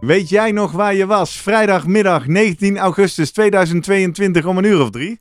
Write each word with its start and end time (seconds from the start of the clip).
Weet 0.00 0.28
jij 0.28 0.52
nog 0.52 0.72
waar 0.72 0.94
je 0.94 1.06
was? 1.06 1.40
Vrijdagmiddag 1.40 2.26
19 2.26 2.78
augustus 2.78 3.32
2022 3.32 4.46
om 4.46 4.58
een 4.58 4.64
uur 4.64 4.80
of 4.80 4.90
drie? 4.90 5.20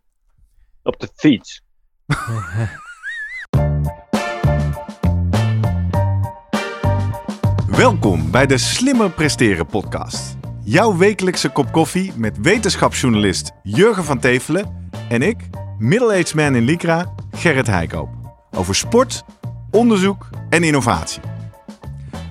Op 0.84 1.00
de 1.00 1.10
fiets. 1.16 1.62
Welkom 7.78 8.32
bij 8.32 8.46
de 8.46 8.58
Slimmer 8.58 9.12
Presteren 9.12 9.66
podcast. 9.66 10.38
Jouw 10.64 10.98
wekelijkse 10.98 11.50
kop 11.50 11.72
koffie 11.72 12.12
met 12.16 12.38
wetenschapsjournalist 12.42 13.52
Jurgen 13.64 14.04
van 14.04 14.20
Tevelen 14.20 14.92
en 15.10 15.22
ik, 15.22 15.38
middle-aged 15.78 16.34
man 16.34 16.56
in 16.56 16.64
Lycra, 16.64 17.14
Gerrit 17.32 17.68
Heikoop. 17.68 18.10
Over 18.52 18.76
sport, 18.76 19.24
onderzoek 19.72 20.30
en 20.50 20.64
innovatie. 20.64 21.22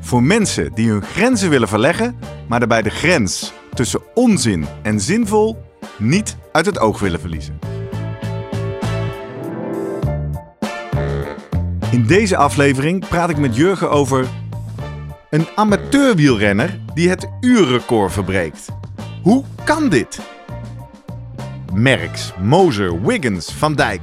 Voor 0.09 0.23
mensen 0.23 0.75
die 0.75 0.89
hun 0.91 1.03
grenzen 1.03 1.51
willen 1.51 1.69
verleggen, 1.69 2.19
maar 2.47 2.59
daarbij 2.59 2.83
de 2.83 2.91
grens 2.91 3.53
tussen 3.75 4.01
onzin 4.15 4.67
en 4.83 5.01
zinvol 5.01 5.63
niet 5.99 6.37
uit 6.53 6.67
het 6.67 6.79
oog 6.79 7.01
willen 7.01 7.21
verliezen. 7.21 7.59
In 11.91 12.07
deze 12.07 12.37
aflevering 12.37 13.09
praat 13.09 13.31
ik 13.31 13.37
met 13.37 13.57
Jurgen 13.57 13.91
over 13.91 14.27
een 15.31 15.47
amateurwielrenner 15.55 16.79
die 16.95 17.09
het 17.09 17.29
uurrecord 17.41 18.13
verbreekt. 18.13 18.69
Hoe 19.23 19.45
kan 19.65 19.89
dit? 19.89 20.21
Merckx, 21.73 22.33
Moser, 22.41 23.03
Wiggins, 23.03 23.53
Van 23.53 23.75
Dijk. 23.75 24.01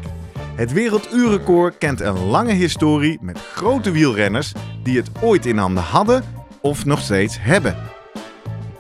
Het 0.56 0.72
werelduurrecord 0.74 1.78
kent 1.78 2.00
een 2.00 2.20
lange 2.20 2.54
historie 2.54 3.18
met 3.22 3.40
grote 3.40 3.92
wielrenners 3.92 4.54
die 4.84 4.98
het 4.98 5.10
ooit 5.22 5.46
in 5.46 5.58
handen 5.58 5.84
hadden 5.84 6.24
of 6.62 6.86
nog 6.86 7.00
steeds 7.00 7.38
hebben. 7.40 7.76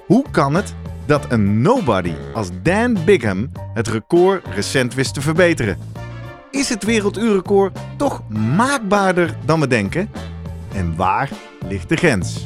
Hoe 0.06 0.26
kan 0.32 0.54
het 0.54 0.76
dat 1.06 1.32
een 1.32 1.62
nobody 1.62 2.14
als 2.34 2.50
Dan 2.62 2.98
Bigham 3.06 3.52
het 3.74 3.88
record 3.88 4.48
recent 4.48 4.94
wist 4.94 5.14
te 5.14 5.22
verbeteren? 5.22 5.78
Is 6.52 6.70
het 6.70 6.84
werelduurrecord 6.84 7.78
toch 7.98 8.30
maakbaarder 8.30 9.38
dan 9.46 9.60
we 9.60 9.68
denken? 9.68 10.10
En 10.74 10.96
waar 10.96 11.30
ligt 11.68 11.90
de 11.90 11.96
grens? 11.96 12.46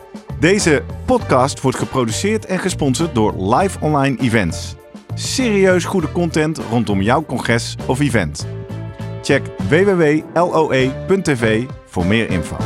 Deze 0.41 0.83
podcast 1.05 1.61
wordt 1.61 1.77
geproduceerd 1.77 2.45
en 2.45 2.59
gesponsord 2.59 3.15
door 3.15 3.55
Live 3.55 3.79
Online 3.79 4.17
Events. 4.19 4.75
Serieus 5.13 5.85
goede 5.85 6.11
content 6.11 6.57
rondom 6.57 7.01
jouw 7.01 7.25
congres 7.25 7.75
of 7.87 7.99
event. 7.99 8.47
Check 9.21 9.41
www.loe.tv 9.69 11.63
voor 11.85 12.05
meer 12.05 12.29
info. 12.29 12.57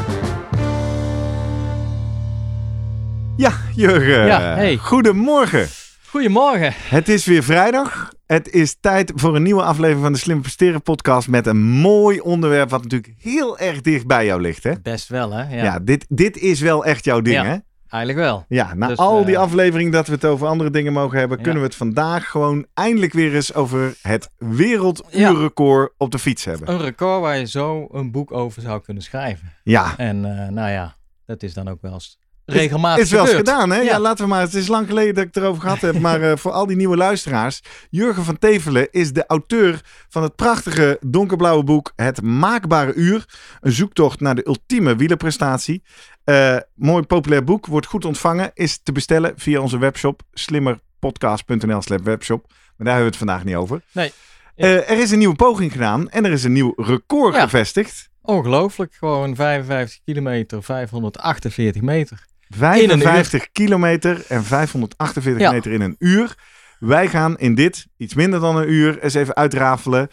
Ja, 3.37 3.51
Jurgen. 3.75 4.25
Ja, 4.25 4.39
hey. 4.41 4.77
Goedemorgen. 4.77 5.67
Goedemorgen. 6.09 6.73
Het 6.77 7.09
is 7.09 7.25
weer 7.25 7.43
vrijdag. 7.43 8.13
Het 8.25 8.49
is 8.49 8.75
tijd 8.79 9.11
voor 9.15 9.35
een 9.35 9.43
nieuwe 9.43 9.63
aflevering 9.63 10.03
van 10.03 10.13
de 10.13 10.19
Slim 10.19 10.41
Presteren 10.41 10.81
podcast 10.81 11.27
met 11.27 11.47
een 11.47 11.61
mooi 11.63 12.19
onderwerp 12.19 12.69
wat 12.69 12.83
natuurlijk 12.83 13.13
heel 13.21 13.57
erg 13.59 13.81
dicht 13.81 14.07
bij 14.07 14.25
jou 14.25 14.41
ligt. 14.41 14.63
Hè? 14.63 14.71
Best 14.81 15.07
wel, 15.07 15.31
hè? 15.31 15.55
Ja, 15.55 15.63
Ja, 15.63 15.79
dit, 15.79 16.05
dit 16.09 16.37
is 16.37 16.59
wel 16.59 16.85
echt 16.85 17.05
jouw 17.05 17.21
ding, 17.21 17.35
Ja. 17.35 17.45
hè? 17.45 17.55
Eigenlijk 17.87 18.23
wel. 18.27 18.45
Ja, 18.47 18.73
na 18.73 18.87
Dus, 18.87 18.97
al 18.97 19.25
die 19.25 19.35
eh, 19.35 19.41
afleveringen 19.41 19.91
dat 19.91 20.07
we 20.07 20.13
het 20.13 20.25
over 20.25 20.47
andere 20.47 20.69
dingen 20.69 20.93
mogen 20.93 21.19
hebben, 21.19 21.37
Ja. 21.37 21.43
kunnen 21.43 21.61
we 21.61 21.67
het 21.67 21.77
vandaag 21.77 22.29
gewoon 22.29 22.65
eindelijk 22.73 23.13
weer 23.13 23.35
eens 23.35 23.53
over 23.53 23.95
het 24.01 24.29
werelduurrecord 24.37 25.93
op 25.97 26.11
de 26.11 26.19
fiets 26.19 26.45
hebben. 26.45 26.69
Een 26.71 26.81
record 26.81 27.21
waar 27.21 27.37
je 27.37 27.45
zo 27.47 27.87
een 27.91 28.11
boek 28.11 28.31
over 28.31 28.61
zou 28.61 28.81
kunnen 28.81 29.03
schrijven. 29.03 29.51
Ja, 29.63 29.93
En 29.97 30.25
eh, 30.25 30.49
nou 30.49 30.69
ja, 30.71 30.95
dat 31.25 31.43
is 31.43 31.53
dan 31.53 31.67
ook 31.67 31.81
wel 31.81 31.93
eens 31.93 32.17
regelmatig 32.45 33.03
is 33.03 33.11
wel 33.11 33.21
eens 33.21 33.29
gebeurd. 33.29 33.49
gedaan, 33.49 33.69
hè? 33.69 33.75
Ja. 33.77 33.83
Ja. 33.83 33.99
laten 33.99 34.23
we 34.23 34.29
maar. 34.29 34.41
Het 34.41 34.53
is 34.53 34.67
lang 34.67 34.87
geleden 34.87 35.13
dat 35.13 35.23
ik 35.23 35.33
het 35.33 35.43
erover 35.43 35.61
gehad 35.61 35.81
heb, 35.81 35.99
maar 35.99 36.21
eh, 36.21 36.37
voor 36.37 36.51
al 36.51 36.65
die 36.65 36.75
nieuwe 36.75 36.97
luisteraars. 36.97 37.61
Jurgen 37.89 38.23
van 38.23 38.37
Tevelen 38.37 38.87
is 38.91 39.13
de 39.13 39.25
auteur 39.27 39.81
van 40.09 40.23
het 40.23 40.35
prachtige 40.35 40.97
donkerblauwe 41.07 41.63
boek 41.63 41.91
Het 41.95 42.21
Maakbare 42.21 42.93
Uur. 42.93 43.25
Een 43.61 43.71
zoektocht 43.71 44.19
naar 44.19 44.35
de 44.35 44.47
ultieme 44.47 44.95
wielerprestatie. 44.95 45.83
Eh, 46.25 46.57
mooi 46.73 47.03
populair 47.03 47.43
boek, 47.43 47.65
wordt 47.65 47.85
goed 47.87 48.05
ontvangen. 48.05 48.51
Is 48.53 48.79
te 48.83 48.91
bestellen 48.91 49.33
via 49.35 49.59
onze 49.59 49.77
webshop 49.77 50.21
slimmerpodcast.nl 50.33 51.81
slash 51.81 52.01
webshop. 52.03 52.45
Maar 52.47 52.87
daar 52.87 52.95
hebben 52.95 53.03
we 53.03 53.09
het 53.09 53.17
vandaag 53.17 53.43
niet 53.43 53.55
over. 53.55 53.81
Nee. 53.91 54.11
Eh, 54.55 54.89
er 54.89 54.99
is 54.99 55.11
een 55.11 55.17
nieuwe 55.17 55.35
poging 55.35 55.71
gedaan 55.71 56.09
en 56.09 56.25
er 56.25 56.31
is 56.31 56.43
een 56.43 56.51
nieuw 56.53 56.73
record 56.75 57.35
Ja. 57.35 57.41
gevestigd. 57.43 58.09
Ongelooflijk. 58.21 58.93
Gewoon 58.93 59.35
55 59.35 59.99
kilometer, 60.05 60.63
548 60.63 61.81
meter. 61.81 62.25
55 62.49 63.51
kilometer 63.51 64.25
en 64.27 64.43
548 64.43 65.41
Ja. 65.41 65.51
meter 65.51 65.71
in 65.71 65.81
een 65.81 65.95
uur. 65.99 66.35
Wij 66.79 67.07
gaan 67.07 67.37
in 67.37 67.55
dit, 67.55 67.87
iets 67.97 68.13
minder 68.13 68.39
dan 68.39 68.55
een 68.57 68.71
uur, 68.71 68.99
eens 69.03 69.13
even 69.13 69.35
uitrafelen. 69.35 70.09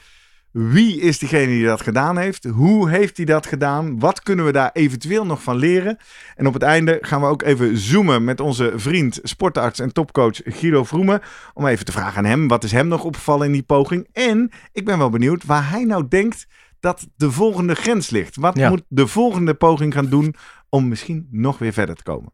Wie 0.53 1.01
is 1.01 1.19
degene 1.19 1.47
die 1.47 1.65
dat 1.65 1.81
gedaan 1.81 2.19
heeft? 2.19 2.45
Hoe 2.45 2.91
heeft 2.91 3.17
hij 3.17 3.27
dat 3.27 3.47
gedaan? 3.47 3.99
Wat 3.99 4.23
kunnen 4.23 4.45
we 4.45 4.53
daar 4.53 4.71
eventueel 4.73 5.27
nog 5.27 5.43
van 5.43 5.57
leren? 5.57 5.97
En 6.37 6.47
op 6.47 6.53
het 6.55 6.63
einde 6.63 6.99
gaan 7.01 7.21
we 7.21 7.27
ook 7.27 7.43
even 7.43 7.77
zoomen 7.79 8.25
met 8.25 8.41
onze 8.41 8.73
vriend, 8.75 9.21
sportarts 9.23 9.79
en 9.81 9.93
topcoach 9.93 10.41
Guido 10.45 10.85
Vroemen. 10.85 11.21
Om 11.55 11.67
even 11.67 11.85
te 11.85 11.93
vragen 11.93 12.19
aan 12.19 12.25
hem, 12.25 12.49
wat 12.49 12.65
is 12.65 12.73
hem 12.73 12.89
nog 12.89 13.05
opgevallen 13.05 13.47
in 13.47 13.53
die 13.53 13.63
poging? 13.63 14.09
En 14.13 14.51
ik 14.73 14.85
ben 14.85 14.99
wel 14.99 15.11
benieuwd 15.11 15.45
waar 15.45 15.71
hij 15.71 15.85
nou 15.85 16.09
denkt 16.09 16.47
dat 16.81 17.09
de 17.17 17.31
volgende 17.31 17.75
grens 17.75 18.11
ligt. 18.11 18.37
Wat 18.37 18.57
Ja. 18.57 18.69
moet 18.69 18.83
de 18.89 19.07
volgende 19.07 19.55
poging 19.55 19.93
gaan 19.93 20.09
doen 20.09 20.35
om 20.69 20.89
misschien 20.89 21.29
nog 21.31 21.59
weer 21.59 21.73
verder 21.73 21.95
te 21.97 22.03
komen? 22.03 22.33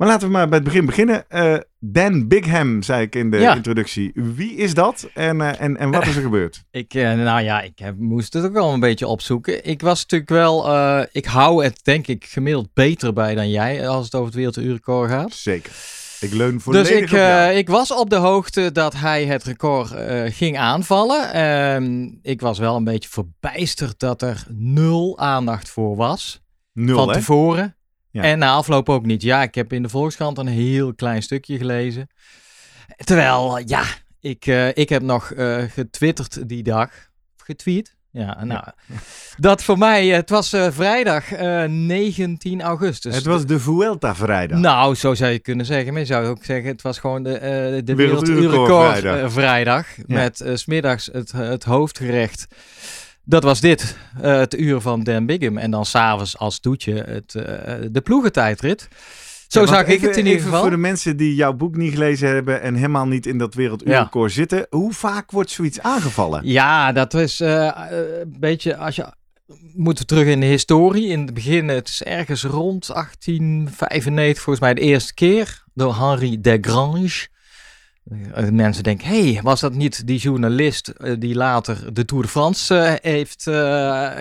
Maar 0.00 0.08
laten 0.08 0.26
we 0.26 0.32
maar 0.32 0.48
bij 0.48 0.58
het 0.58 0.66
begin 0.66 0.86
beginnen. 0.86 1.24
Eh, 1.28 1.56
Dan 1.78 2.28
Bigham, 2.28 2.82
zei 2.82 3.02
ik 3.02 3.14
in 3.14 3.30
de 3.30 3.36
Ja. 3.38 3.54
introductie. 3.54 4.10
Wie 4.14 4.54
is 4.54 4.74
dat 4.74 5.08
en, 5.14 5.40
eh, 5.40 5.60
en, 5.60 5.76
en 5.76 5.90
wat 5.90 6.06
is 6.06 6.16
er 6.16 6.22
gebeurd? 6.30 6.62
Ik, 6.70 6.94
eh, 6.94 7.12
nou 7.12 7.42
ja, 7.42 7.60
ik 7.60 7.78
heb, 7.78 7.98
moest 7.98 8.32
het 8.32 8.44
ook 8.44 8.52
wel 8.52 8.72
een 8.72 8.80
beetje 8.80 9.06
opzoeken. 9.06 9.64
Ik 9.66 9.80
was 9.80 10.00
natuurlijk 10.00 10.30
wel, 10.30 10.68
ik 11.12 11.24
hou 11.24 11.64
het 11.64 11.80
denk 11.84 12.06
ik 12.06 12.24
gemiddeld 12.24 12.68
beter 12.74 13.12
bij 13.12 13.34
dan 13.34 13.50
jij 13.50 13.88
als 13.88 14.04
het 14.04 14.14
over 14.14 14.26
het 14.26 14.34
werelduurrecord 14.34 15.10
gaat. 15.10 15.32
Zeker. 15.32 15.72
Ik 16.20 16.32
leun 16.32 16.60
volledig 16.60 16.88
Dus 16.88 16.96
ik, 16.98 17.04
op 17.04 17.10
jou. 17.10 17.52
ik 17.52 17.68
was 17.68 17.92
op 17.94 18.10
de 18.10 18.16
hoogte 18.16 18.72
dat 18.72 18.94
hij 18.94 19.24
het 19.24 19.44
record 19.44 19.92
ging 20.34 20.58
aanvallen. 20.58 21.32
Ehm, 21.32 22.08
ik 22.22 22.40
was 22.40 22.58
wel 22.58 22.76
een 22.76 22.84
beetje 22.84 23.08
verbijsterd 23.08 23.98
dat 23.98 24.22
er 24.22 24.44
nul 24.48 25.18
aandacht 25.18 25.68
voor 25.70 25.96
was. 25.96 26.40
Nul, 26.72 26.96
van 26.96 27.08
hè? 27.08 27.14
tevoren. 27.14 27.74
Ja. 28.10 28.22
En 28.22 28.38
na 28.38 28.52
afloop 28.52 28.88
ook 28.88 29.06
niet. 29.06 29.22
Ja, 29.22 29.42
ik 29.42 29.54
heb 29.54 29.72
in 29.72 29.82
de 29.82 29.88
Volkskrant 29.88 30.38
een 30.38 30.46
heel 30.46 30.94
klein 30.94 31.22
stukje 31.22 31.56
gelezen. 31.56 32.08
Terwijl, 32.96 33.62
ja, 33.66 33.82
ik, 34.20 34.46
eh, 34.46 34.68
ik 34.68 34.88
heb 34.88 35.02
nog 35.02 35.32
eh, 35.32 35.62
getwitterd 35.62 36.48
die 36.48 36.62
dag. 36.62 36.90
Getweet. 37.36 37.98
Ja, 38.12 38.44
nou, 38.44 38.64
dat 39.36 39.62
voor 39.62 39.78
mij, 39.78 40.10
eh, 40.10 40.16
het 40.16 40.30
was 40.30 40.48
vrijdag 40.70 41.32
eh, 41.32 41.64
19 41.64 42.62
augustus. 42.62 43.14
het 43.14 43.24
was 43.24 43.46
de 43.46 43.60
Vuelta 43.60 44.14
vrijdag. 44.14 44.58
Nou, 44.58 44.94
zo 44.94 45.14
zou 45.14 45.32
je 45.32 45.38
kunnen 45.38 45.66
zeggen. 45.66 45.92
Maar 45.92 46.00
je 46.00 46.06
zou 46.06 46.26
ook 46.26 46.44
zeggen, 46.44 46.70
het 46.70 46.82
was 46.82 46.98
gewoon 46.98 47.22
de, 47.22 47.80
de 47.84 47.94
Werelduurrecord 47.94 48.98
vrijdag. 48.98 49.32
vrijdag. 49.32 49.86
Met 50.06 50.40
eh, 50.40 50.54
's 50.54 50.60
smiddags 50.60 51.08
het, 51.12 51.32
het 51.32 51.64
hoofdgerecht. 51.64 52.46
Dat 53.30 53.42
was 53.42 53.60
dit, 53.60 53.96
eh, 54.20 54.38
het 54.38 54.58
uur 54.58 54.80
van 54.80 55.02
Dan 55.02 55.26
Bigham. 55.26 55.58
En 55.58 55.70
dan 55.70 55.84
s'avonds 55.84 56.38
als 56.38 56.58
toetje 56.58 56.94
het, 56.94 57.34
eh, 57.34 57.74
de 57.90 58.00
ploegentijdrit. 58.00 58.88
Zo 59.48 59.60
Ja, 59.60 59.66
zag 59.66 59.86
ik 59.86 60.00
het 60.00 60.16
in 60.16 60.26
ieder 60.26 60.42
geval. 60.42 60.60
voor 60.60 60.70
de 60.70 60.76
mensen 60.76 61.16
die 61.16 61.34
jouw 61.34 61.52
boek 61.52 61.76
niet 61.76 61.92
gelezen 61.92 62.28
hebben 62.28 62.62
en 62.62 62.74
helemaal 62.74 63.06
niet 63.06 63.26
in 63.26 63.38
dat 63.38 63.54
werelduurrecord 63.54 64.32
zitten. 64.32 64.66
Hoe 64.70 64.92
vaak 64.92 65.30
wordt 65.30 65.50
zoiets 65.50 65.80
aangevallen? 65.80 66.40
Ja, 66.44 66.92
dat 66.92 67.14
is 67.14 67.40
eh, 67.40 67.70
een 68.20 68.36
beetje 68.38 68.76
als 68.76 68.96
je. 68.96 69.12
Moeten 69.74 70.02
we 70.06 70.14
terug 70.14 70.26
in 70.26 70.40
de 70.40 70.46
historie. 70.46 71.06
In 71.08 71.20
het 71.20 71.34
begin, 71.34 71.68
het 71.68 71.88
is 71.88 72.02
ergens 72.02 72.44
rond 72.44 72.86
1895, 72.86 74.42
volgens 74.42 74.64
mij 74.64 74.74
de 74.74 74.80
eerste 74.80 75.14
keer. 75.14 75.64
Door 75.74 75.94
Henri 75.96 76.40
Desgrange. 76.40 77.26
Eh, 78.34 78.48
Mensen 78.48 78.82
denken, 78.82 79.08
hé, 79.08 79.32
hey, 79.32 79.42
was 79.42 79.60
dat 79.60 79.74
niet 79.74 80.06
die 80.06 80.18
journalist 80.18 80.88
eh, 80.88 81.14
die 81.18 81.34
later 81.34 81.94
de 81.94 82.04
Tour 82.04 82.22
de 82.22 82.28
France 82.28 82.78
eh, 82.78 83.12
heeft 83.12 83.42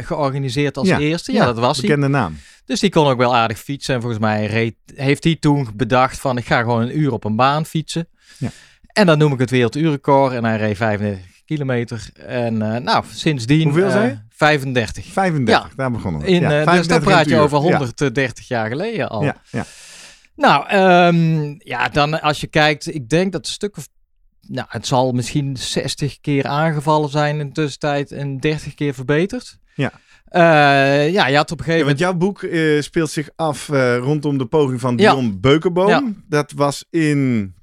georganiseerd 0.05 0.77
als 0.77 0.87
Ja, 0.87 0.99
eerste? 0.99 1.31
Ja, 1.31 1.37
ja, 1.37 1.45
dat 1.45 1.57
was 1.57 1.77
hij. 1.77 1.87
Bekende 1.87 2.07
naam. 2.07 2.37
Dus 2.65 2.79
die 2.79 2.89
kon 2.89 3.07
ook 3.07 3.17
wel 3.17 3.35
aardig 3.35 3.59
fietsen. 3.59 3.95
En 3.95 4.01
volgens 4.01 4.21
mij 4.21 4.45
reed, 4.45 4.75
heeft 4.95 5.23
hij 5.23 5.35
toen 5.39 5.67
bedacht 5.75 6.19
van 6.19 6.37
ik 6.37 6.45
ga 6.45 6.59
gewoon 6.59 6.81
een 6.81 6.99
uur 6.99 7.11
op 7.13 7.23
een 7.23 7.35
baan 7.35 7.65
fietsen. 7.65 8.07
Ja. 8.37 8.49
En 8.93 9.05
dan 9.05 9.17
noem 9.17 9.33
ik 9.33 9.39
het 9.39 9.49
werelduurrecord. 9.49 10.33
En 10.33 10.45
hij 10.45 10.57
reed 10.57 10.77
35 10.77 11.25
kilometer. 11.45 12.09
En 12.25 12.57
nou, 12.57 13.03
sindsdien... 13.13 13.63
Hoeveel 13.63 13.89
zei 13.89 14.07
je? 14.07 14.17
35. 14.29 15.05
35, 15.05 15.63
Ja. 15.69 15.75
daar 15.75 15.91
begonnen 15.91 16.21
we. 16.21 16.27
In, 16.27 16.41
ja, 16.41 16.47
dus 16.47 16.55
dan 16.57 16.63
35 16.63 17.03
praat 17.03 17.29
je 17.29 17.37
over 17.37 17.63
uur. 17.63 17.69
Ja. 17.69 17.77
130 17.77 18.47
jaar 18.47 18.67
geleden 18.67 19.09
al. 19.09 19.23
Ja, 19.23 19.35
ja. 19.49 19.65
Nou, 20.39 20.67
ehm, 20.67 21.55
ja, 21.57 21.89
dan 21.89 22.21
als 22.21 22.41
je 22.41 22.47
kijkt, 22.47 22.93
ik 22.93 23.09
denk 23.09 23.31
dat 23.31 23.45
een 23.45 23.51
stuk 23.51 23.77
of, 23.77 23.87
nou, 24.41 24.67
het 24.69 24.87
zal 24.87 25.11
misschien 25.11 25.57
60 25.57 26.19
keer 26.19 26.47
aangevallen 26.47 27.09
zijn 27.09 27.39
in 27.39 27.47
de 27.47 27.53
tussentijd 27.53 28.11
en 28.11 28.37
30 28.37 28.73
keer 28.73 28.93
verbeterd. 28.93 29.57
Ja. 29.75 29.91
Eh, 30.25 31.11
ja, 31.11 31.27
je 31.27 31.35
had 31.35 31.51
op 31.51 31.59
een 31.59 31.65
Ja, 31.65 31.71
gegeven 31.71 31.85
want 31.85 31.99
moment... 31.99 31.99
jouw 31.99 32.13
boek 32.13 32.43
eh, 32.43 32.81
speelt 32.81 33.09
zich 33.09 33.29
af 33.35 33.69
eh, 33.69 33.97
rondom 33.97 34.37
de 34.37 34.45
poging 34.45 34.79
van 34.79 34.97
Ja. 34.97 35.11
Dion 35.11 35.39
Beukenboom. 35.39 35.89
Ja. 35.89 36.03
Dat 36.27 36.51
was 36.51 36.85
in 36.89 37.53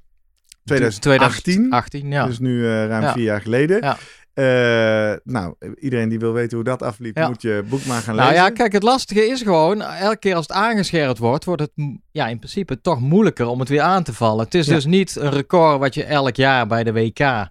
2018. 0.64 1.00
2018, 1.00 2.10
ja. 2.10 2.26
Dus 2.26 2.38
nu 2.38 2.66
ruim 2.66 3.12
vier 3.12 3.24
jaar 3.24 3.40
geleden. 3.40 3.96
Eh, 4.36 5.12
nou, 5.24 5.54
iedereen 5.80 6.08
die 6.08 6.18
wil 6.18 6.32
weten 6.32 6.56
hoe 6.56 6.64
dat 6.64 6.82
afliep, 6.82 7.16
Ja. 7.16 7.28
moet 7.28 7.42
je 7.42 7.64
boek 7.68 7.84
maar 7.84 8.00
gaan 8.02 8.14
Nou 8.16 8.28
lezen. 8.28 8.44
ja, 8.44 8.50
kijk, 8.50 8.72
het 8.72 8.82
lastige 8.82 9.26
is 9.26 9.42
gewoon, 9.42 9.82
elke 9.82 10.16
keer 10.18 10.34
als 10.34 10.46
het 10.46 10.56
aangescherpt 10.56 11.18
wordt, 11.18 11.44
wordt 11.44 11.62
het 11.62 11.70
ja, 12.12 12.26
in 12.26 12.38
principe 12.38 12.80
toch 12.80 13.00
moeilijker 13.00 13.46
om 13.46 13.60
het 13.60 13.68
weer 13.68 13.80
aan 13.80 14.02
te 14.02 14.12
vallen. 14.14 14.44
Het 14.44 14.54
is 14.54 14.66
Ja. 14.66 14.74
dus 14.74 14.84
niet 14.84 15.16
een 15.16 15.30
record 15.30 15.78
wat 15.78 15.94
je 15.94 16.04
elk 16.04 16.36
jaar 16.36 16.66
bij 16.66 16.84
de 16.84 16.92
WK, 16.92 17.46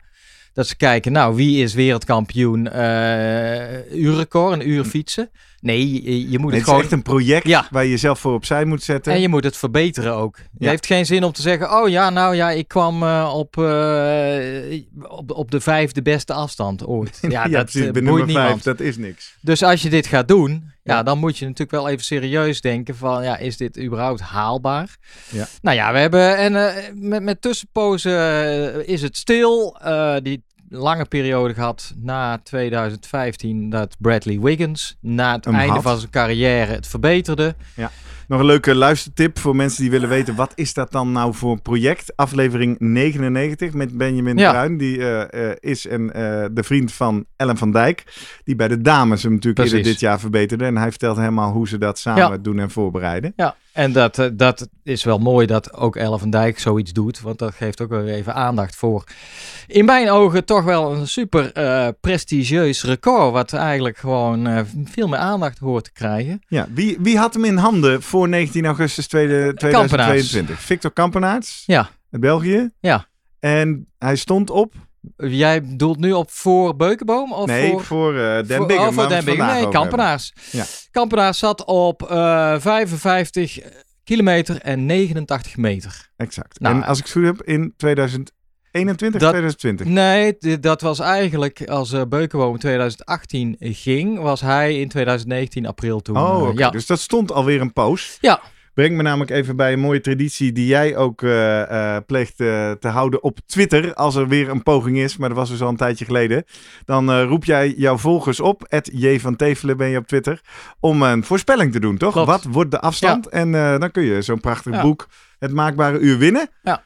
dat 0.55 0.67
ze 0.67 0.75
kijken, 0.75 1.11
nou, 1.11 1.35
wie 1.35 1.63
is 1.63 1.73
wereldkampioen 1.73 2.67
eh 2.71 3.91
uurrecord, 3.91 4.53
een 4.53 4.69
uur 4.69 4.83
fietsen. 4.83 5.29
Nee, 5.59 6.03
je, 6.03 6.29
je 6.29 6.39
moet 6.39 6.39
Nee, 6.39 6.39
het 6.39 6.43
het 6.51 6.55
is 6.55 6.63
gewoon... 6.63 6.81
echt 6.81 6.91
een 6.91 7.01
project 7.01 7.47
Ja. 7.47 7.67
waar 7.71 7.83
je 7.83 7.89
jezelf 7.89 8.19
voor 8.19 8.33
opzij 8.33 8.65
moet 8.65 8.83
zetten. 8.83 9.13
En 9.13 9.21
je 9.21 9.29
moet 9.29 9.43
het 9.43 9.57
verbeteren 9.57 10.13
ook. 10.13 10.37
Ja. 10.57 10.69
heeft 10.69 10.85
geen 10.85 11.05
zin 11.05 11.23
om 11.23 11.31
te 11.31 11.41
zeggen, 11.41 11.71
oh 11.81 11.89
ja, 11.89 12.09
nou 12.09 12.35
ja, 12.35 12.51
ik 12.51 12.67
kwam 12.67 13.03
eh, 13.03 13.33
op, 13.35 13.57
eh, 13.57 14.81
op, 15.07 15.31
op 15.31 15.51
de 15.51 15.61
vijfde 15.61 16.01
beste 16.01 16.33
afstand 16.33 16.85
ooit. 16.85 17.17
Ja, 17.21 17.29
Ja, 17.29 17.47
dat 17.49 17.71
precies. 17.71 17.91
Bij 17.91 18.01
nummer 18.01 18.31
vijf, 18.31 18.61
dat 18.61 18.79
is 18.79 18.97
niks. 18.97 19.35
Dus 19.41 19.63
als 19.63 19.81
je 19.81 19.89
dit 19.89 20.07
gaat 20.07 20.27
doen, 20.27 20.71
ja, 20.85 20.93
Ja. 20.95 21.03
dan 21.03 21.17
moet 21.17 21.37
je 21.37 21.43
natuurlijk 21.45 21.71
wel 21.71 21.87
even 21.89 22.05
serieus 22.05 22.61
denken 22.61 22.95
van, 22.95 23.23
ja, 23.23 23.37
is 23.37 23.57
dit 23.57 23.79
überhaupt 23.79 24.19
haalbaar? 24.21 24.97
Ja. 25.31 25.47
Nou 25.61 25.75
ja, 25.77 25.91
we 25.93 25.97
hebben, 25.99 26.37
en 26.37 26.55
eh, 26.55 26.83
met, 26.93 27.23
met 27.23 27.41
tussenpozen 27.41 28.19
eh, 28.19 28.87
is 28.87 29.01
het 29.01 29.17
stil. 29.17 29.77
Eh, 29.81 30.15
die 30.23 30.43
lange 30.69 31.05
periode 31.05 31.53
gehad 31.53 31.93
na 31.95 32.37
2015 32.43 33.69
dat 33.69 33.95
Bradley 33.99 34.39
Wiggins 34.39 34.97
na 35.01 35.35
het 35.35 35.45
Hem 35.45 35.55
einde 35.55 35.73
had. 35.73 35.81
van 35.83 35.97
zijn 35.97 36.11
carrière 36.11 36.71
het 36.71 36.87
verbeterde. 36.87 37.55
Nog 38.27 38.39
een 38.39 38.45
leuke 38.45 38.75
luistertip 38.75 39.39
voor 39.39 39.55
mensen 39.55 39.81
die 39.81 39.91
willen 39.91 40.09
weten... 40.09 40.35
wat 40.35 40.51
is 40.55 40.73
dat 40.73 40.91
dan 40.91 41.11
nou 41.11 41.33
voor 41.33 41.61
project? 41.61 42.15
Aflevering 42.15 42.79
99 42.79 43.73
met 43.73 43.97
Benjamin 43.97 44.37
Ja. 44.37 44.51
Bruin. 44.51 44.77
Die 44.77 44.97
eh, 44.97 45.49
eh, 45.49 45.55
is 45.59 45.87
en, 45.87 46.13
eh, 46.13 46.45
de 46.51 46.63
vriend 46.63 46.93
van 46.93 47.25
Ellen 47.35 47.57
van 47.57 47.71
Dijk. 47.71 48.03
Die 48.43 48.55
bij 48.55 48.67
de 48.67 48.81
dames 48.81 49.23
hem 49.23 49.33
natuurlijk 49.33 49.65
eerder 49.65 49.83
dit 49.83 49.99
jaar 49.99 50.19
verbeterde. 50.19 50.65
En 50.65 50.77
hij 50.77 50.89
vertelt 50.89 51.17
helemaal 51.17 51.51
hoe 51.51 51.67
ze 51.67 51.77
dat 51.77 51.99
samen 51.99 52.31
Ja. 52.31 52.37
doen 52.37 52.59
en 52.59 52.71
voorbereiden. 52.71 53.33
Ja, 53.35 53.55
en 53.75 53.91
dat, 53.91 54.19
eh, 54.19 54.27
dat 54.33 54.67
is 54.83 55.03
wel 55.03 55.17
mooi 55.17 55.45
dat 55.47 55.73
ook 55.73 55.95
Ellen 55.95 56.19
van 56.19 56.29
Dijk 56.29 56.59
zoiets 56.59 56.93
doet, 56.93 57.21
want 57.21 57.39
dat 57.39 57.53
geeft 57.53 57.81
ook 57.81 57.89
weer 57.89 58.07
even 58.07 58.33
aandacht 58.35 58.75
voor. 58.75 59.03
In 59.67 59.85
mijn 59.85 60.09
ogen 60.09 60.45
toch 60.45 60.63
wel 60.63 60.93
een 60.95 61.07
super 61.07 61.51
eh, 61.51 61.87
prestigieus 62.01 62.83
record, 62.83 63.31
wat 63.31 63.53
eigenlijk 63.53 63.97
gewoon 63.97 64.47
eh, 64.47 64.61
veel 64.83 65.07
meer 65.07 65.19
aandacht 65.19 65.57
hoort 65.59 65.83
te 65.83 65.91
krijgen. 65.91 66.41
Ja, 66.47 66.67
wie, 66.73 66.97
wie 66.99 67.17
had 67.17 67.33
hem 67.33 67.45
in 67.45 67.57
handen 67.57 68.01
voor 68.01 68.29
19 68.29 68.65
augustus 68.65 69.07
tweede- 69.07 69.53
2022? 69.53 70.59
Victor 70.61 70.91
Kampenaerts 70.91 71.63
Ja. 71.65 71.89
uit 72.11 72.21
België. 72.21 72.69
Ja. 72.79 73.05
En 73.39 73.87
hij 73.97 74.15
stond 74.15 74.49
op... 74.49 74.73
Jij 75.17 75.61
bedoelt 75.63 75.99
nu 75.99 76.11
op 76.13 76.31
voor 76.31 76.75
Beukenboom? 76.75 77.33
Of 77.33 77.45
nee, 77.47 77.71
voor... 77.71 77.83
voor, 77.83 78.17
eh 78.17 78.47
Dan 78.47 78.57
voor- 78.57 78.71
oh, 78.77 78.83
voor 78.83 78.93
vandaag 78.93 79.25
Nee, 79.25 79.69
Kampenaars. 79.69 80.33
Ja. 80.51 80.65
Kampenaars 80.91 81.39
zat 81.39 81.65
op 81.65 82.09
eh 82.09 82.55
55 82.59 83.59
kilometer 84.03 84.61
en 84.61 84.85
89 84.85 85.57
meter. 85.57 86.09
Exact. 86.17 86.59
Nou, 86.59 86.75
en 86.75 86.83
als 86.83 86.97
ik 86.97 87.03
het 87.03 87.13
goed 87.13 87.23
heb, 87.25 87.41
in 87.43 87.73
2021, 87.77 89.21
Dat- 89.21 89.29
2020. 89.29 89.85
Nee, 89.87 90.59
dat 90.59 90.81
was 90.81 90.99
eigenlijk 90.99 91.67
als 91.69 91.91
eh 91.93 92.01
Beukenboom 92.09 92.53
in 92.53 92.59
2018 92.59 93.55
ging, 93.59 94.19
was 94.19 94.41
hij 94.41 94.79
in 94.79 94.87
2019 94.89 95.65
april 95.65 95.99
toen. 95.99 96.17
Oh, 96.17 96.53
ja. 96.53 96.69
dus 96.69 96.85
dat 96.85 96.99
stond 96.99 97.31
alweer 97.31 97.61
een 97.61 97.73
poos. 97.73 98.17
Ja. 98.21 98.41
Brengt 98.75 98.95
me 98.95 99.01
namelijk 99.03 99.31
even 99.31 99.55
bij 99.55 99.73
een 99.73 99.79
mooie 99.79 100.01
traditie 100.01 100.51
die 100.51 100.65
jij 100.67 100.95
ook 100.95 101.21
eh, 101.23 101.97
pleegt 102.05 102.39
eh, 102.39 102.71
te 102.71 102.87
houden 102.87 103.23
op 103.23 103.39
Twitter. 103.45 103.93
Als 103.93 104.15
er 104.15 104.27
weer 104.27 104.49
een 104.49 104.63
poging 104.63 104.97
is, 104.97 105.17
maar 105.17 105.29
dat 105.29 105.37
was 105.37 105.49
dus 105.49 105.61
al 105.61 105.69
een 105.69 105.75
tijdje 105.75 106.05
geleden. 106.05 106.43
Dan 106.85 107.19
roep 107.21 107.45
jij 107.45 107.73
jouw 107.77 107.97
volgers 107.97 108.39
op, 108.39 108.79
J 108.93 109.19
van 109.19 109.35
Tevelen 109.35 109.77
ben 109.77 109.87
je 109.89 109.97
op 109.97 110.07
Twitter, 110.07 110.41
om 110.79 111.01
een 111.01 111.23
voorspelling 111.23 111.71
te 111.71 111.79
doen, 111.79 111.97
toch? 111.97 112.11
Klopt. 112.13 112.27
Wat 112.27 112.43
wordt 112.43 112.71
de 112.71 112.79
afstand? 112.79 113.27
En 113.27 113.51
dan 113.51 113.91
kun 113.91 114.03
je 114.03 114.21
zo'n 114.21 114.39
prachtig 114.39 114.73
Ja. 114.73 114.81
boek, 114.81 115.07
Het 115.39 115.53
Maakbare 115.53 115.99
Uur, 115.99 116.17
winnen. 116.17 116.49
Ja. 116.63 116.81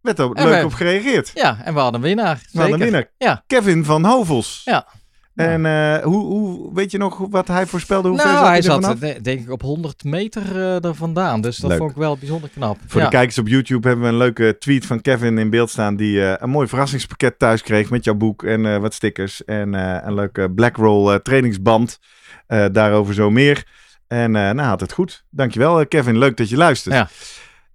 Werd 0.00 0.18
er 0.18 0.30
leuk 0.32 0.58
we- 0.60 0.64
op 0.64 0.72
gereageerd. 0.72 1.30
Ja, 1.34 1.58
en 1.64 1.74
we 1.74 1.80
hadden 1.80 2.00
een 2.00 2.06
winnaar. 2.06 2.42
We 2.52 2.58
hadden 2.60 2.74
een 2.78 2.84
winnaar. 2.84 3.10
Ja. 3.18 3.44
Kevin 3.46 3.84
van 3.84 4.04
Hovels. 4.04 4.62
Ja. 4.64 4.86
En 5.34 5.66
eh, 5.66 6.02
hoe, 6.02 6.24
hoe, 6.24 6.74
weet 6.74 6.90
je 6.90 6.98
nog 6.98 7.18
wat 7.30 7.48
hij 7.48 7.66
voorspelde? 7.66 8.08
Hoe 8.08 8.16
ver 8.18 8.26
nou, 8.26 8.36
zat 8.38 8.46
hij 8.46 8.56
hij 8.56 8.64
er 8.64 8.72
zat 8.72 8.84
vanaf? 8.84 9.00
eh, 9.00 9.22
denk 9.22 9.40
ik 9.40 9.50
op 9.50 9.62
100 9.62 10.04
meter 10.04 10.56
eh 10.56 10.84
er 10.84 10.94
vandaan. 10.94 11.40
Dus 11.40 11.56
dat 11.56 11.70
Leuk. 11.70 11.78
vond 11.78 11.90
ik 11.90 11.96
wel 11.96 12.16
bijzonder 12.16 12.50
knap. 12.50 12.78
Voor 12.86 13.00
ja. 13.00 13.06
de 13.06 13.12
kijkers 13.16 13.38
op 13.38 13.48
YouTube 13.48 13.88
hebben 13.88 14.06
we 14.06 14.12
een 14.12 14.18
leuke 14.18 14.56
tweet 14.58 14.86
van 14.86 15.00
Kevin 15.00 15.38
in 15.38 15.50
beeld 15.50 15.70
staan. 15.70 15.96
Die 15.96 16.24
eh, 16.24 16.34
een 16.38 16.50
mooi 16.50 16.68
verrassingspakket 16.68 17.38
thuis 17.38 17.62
kreeg 17.62 17.90
met 17.90 18.04
jouw 18.04 18.14
boek 18.14 18.42
en 18.42 18.66
eh, 18.66 18.78
wat 18.78 18.94
stickers. 18.94 19.44
En 19.44 19.74
eh, 19.74 20.06
een 20.06 20.14
leuke 20.14 20.50
Blackroll 20.50 21.12
eh, 21.12 21.18
trainingsband. 21.18 21.98
Eh, 22.46 22.64
daarover 22.72 23.14
zo 23.14 23.30
meer. 23.30 23.66
En 24.06 24.36
eh 24.36 24.42
nou 24.50 24.68
had 24.68 24.80
het 24.80 24.92
goed. 24.92 25.24
Dankjewel 25.30 25.86
Kevin, 25.86 26.18
leuk 26.18 26.36
dat 26.36 26.48
je 26.48 26.56
luistert. 26.56 26.94
Ja. 26.94 27.08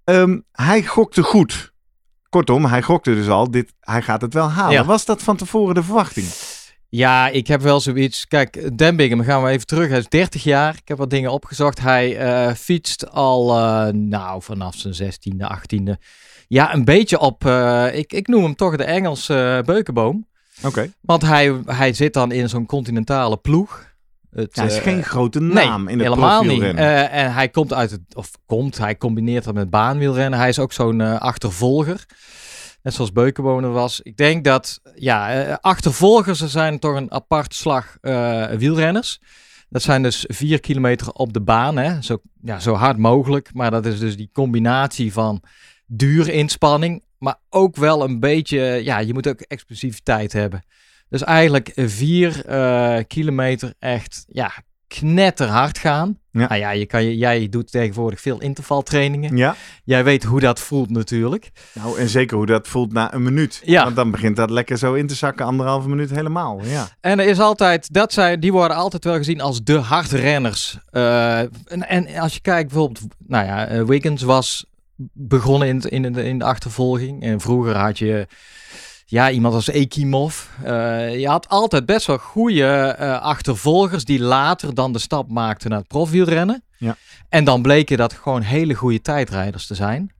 Ehm, 0.04 0.40
hij 0.52 0.84
gokte 0.84 1.24
goed. 1.24 1.74
Kortom, 2.30 2.66
hij 2.66 2.82
gokte 2.82 3.14
dus 3.16 3.28
al, 3.28 3.52
dit, 3.52 3.74
hij 3.80 4.02
gaat 4.02 4.22
het 4.22 4.34
wel 4.34 4.50
halen. 4.50 4.74
Ja. 4.74 4.86
Was 4.86 5.06
dat 5.06 5.24
van 5.24 5.36
tevoren 5.36 5.76
de 5.76 5.84
verwachting? 5.84 6.26
Ja, 6.89 7.27
ik 7.27 7.47
heb 7.47 7.62
wel 7.62 7.80
zoiets. 7.80 8.27
Kijk, 8.27 8.77
Dan 8.77 8.95
Bigham, 8.95 9.24
gaan 9.24 9.44
we 9.44 9.50
even 9.50 9.65
terug. 9.68 9.89
Hij 9.89 9.97
is 9.97 10.07
30 10.07 10.44
jaar. 10.44 10.74
Ik 10.81 10.88
heb 10.88 10.97
wat 10.97 11.09
dingen 11.09 11.31
opgezocht. 11.31 11.80
Hij 11.80 12.18
eh, 12.18 12.53
fietst 12.53 13.12
al, 13.12 13.58
eh, 13.58 13.88
nou, 13.93 14.41
vanaf 14.41 14.75
zijn 14.75 14.93
16e, 14.93 15.46
18e. 15.48 15.91
Ja, 16.48 16.74
een 16.74 16.86
beetje 16.86 17.19
op, 17.19 17.46
eh, 17.46 17.88
ik, 17.91 18.13
ik 18.13 18.27
noem 18.27 18.43
hem 18.43 18.55
toch 18.55 18.75
de 18.75 18.84
Engelse 18.84 19.63
beukenboom. 19.65 20.27
Oké. 20.63 20.91
Want 21.01 21.22
hij, 21.22 21.62
hij 21.65 21.93
zit 21.93 22.13
dan 22.13 22.31
in 22.31 22.50
zo'n 22.50 22.65
continentale 22.65 23.38
ploeg. 23.38 23.88
Het, 24.31 24.55
Hij 24.55 24.65
is 24.65 24.77
geen 24.77 25.03
grote 25.03 25.41
Nee, 25.41 25.65
naam 25.65 25.88
in 25.88 26.00
het 26.00 26.08
helemaal 26.08 26.43
niet. 26.43 26.62
en 26.63 27.34
hij 27.34 27.50
komt 27.50 27.74
uit 27.74 27.91
het, 27.91 28.01
of 28.13 28.31
komt, 28.46 28.77
hij 28.77 28.98
combineert 28.98 29.43
dat 29.43 29.53
met 29.53 29.69
baanwielrennen. 29.69 30.39
Hij 30.39 30.50
is 30.50 30.60
ook 30.60 30.74
zo'n 30.74 31.01
eh, 31.01 31.19
achtervolger. 31.19 32.05
Net 32.89 32.98
zoals 32.98 33.13
Beukenwoner 33.13 33.72
was. 33.72 34.01
Ik 34.01 34.17
denk 34.17 34.43
dat, 34.43 34.81
ja, 34.96 35.34
eh, 35.34 35.55
achtervolgers 35.62 36.39
zijn 36.39 36.79
toch 36.79 36.96
een 36.96 37.12
apart 37.12 37.55
slag 37.55 37.98
eh, 38.01 38.46
wielrenners. 38.46 39.19
Dat 39.69 39.81
zijn 39.81 40.03
dus 40.03 40.25
vier 40.27 40.60
kilometer 40.60 41.12
op 41.12 41.34
de 41.34 41.41
baan, 41.41 41.77
hè? 41.77 42.01
Zo, 42.01 42.22
ja, 42.41 42.60
zo 42.60 42.74
hard 42.74 42.98
mogelijk. 42.98 43.50
Maar 43.53 43.72
dat 43.72 43.86
is 43.86 44.00
dus 44.00 44.17
die 44.17 44.29
combinatie 44.34 45.13
van 45.13 45.43
dure 45.86 46.31
inspanning, 46.31 47.03
maar 47.17 47.36
ook 47.50 47.75
wel 47.75 48.03
een 48.03 48.19
beetje, 48.19 48.60
ja, 48.60 49.00
je 49.00 49.13
moet 49.13 49.27
ook 49.27 49.41
explosiviteit 49.41 50.34
hebben. 50.34 50.63
Dus 51.10 51.24
eigenlijk 51.24 51.72
vier 51.75 52.46
eh, 52.46 53.03
kilometer 53.08 53.74
echt, 53.79 54.25
ja, 54.27 54.51
knetterhard 54.88 55.77
gaan. 55.77 56.19
Ja. 56.31 56.48
Nou 56.48 56.59
ja, 56.59 56.69
je 56.71 56.86
kan, 56.86 57.03
je- 57.03 57.17
jij 57.17 57.50
doet 57.50 57.71
tegenwoordig 57.71 58.21
veel 58.21 58.41
intervaltrainingen. 58.41 59.38
Ja, 59.38 59.55
Jij 59.83 60.03
weet 60.03 60.24
hoe 60.24 60.39
dat 60.39 60.59
voelt 60.59 60.89
natuurlijk. 60.89 61.51
nou 61.74 62.00
en 62.00 62.09
zeker 62.09 62.38
hoe 62.38 62.45
dat 62.45 62.67
voelt 62.67 62.93
na 62.93 63.13
een 63.13 63.24
minuut. 63.24 63.62
Ja. 63.63 63.83
Want 63.83 63.95
dan 63.95 64.12
begint 64.12 64.36
dat 64.36 64.50
lekker 64.50 64.77
zo 64.77 64.93
in 64.93 65.07
te 65.07 65.15
zakken, 65.15 65.45
anderhalve 65.45 65.89
minuut 65.89 66.09
helemaal. 66.09 66.59
Ja. 66.63 66.88
En 67.01 67.19
er 67.19 67.27
is 67.27 67.39
altijd, 67.39 67.93
dat 67.93 68.13
zijn, 68.13 68.39
die 68.39 68.51
worden 68.51 68.77
altijd 68.77 69.03
wel 69.03 69.15
gezien 69.15 69.41
als 69.41 69.63
de 69.63 69.77
hardrenners. 69.77 70.77
Eh 70.89 71.39
en, 71.39 71.88
en 71.88 72.15
als 72.17 72.33
je 72.33 72.41
kijkt 72.41 72.69
bijvoorbeeld, 72.69 73.01
nou 73.27 73.45
ja, 73.45 73.67
eh, 73.67 73.83
Wiggins 73.83 74.21
was 74.21 74.65
begonnen 75.13 75.67
in, 75.67 75.81
in, 75.81 76.13
de, 76.13 76.24
in 76.24 76.38
de 76.39 76.45
achtervolging. 76.45 77.21
En 77.24 77.39
vroeger 77.41 77.75
had 77.77 77.98
je, 77.98 78.27
ja, 79.10 79.32
iemand 79.32 79.54
als 79.54 79.68
Ekimov. 79.68 80.46
Eh, 80.63 81.20
je 81.20 81.28
had 81.28 81.50
altijd 81.50 81.86
best 81.86 82.08
wel 82.08 82.18
goede 82.18 82.66
eh, 82.66 83.22
achtervolgers 83.22 84.06
die 84.06 84.20
later 84.20 84.74
dan 84.74 84.94
de 84.94 85.00
stap 85.00 85.30
maakten 85.30 85.70
naar 85.70 85.80
het 85.80 85.88
profielrennen. 85.88 86.63
Ja. 86.78 86.96
En 87.30 87.44
dan 87.44 87.62
bleken 87.62 87.98
dat 87.98 88.13
gewoon 88.13 88.42
hele 88.42 88.74
goede 88.74 89.01
tijdrijders 89.01 89.68
te 89.68 89.75
zijn. 89.75 90.12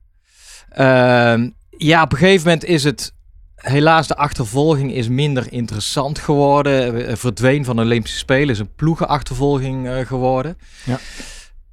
Ehm, 0.68 1.50
ja, 1.70 2.02
op 2.02 2.12
een 2.12 2.18
gegeven 2.18 2.44
moment 2.46 2.64
is 2.64 2.84
het 2.84 3.12
helaas 3.54 4.06
de 4.06 4.16
achtervolging 4.16 4.92
is 4.92 5.08
minder 5.08 5.52
interessant 5.52 6.18
geworden. 6.18 7.06
Eh, 7.06 7.16
verdween 7.16 7.64
van 7.64 7.76
de 7.76 7.82
Olympische 7.82 8.18
Spelen 8.18 8.48
is 8.48 8.58
een 8.58 8.74
ploegenachtervolging 8.76 10.06
geworden. 10.06 10.58
Ja. 10.84 10.98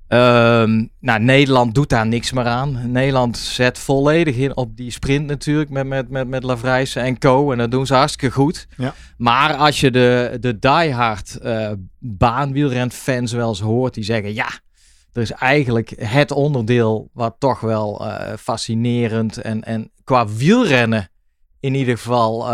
Ehm, 0.08 0.86
nou, 1.00 1.20
Nederland 1.20 1.76
doet 1.76 1.90
daar 1.90 2.08
niks 2.08 2.32
meer 2.32 2.46
aan. 2.46 2.92
Nederland 2.92 3.38
zet 3.38 3.80
volledig 3.80 4.36
in 4.36 4.56
op 4.56 4.78
die 4.78 4.92
sprint 4.92 5.28
natuurlijk 5.28 5.70
met, 5.70 5.88
met, 5.88 6.10
met, 6.10 6.28
met 6.28 6.44
Lavrijsen 6.44 7.02
en 7.02 7.18
co. 7.18 7.52
En 7.52 7.58
dat 7.58 7.72
doen 7.72 7.86
ze 7.86 7.94
hartstikke 7.94 8.36
goed. 8.36 8.68
Ja. 8.78 8.94
Maar 9.18 9.54
als 9.54 9.80
je 9.80 9.92
de, 9.92 10.38
de 10.40 10.60
diehard 10.60 11.38
uh, 11.44 11.72
baanwielrenfans 12.00 13.32
wel 13.32 13.50
eens 13.50 13.60
hoort, 13.60 13.94
die 13.94 14.04
zeggen 14.04 14.34
ja, 14.34 14.50
er 15.14 15.22
is 15.22 15.32
eigenlijk 15.32 15.94
het 15.98 16.32
onderdeel 16.32 17.10
wat 17.14 17.36
toch 17.40 17.60
wel 17.60 18.06
uh, 18.06 18.34
fascinerend 18.40 19.38
en, 19.38 19.64
en 19.64 19.92
qua 20.04 20.28
wielrennen 20.28 21.10
in 21.60 21.74
ieder 21.76 21.98
geval 21.98 22.42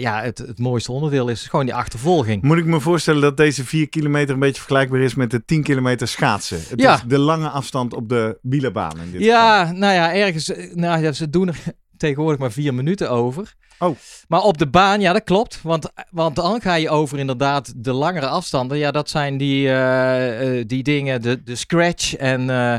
ja, 0.00 0.22
het, 0.22 0.38
het 0.38 0.58
mooiste 0.58 0.92
onderdeel 0.92 1.28
is 1.28 1.46
gewoon 1.46 1.64
die 1.64 1.74
achtervolging. 1.74 2.42
Moet 2.42 2.58
ik 2.58 2.64
me 2.64 2.80
voorstellen 2.80 3.20
dat 3.20 3.36
deze 3.36 3.64
4 3.64 3.88
kilometer 3.88 4.34
een 4.34 4.40
beetje 4.40 4.60
vergelijkbaar 4.62 5.00
is 5.00 5.14
met 5.14 5.30
de 5.30 5.44
10 5.44 5.62
kilometer 5.62 6.08
schaatsen? 6.08 6.60
Het 6.68 6.80
Ja. 6.80 6.94
is 6.94 7.02
de 7.06 7.18
lange 7.18 7.48
afstand 7.48 7.94
op 7.94 8.08
de 8.08 8.38
wielerbaan 8.42 9.00
in 9.00 9.10
dit 9.12 9.20
Ja, 9.24 9.72
nou 9.72 9.94
ja, 9.94 10.14
ergens. 10.14 10.48
eh, 10.52 10.74
Nou 10.74 11.02
ja, 11.02 11.12
ze 11.12 11.30
doen 11.30 11.48
er 11.48 11.58
tegenwoordig 11.96 12.40
maar 12.40 12.52
vier 12.52 12.74
minuten 12.74 13.10
over. 13.10 13.54
Oh. 13.78 13.96
Maar 14.28 14.40
op 14.42 14.58
de 14.58 14.66
baan, 14.68 15.00
ja, 15.00 15.12
dat 15.12 15.24
klopt. 15.24 15.60
Want, 15.62 15.90
want 16.10 16.36
dan 16.36 16.60
ga 16.60 16.74
je 16.74 16.90
over 16.90 17.18
inderdaad 17.18 17.72
de 17.76 17.92
langere 17.92 18.26
afstanden. 18.26 18.78
Ja, 18.78 18.90
dat 18.90 19.08
zijn 19.10 19.36
die, 19.36 19.68
eh, 19.68 20.58
eh, 20.58 20.64
die 20.66 20.82
dingen, 20.82 21.22
de, 21.22 21.42
de 21.42 21.54
scratch 21.56 22.16
en 22.16 22.50
eh, 22.50 22.74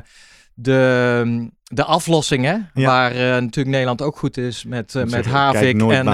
de, 0.61 1.49
de 1.63 1.83
aflossingen. 1.83 2.69
Ja. 2.73 2.85
Waar 2.85 3.11
eh, 3.11 3.17
natuurlijk 3.17 3.67
Nederland 3.67 4.01
ook 4.01 4.17
goed 4.17 4.37
is 4.37 4.63
met, 4.65 4.95
eh, 4.95 5.01
Ik 5.01 5.09
met 5.09 5.25
Havik 5.25 5.75
nooit 5.75 5.97
en 5.97 6.05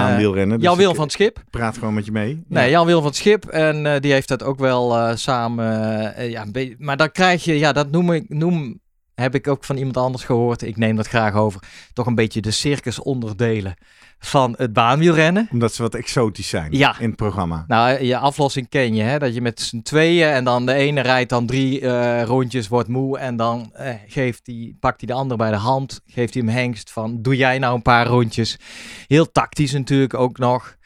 dus 0.48 0.62
Jan 0.62 0.80
ik 0.80 0.94
van 0.94 1.04
het 1.04 1.12
Schip. 1.12 1.42
praat 1.50 1.78
gewoon 1.78 1.94
met 1.94 2.04
je 2.04 2.12
mee. 2.12 2.44
Nee, 2.48 2.70
Jan 2.70 2.86
Willem 2.86 3.00
van 3.00 3.10
het 3.10 3.18
Schip. 3.18 3.44
En 3.46 4.00
die 4.00 4.12
heeft 4.12 4.28
dat 4.28 4.42
ook 4.42 4.58
wel 4.58 5.16
samen. 5.16 6.30
ja, 6.30 6.44
maar 6.78 6.96
dan 6.96 7.10
krijg 7.12 7.44
je, 7.44 7.58
ja, 7.58 7.72
dat 7.72 7.90
noem 7.90 8.12
ik, 8.12 8.28
noem, 8.28 8.80
heb 9.16 9.34
ik 9.34 9.48
ook 9.48 9.64
van 9.64 9.76
iemand 9.76 9.96
anders 9.96 10.24
gehoord. 10.24 10.62
Ik 10.62 10.76
neem 10.76 10.96
dat 10.96 11.06
graag 11.06 11.34
over. 11.34 11.62
Toch 11.92 12.06
een 12.06 12.14
beetje 12.14 12.40
de 12.40 12.50
circusonderdelen 12.50 13.74
van 14.18 14.54
het 14.58 14.72
baanwielrennen. 14.72 15.48
Omdat 15.52 15.74
ze 15.74 15.82
wat 15.82 15.94
exotisch 15.94 16.48
zijn 16.48 16.72
Ja. 16.72 16.98
in 16.98 17.06
het 17.06 17.16
programma. 17.16 17.64
Nou, 17.66 18.02
je 18.04 18.16
aflossing 18.18 18.68
ken 18.68 18.94
je, 18.94 19.02
hè? 19.02 19.18
Dat 19.18 19.34
je 19.34 19.40
met 19.40 19.60
z'n 19.60 19.82
tweeën 19.82 20.28
en 20.28 20.44
dan 20.44 20.66
de 20.66 20.72
ene 20.72 21.00
rijdt 21.00 21.30
dan 21.30 21.46
drie 21.46 21.80
eh, 21.80 22.22
rondjes, 22.22 22.68
wordt 22.68 22.88
moe 22.88 23.18
en 23.18 23.36
dan 23.36 23.70
eh, 23.74 23.94
geeft 24.06 24.44
die, 24.44 24.76
pakt 24.80 25.00
hij 25.00 25.08
de 25.14 25.14
ander 25.20 25.36
bij 25.36 25.50
de 25.50 25.56
hand, 25.56 26.00
geeft 26.06 26.34
hij 26.34 26.42
hem 26.46 26.54
hengst 26.54 26.90
van 26.90 27.22
doe 27.22 27.36
jij 27.36 27.58
nou 27.58 27.74
een 27.74 27.82
paar 27.82 28.06
rondjes. 28.06 28.58
Heel 29.06 29.32
tactisch 29.32 29.72
natuurlijk 29.72 30.14
ook 30.14 30.38
nog. 30.38 30.76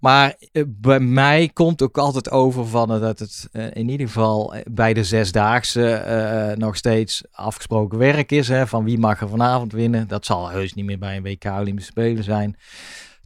Maar 0.00 0.34
eh, 0.52 0.62
bij 0.66 1.00
mij 1.00 1.50
komt 1.52 1.82
ook 1.82 1.98
altijd 1.98 2.30
over 2.30 2.66
van 2.66 2.88
dat 2.88 3.18
het 3.18 3.48
eh, 3.52 3.64
in 3.72 3.88
ieder 3.88 4.06
geval 4.06 4.54
eh, 4.54 4.60
bij 4.70 4.94
de 4.94 5.04
zesdaagse 5.04 6.54
nog 6.58 6.76
steeds 6.76 7.22
afgesproken 7.32 7.98
werk 7.98 8.32
is. 8.32 8.48
Hè, 8.48 8.66
van 8.66 8.84
wie 8.84 8.98
mag 8.98 9.20
er 9.20 9.28
vanavond 9.28 9.72
winnen. 9.72 10.08
Dat 10.08 10.26
zal 10.26 10.48
heus 10.48 10.74
niet 10.74 10.84
meer 10.84 10.98
bij 10.98 11.16
een 11.16 11.22
WK 11.22 11.44
Olympische 11.44 11.90
Spelen 11.90 12.24
zijn. 12.24 12.56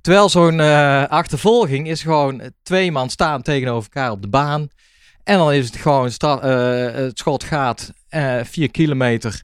Terwijl 0.01 0.29
zo'n 0.29 0.61
achtervolging 1.09 1.89
is 1.89 2.03
gewoon 2.03 2.43
twee 2.63 2.93
man 2.93 3.11
staan 3.11 3.43
tegenover 3.43 3.91
elkaar 3.93 4.11
op 4.11 4.23
de 4.23 4.29
baan. 4.29 4.69
En 5.25 5.39
dan 5.39 5.53
is 5.53 5.67
het 5.67 5.77
gewoon, 5.77 6.05
het 6.05 7.19
schot 7.19 7.45
gaat 7.45 7.93
vier 8.43 8.71
kilometer, 8.71 9.43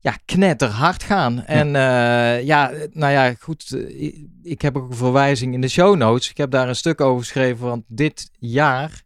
ja, 0.00 0.16
knetterhard 0.24 1.02
gaan. 1.02 1.44
En 1.44 1.66
eh, 1.76 2.42
ja, 2.44 2.72
nou 2.92 3.12
ja, 3.12 3.34
goed, 3.40 3.72
eh, 3.72 4.12
ik- 4.42 4.62
heb 4.62 4.76
ook 4.76 4.90
een 4.90 4.96
verwijzing 4.96 5.54
in 5.54 5.60
de 5.60 5.68
show 5.68 5.96
notes. 5.96 6.30
Ik 6.30 6.36
heb 6.36 6.50
daar 6.50 6.68
een 6.68 6.76
stuk 6.76 7.00
over 7.00 7.22
geschreven, 7.22 7.66
want 7.66 7.84
dit 7.88 8.30
jaar 8.38 9.02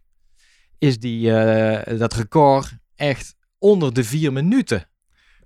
is 0.79 0.99
die, 0.99 1.37
eh, 1.37 1.99
dat 1.99 2.13
record 2.15 2.73
echt 2.97 3.35
onder 3.59 3.93
de 3.95 4.05
vier 4.05 4.33
minuten 4.33 4.89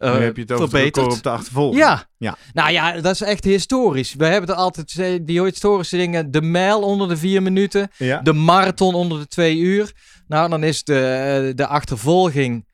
nu 0.01 0.09
heb 0.09 0.37
je 0.37 0.43
het 0.43 0.53
over 0.53 0.63
het 0.65 0.71
verbeterd. 0.73 0.97
record 0.97 1.17
op 1.17 1.23
de 1.23 1.31
achtervolging. 1.31 1.81
Ja. 1.83 2.07
Ja. 2.19 2.37
nou 2.53 2.71
ja, 2.71 3.01
dat 3.01 3.15
is 3.15 3.21
echt 3.21 3.45
historisch. 3.45 4.15
We 4.15 4.27
hebben 4.27 4.51
er 4.51 4.57
altijd 4.57 5.27
die 5.27 5.43
historische 5.43 5.97
dingen, 5.97 6.31
de 6.31 6.43
mijl 6.43 6.83
onder 6.83 7.09
de 7.09 7.17
vier 7.17 7.43
minuten, 7.43 7.91
Ja. 7.97 8.21
de 8.21 8.33
marathon 8.33 8.95
onder 8.95 9.19
de 9.19 9.27
twee 9.27 9.59
uur. 9.59 9.93
Nou, 10.29 10.49
dan 10.51 10.63
is 10.65 10.85
de, 10.85 11.53
de 11.55 11.67
achtervolging 11.67 12.67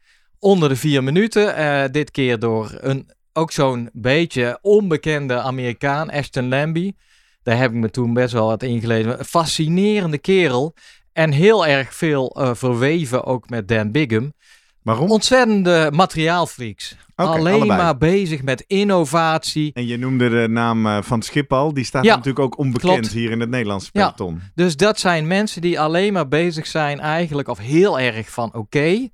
onder 0.44 0.68
de 0.68 0.76
vier 0.76 1.04
minuten. 1.04 1.56
eh, 1.56 1.82
dit 1.90 2.10
keer 2.10 2.38
door 2.38 2.70
een 2.80 3.10
ook 3.32 3.52
zo'n 3.52 3.88
beetje 3.92 4.58
onbekende 4.62 5.40
Amerikaan, 5.40 6.10
Ashton 6.10 6.48
Lambie. 6.48 6.96
Daar 7.42 7.56
heb 7.58 7.70
ik 7.70 7.76
me 7.76 7.90
toen 7.90 8.14
best 8.14 8.32
wel 8.32 8.46
wat 8.46 8.62
ingelezen. 8.62 9.18
Een 9.18 9.24
fascinerende 9.24 10.18
kerel. 10.18 10.74
En 11.12 11.30
heel 11.32 11.66
erg 11.66 11.94
veel 11.94 12.36
eh, 12.38 12.50
verweven 12.54 13.24
ook 13.24 13.48
met 13.48 13.68
Dan 13.68 13.90
Bigham. 13.92 14.32
Waarom? 14.82 15.10
Ontzettende 15.10 15.90
materiaalfreaks. 15.94 16.96
Alleen 17.14 17.54
allebei. 17.54 17.80
maar 17.80 17.98
bezig 17.98 18.42
met 18.42 18.64
innovatie. 18.66 19.70
En 19.74 19.86
je 19.86 19.96
noemde 19.98 20.28
de 20.28 20.48
naam 20.48 20.86
eh, 20.86 20.98
van 21.02 21.22
Schiphol. 21.22 21.74
Die 21.74 21.84
staat 21.84 22.04
Ja, 22.04 22.10
natuurlijk 22.16 22.44
ook 22.44 22.58
onbekend 22.58 22.92
klopt. 22.98 23.12
hier 23.12 23.30
in 23.30 23.40
het 23.40 23.48
Nederlandse 23.50 23.90
Ja. 23.92 24.00
peloton. 24.10 24.40
Dus 24.54 24.76
dat 24.76 24.98
zijn 24.98 25.26
mensen 25.26 25.60
die 25.60 25.80
alleen 25.80 26.12
maar 26.12 26.28
bezig 26.28 26.66
zijn 26.66 27.00
eigenlijk, 27.00 27.48
of 27.48 27.58
heel 27.58 28.00
erg 28.00 28.30
van 28.30 28.54
oké, 28.54 29.08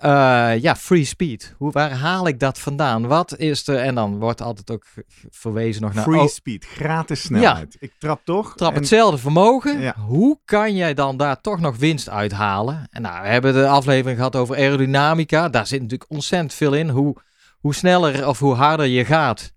eh, 0.00 0.52
ja, 0.62 0.76
free 0.76 1.04
speed. 1.04 1.54
Hoe, 1.58 1.72
waar 1.72 1.90
haal 1.92 2.26
ik 2.28 2.38
dat 2.38 2.58
vandaan? 2.58 3.06
Wat 3.06 3.38
is 3.38 3.64
de, 3.64 3.76
en 3.76 3.94
dan 3.94 4.18
wordt 4.18 4.42
altijd 4.42 4.70
ook 4.70 4.84
verwezen 5.30 5.82
nog 5.82 5.94
naar, 5.94 6.02
Free 6.02 6.20
oh, 6.20 6.26
speed, 6.26 6.64
gratis 6.64 7.20
snelheid. 7.22 7.76
Ik 7.80 7.92
trap 7.98 8.20
toch. 8.24 8.54
trap 8.56 8.72
en- 8.72 8.78
hetzelfde 8.78 9.18
vermogen. 9.18 9.80
Ja. 9.80 9.94
Hoe 10.06 10.38
kan 10.44 10.74
jij 10.74 10.94
dan 10.94 11.16
daar 11.16 11.40
toch 11.40 11.60
nog 11.60 11.76
winst 11.76 12.08
uithalen? 12.08 12.86
En 12.90 13.02
nou, 13.02 13.22
we 13.22 13.28
hebben 13.28 13.52
de 13.54 13.68
aflevering 13.68 14.16
gehad 14.16 14.36
over 14.36 14.56
aerodynamica. 14.56 15.48
Daar 15.48 15.66
zit 15.66 15.82
natuurlijk 15.82 16.10
ontzettend 16.10 16.54
veel 16.54 16.74
in. 16.74 16.88
Hoe, 16.88 17.16
hoe 17.58 17.74
sneller 17.74 18.28
of 18.28 18.38
hoe 18.38 18.54
harder 18.54 18.86
je 18.86 19.04
gaat. 19.04 19.52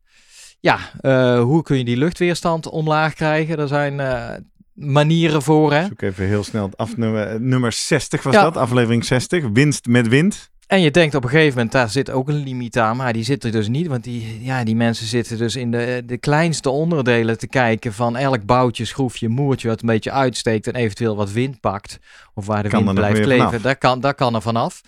Ja, 0.59 0.77
eh, 0.99 1.41
hoe 1.41 1.63
kun 1.63 1.77
je 1.77 1.83
die 1.83 1.97
luchtweerstand 1.97 2.69
omlaag 2.69 3.13
krijgen? 3.13 3.57
Er 3.57 3.67
zijn 3.67 3.99
eh, 3.99 4.29
manieren 4.73 5.41
voor, 5.41 5.73
hè? 5.73 5.85
Zoek 5.85 6.01
even 6.01 6.25
heel 6.25 6.43
snel 6.43 6.69
afnummer. 6.75 7.27
eh, 7.27 7.39
Nummer 7.39 7.71
60 7.71 8.23
was 8.23 8.33
Ja. 8.33 8.41
dat, 8.43 8.57
aflevering 8.57 9.05
60. 9.05 9.43
Winst 9.53 9.85
met 9.87 10.07
wind. 10.07 10.51
En 10.67 10.81
je 10.81 10.91
denkt 10.91 11.15
op 11.15 11.23
een 11.23 11.29
gegeven 11.29 11.53
moment, 11.53 11.71
daar 11.71 11.89
zit 11.89 12.09
ook 12.09 12.27
een 12.29 12.43
limiet 12.43 12.77
aan, 12.79 12.97
maar 12.97 13.13
die 13.13 13.23
zit 13.23 13.43
er 13.43 13.51
dus 13.51 13.67
niet. 13.67 13.87
Want 13.87 14.03
die, 14.03 14.39
ja, 14.43 14.63
die 14.63 14.75
mensen 14.75 15.05
zitten 15.05 15.37
dus 15.37 15.55
in 15.55 15.71
de, 15.71 16.03
de 16.05 16.17
kleinste 16.17 16.69
onderdelen 16.69 17.37
te 17.37 17.47
kijken 17.47 17.93
van 17.93 18.15
elk 18.17 18.45
boutje, 18.45 18.85
schroefje, 18.85 19.29
moertje 19.29 19.67
wat 19.67 19.81
een 19.81 19.87
beetje 19.87 20.11
uitsteekt 20.11 20.67
en 20.67 20.75
eventueel 20.75 21.15
wat 21.15 21.31
wind 21.31 21.59
pakt. 21.59 21.99
Of 22.33 22.45
waar 22.45 22.63
de 22.63 22.69
Kan 22.69 22.83
wind 22.83 22.95
blijft 22.95 23.19
kleven. 23.21 23.61
Daar 23.61 23.75
kan, 23.75 23.99
daar 23.99 24.15
kan 24.15 24.35
er 24.35 24.41
vanaf. 24.41 24.81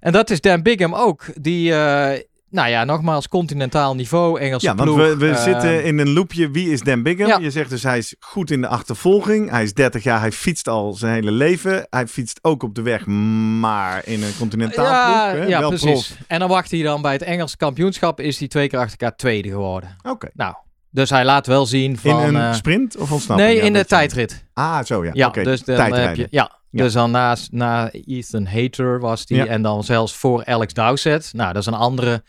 En 0.00 0.12
dat 0.12 0.30
is 0.30 0.40
Dan 0.40 0.62
Bigham 0.62 0.94
ook. 0.94 1.24
Die, 1.40 1.74
eh, 1.74 2.20
nou 2.52 2.68
ja, 2.68 2.84
nogmaals, 2.84 3.28
continentaal 3.28 3.94
niveau, 3.94 4.40
Engelse 4.40 4.66
Ja, 4.66 4.74
want 4.74 4.94
ploeg. 4.94 5.08
we, 5.08 5.16
we 5.16 5.28
eh, 5.28 5.42
zitten 5.42 5.84
in 5.84 5.98
een 5.98 6.12
loopje. 6.12 6.50
Wie 6.50 6.70
is 6.70 6.80
Dan 6.80 7.02
Bigham? 7.02 7.28
Ja. 7.28 7.38
Je 7.38 7.50
zegt 7.50 7.70
dus 7.70 7.82
hij 7.82 7.98
is 7.98 8.14
goed 8.20 8.50
in 8.50 8.60
de 8.60 8.66
achtervolging. 8.66 9.50
Hij 9.50 9.62
is 9.62 9.74
30 9.74 10.02
jaar, 10.02 10.20
hij 10.20 10.32
fietst 10.32 10.68
al 10.68 10.92
zijn 10.92 11.14
hele 11.14 11.30
leven. 11.30 11.86
Hij 11.90 12.06
fietst 12.06 12.38
ook 12.42 12.62
op 12.62 12.74
de 12.74 12.82
weg, 12.82 13.06
maar 13.06 14.02
in 14.06 14.22
een 14.22 14.36
continentaal 14.38 14.84
ja, 14.84 15.30
ploeg. 15.30 15.40
Hè? 15.42 15.48
ja 15.48 15.58
Wel 15.60 15.68
precies. 15.68 16.16
En 16.26 16.38
dan 16.38 16.48
wacht 16.48 16.70
hij 16.70 16.82
dan 16.82 17.02
bij 17.02 17.12
het 17.12 17.22
Engelse 17.22 17.56
kampioenschap, 17.56 18.20
is 18.20 18.38
hij 18.38 18.48
twee 18.48 18.68
keer 18.68 18.78
achter 18.78 18.98
elkaar 18.98 19.16
tweede 19.16 19.48
geworden. 19.48 19.96
Oké. 20.02 20.28
Nou, 20.34 20.54
dus 20.90 21.10
hij 21.10 21.24
laat 21.24 21.46
wel 21.46 21.66
zien 21.66 21.90
In 21.90 21.96
van... 21.96 22.22
een 22.22 22.36
eh, 22.36 22.54
sprint 22.54 22.96
of 22.96 23.12
ontsnapping? 23.12 23.48
nee, 23.48 23.60
in 23.60 23.72
de 23.72 23.84
tijdrit. 23.84 24.44
Ah, 24.54 24.84
zo 24.84 25.04
ja. 25.04 25.10
Ja, 25.14 25.26
Oké, 25.26 25.42
dus 25.42 25.62
dan 25.64 25.74
heb 25.74 25.84
tijdrijden. 25.84 26.16
je, 26.22 26.26
ja, 26.30 26.50
Ja. 26.72 26.82
dus 26.82 26.92
dan 26.92 27.10
naast 27.10 27.52
na 27.52 27.90
Ethan 27.90 28.46
Hater 28.46 29.00
was 29.00 29.26
die 29.26 29.36
Ja. 29.36 29.46
en 29.46 29.62
dan 29.62 29.84
zelfs 29.84 30.14
voor 30.14 30.44
Alex 30.44 30.72
Dowsett. 30.72 31.32
Nou, 31.32 31.52
dat 31.52 31.62
is 31.62 31.66
een 31.68 31.74
andere 31.74 32.22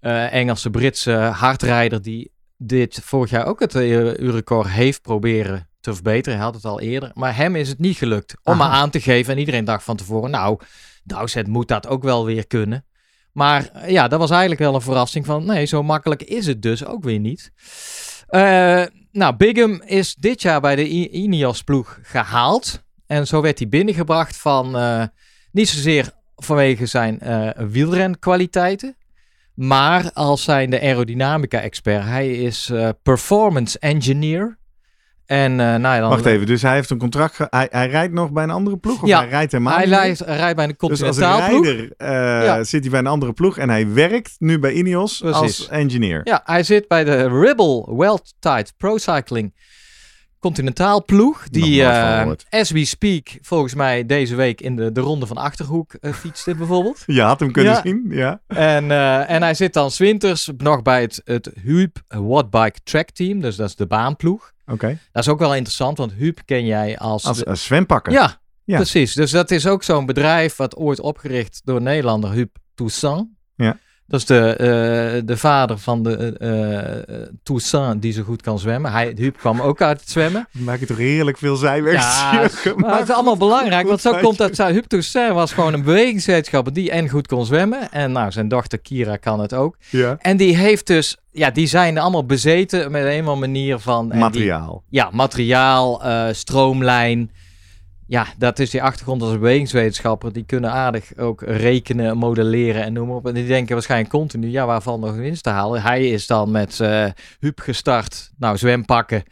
eh, 0.00 0.32
Engelse 0.32 0.70
Britse 0.70 1.12
hardrijder 1.12 2.02
die 2.02 2.30
dit 2.56 3.00
vorig 3.02 3.30
jaar 3.30 3.46
ook 3.46 3.60
het 3.60 3.74
uh, 3.74 3.90
uurrecord 4.18 4.68
heeft 4.68 5.02
proberen 5.02 5.68
te 5.80 5.94
verbeteren. 5.94 6.34
Hij 6.38 6.46
had 6.46 6.54
het 6.54 6.64
al 6.64 6.80
eerder, 6.80 7.10
maar 7.14 7.36
hem 7.36 7.56
is 7.56 7.68
het 7.68 7.78
niet 7.78 7.96
gelukt 7.96 8.34
om 8.42 8.52
Aha. 8.52 8.62
maar 8.68 8.78
aan 8.78 8.90
te 8.90 9.00
geven. 9.00 9.32
En 9.32 9.38
iedereen 9.38 9.64
dacht 9.64 9.84
van 9.84 9.96
tevoren, 9.96 10.30
nou, 10.30 10.58
Dowsett 11.04 11.46
moet 11.48 11.68
dat 11.68 11.86
ook 11.86 12.02
wel 12.02 12.24
weer 12.24 12.46
kunnen. 12.46 12.84
Maar 13.32 13.68
eh, 13.68 13.90
ja, 13.90 14.08
dat 14.08 14.18
was 14.18 14.30
eigenlijk 14.30 14.60
wel 14.60 14.74
een 14.74 14.80
verrassing 14.80 15.26
van, 15.26 15.44
nee, 15.44 15.64
zo 15.64 15.82
makkelijk 15.82 16.22
is 16.22 16.46
het 16.46 16.62
dus 16.62 16.84
ook 16.84 17.04
weer 17.04 17.18
niet. 17.18 17.52
Eh, 18.26 18.82
nou, 19.12 19.36
Bigham 19.36 19.82
is 19.84 20.14
dit 20.14 20.42
jaar 20.42 20.60
bij 20.60 20.76
de 20.76 20.90
I- 20.90 21.10
Ineos-ploeg 21.10 21.98
gehaald. 22.02 22.82
En 23.12 23.26
zo 23.26 23.40
werd 23.40 23.58
hij 23.58 23.68
binnengebracht 23.68 24.36
van, 24.36 24.76
eh, 24.76 25.02
niet 25.50 25.68
zozeer 25.68 26.10
vanwege 26.36 26.86
zijn 26.86 27.20
eh 27.20 27.48
wielrenkwaliteiten, 27.56 28.96
maar 29.54 30.10
als 30.12 30.42
zijn 30.44 30.70
de 30.70 30.80
aerodynamica-expert. 30.80 32.04
Hij 32.04 32.30
is 32.30 32.70
eh, 32.70 32.88
performance 33.02 33.78
engineer. 33.78 34.58
En 35.26 35.56
nou 35.56 35.82
ja, 35.82 35.98
dan, 36.00 36.08
Wacht 36.10 36.26
even, 36.26 36.46
dus 36.46 36.62
hij 36.62 36.74
heeft 36.74 36.90
een 36.90 36.98
contract. 36.98 37.34
ge- 37.34 37.46
Hij, 37.50 37.66
hij 37.70 37.88
rijdt 37.88 38.12
nog 38.12 38.30
bij 38.32 38.42
een 38.44 38.50
andere 38.50 38.76
ploeg? 38.76 39.02
Of 39.02 39.08
Ja, 39.08 39.18
hij 39.20 39.28
rijdt 39.28 39.52
helemaal 39.52 39.76
hij 39.76 39.86
rijdt, 39.86 40.20
rijdt 40.20 40.56
bij 40.56 40.64
een 40.64 40.74
Dus 40.78 40.90
als 40.90 41.00
continentaal 41.00 41.48
ploeg. 41.48 41.64
rijder 41.64 41.92
eh, 41.96 42.08
Ja. 42.44 42.64
zit 42.64 42.80
hij 42.82 42.90
bij 42.90 43.00
een 43.00 43.06
andere 43.06 43.32
ploeg 43.32 43.58
en 43.58 43.68
hij 43.68 43.88
werkt 43.92 44.34
nu 44.38 44.58
bij 44.58 44.72
Ineos 44.72 45.18
Precies. 45.18 45.40
als 45.40 45.68
engineer. 45.68 46.20
Ja, 46.24 46.40
hij 46.44 46.62
zit 46.62 46.88
bij 46.88 47.04
de 47.04 47.28
Ribble 47.40 47.84
World 47.86 48.34
Tide 48.38 48.66
Pro 48.76 48.98
Cycling 48.98 49.54
Continentaal 50.42 51.04
ploeg. 51.04 51.48
Die 51.48 51.82
eh, 51.84 52.18
gehoord. 52.18 52.44
as 52.50 52.70
we 52.70 52.84
speak 52.84 53.38
volgens 53.42 53.74
mij 53.74 54.06
deze 54.06 54.34
week 54.34 54.60
in 54.60 54.76
de, 54.76 54.92
de 54.92 55.00
ronde 55.00 55.26
van 55.26 55.36
Achterhoek 55.36 55.94
eh, 55.94 56.12
fietste 56.12 56.54
bijvoorbeeld. 56.54 57.02
Je 57.16 57.20
had 57.22 57.40
hem 57.40 57.52
kunnen 57.52 57.72
Ja. 57.72 57.80
zien, 57.84 58.06
ja. 58.10 58.40
En, 58.46 58.90
eh, 58.90 59.30
en 59.30 59.42
hij 59.42 59.54
zit 59.54 59.72
dan 59.72 59.90
's 59.90 59.98
winters 59.98 60.50
nog 60.56 60.82
bij 60.82 61.00
het, 61.00 61.20
het 61.24 61.50
Huub 61.62 61.96
Wattbike 62.08 62.78
Track 62.84 63.10
Team. 63.10 63.40
Dus 63.40 63.56
dat 63.56 63.68
is 63.68 63.76
de 63.76 63.86
baanploeg. 63.86 64.52
Oké. 64.66 64.98
Dat 65.12 65.22
is 65.22 65.28
ook 65.28 65.38
wel 65.38 65.54
interessant, 65.54 65.98
want 65.98 66.12
Huub 66.12 66.38
ken 66.44 66.64
jij 66.66 66.98
als... 66.98 67.24
Als 67.24 67.38
de- 67.38 67.54
zwempakker. 67.54 68.12
ja, 68.12 68.40
Ja. 68.64 68.76
precies. 68.76 69.14
Dus 69.14 69.30
dat 69.30 69.50
is 69.50 69.66
ook 69.66 69.82
zo'n 69.82 70.06
bedrijf 70.06 70.56
wat 70.56 70.76
ooit 70.76 71.00
opgericht 71.00 71.60
door 71.64 71.82
Nederlander, 71.82 72.30
Huub 72.30 72.56
Toussaint. 72.74 73.28
Dat 74.06 74.20
is 74.20 74.26
de, 74.26 74.48
eh, 74.56 75.22
de 75.26 75.36
vader 75.36 75.78
van 75.78 76.02
de 76.02 76.36
eh, 76.38 76.98
eh, 77.22 77.28
Toussaint 77.42 78.02
die 78.02 78.12
zo 78.12 78.22
goed 78.22 78.42
kan 78.42 78.58
zwemmen. 78.58 78.92
Hij, 78.92 79.12
Huub 79.16 79.36
kwam 79.36 79.60
ook 79.60 79.82
uit 79.82 80.00
het 80.00 80.10
zwemmen. 80.10 80.48
Maak 80.58 80.80
je 80.80 80.86
toch 80.86 80.96
heerlijk 80.96 81.38
veel 81.38 81.56
zijwegs. 81.56 82.04
Ja, 82.04 82.50
maar 82.76 82.98
het 82.98 83.08
is 83.08 83.14
allemaal 83.14 83.36
belangrijk, 83.36 83.86
want 83.86 84.00
zo 84.00 84.12
komt 84.20 84.38
dat 84.38 84.56
Huub 84.58 84.84
Toussaint 84.84 85.34
was 85.34 85.52
gewoon 85.52 85.72
een 85.72 85.82
bewegingswetenschapper 85.82 86.72
die 86.72 86.90
en 86.90 87.08
goed 87.08 87.26
kon 87.26 87.46
zwemmen. 87.46 87.90
En 87.92 88.12
nou, 88.12 88.30
zijn 88.30 88.48
dochter 88.48 88.78
Kira 88.78 89.16
kan 89.16 89.40
het 89.40 89.54
ook. 89.54 89.76
Ja. 89.90 90.16
En 90.20 90.36
die 90.36 90.56
heeft 90.56 90.86
dus, 90.86 91.16
ja, 91.30 91.50
die 91.50 91.66
zijn 91.66 91.98
allemaal 91.98 92.26
bezeten 92.26 92.90
met 92.90 93.04
een 93.04 93.10
of 93.20 93.28
andere 93.28 93.36
manier 93.36 93.78
van... 93.78 94.08
die- 94.08 94.18
Materiaal. 94.18 94.82
ja, 94.88 95.08
materiaal, 95.12 96.02
stroomlijn. 96.32 97.30
Ja, 98.06 98.26
dat 98.38 98.58
is 98.58 98.70
die 98.70 98.82
achtergrond 98.82 99.22
als 99.22 99.32
bewegingswetenschapper. 99.32 100.32
Die 100.32 100.44
kunnen 100.44 100.70
aardig 100.70 101.16
ook 101.16 101.42
rekenen, 101.42 102.16
modelleren 102.16 102.82
en 102.82 102.92
noem 102.92 103.06
maar 103.06 103.16
op. 103.16 103.26
En 103.26 103.34
die 103.34 103.46
denken 103.46 103.74
waarschijnlijk 103.74 104.10
continu, 104.10 104.48
ja, 104.48 104.66
waar 104.66 104.82
valt 104.82 105.00
nog 105.00 105.14
winst 105.14 105.42
te 105.42 105.50
halen? 105.50 105.82
Hij 105.82 106.08
is 106.08 106.26
dan 106.26 106.50
met 106.50 106.78
Huub 107.38 107.60
gestart, 107.60 108.30
nou, 108.38 108.56
zwempakken. 108.56 109.22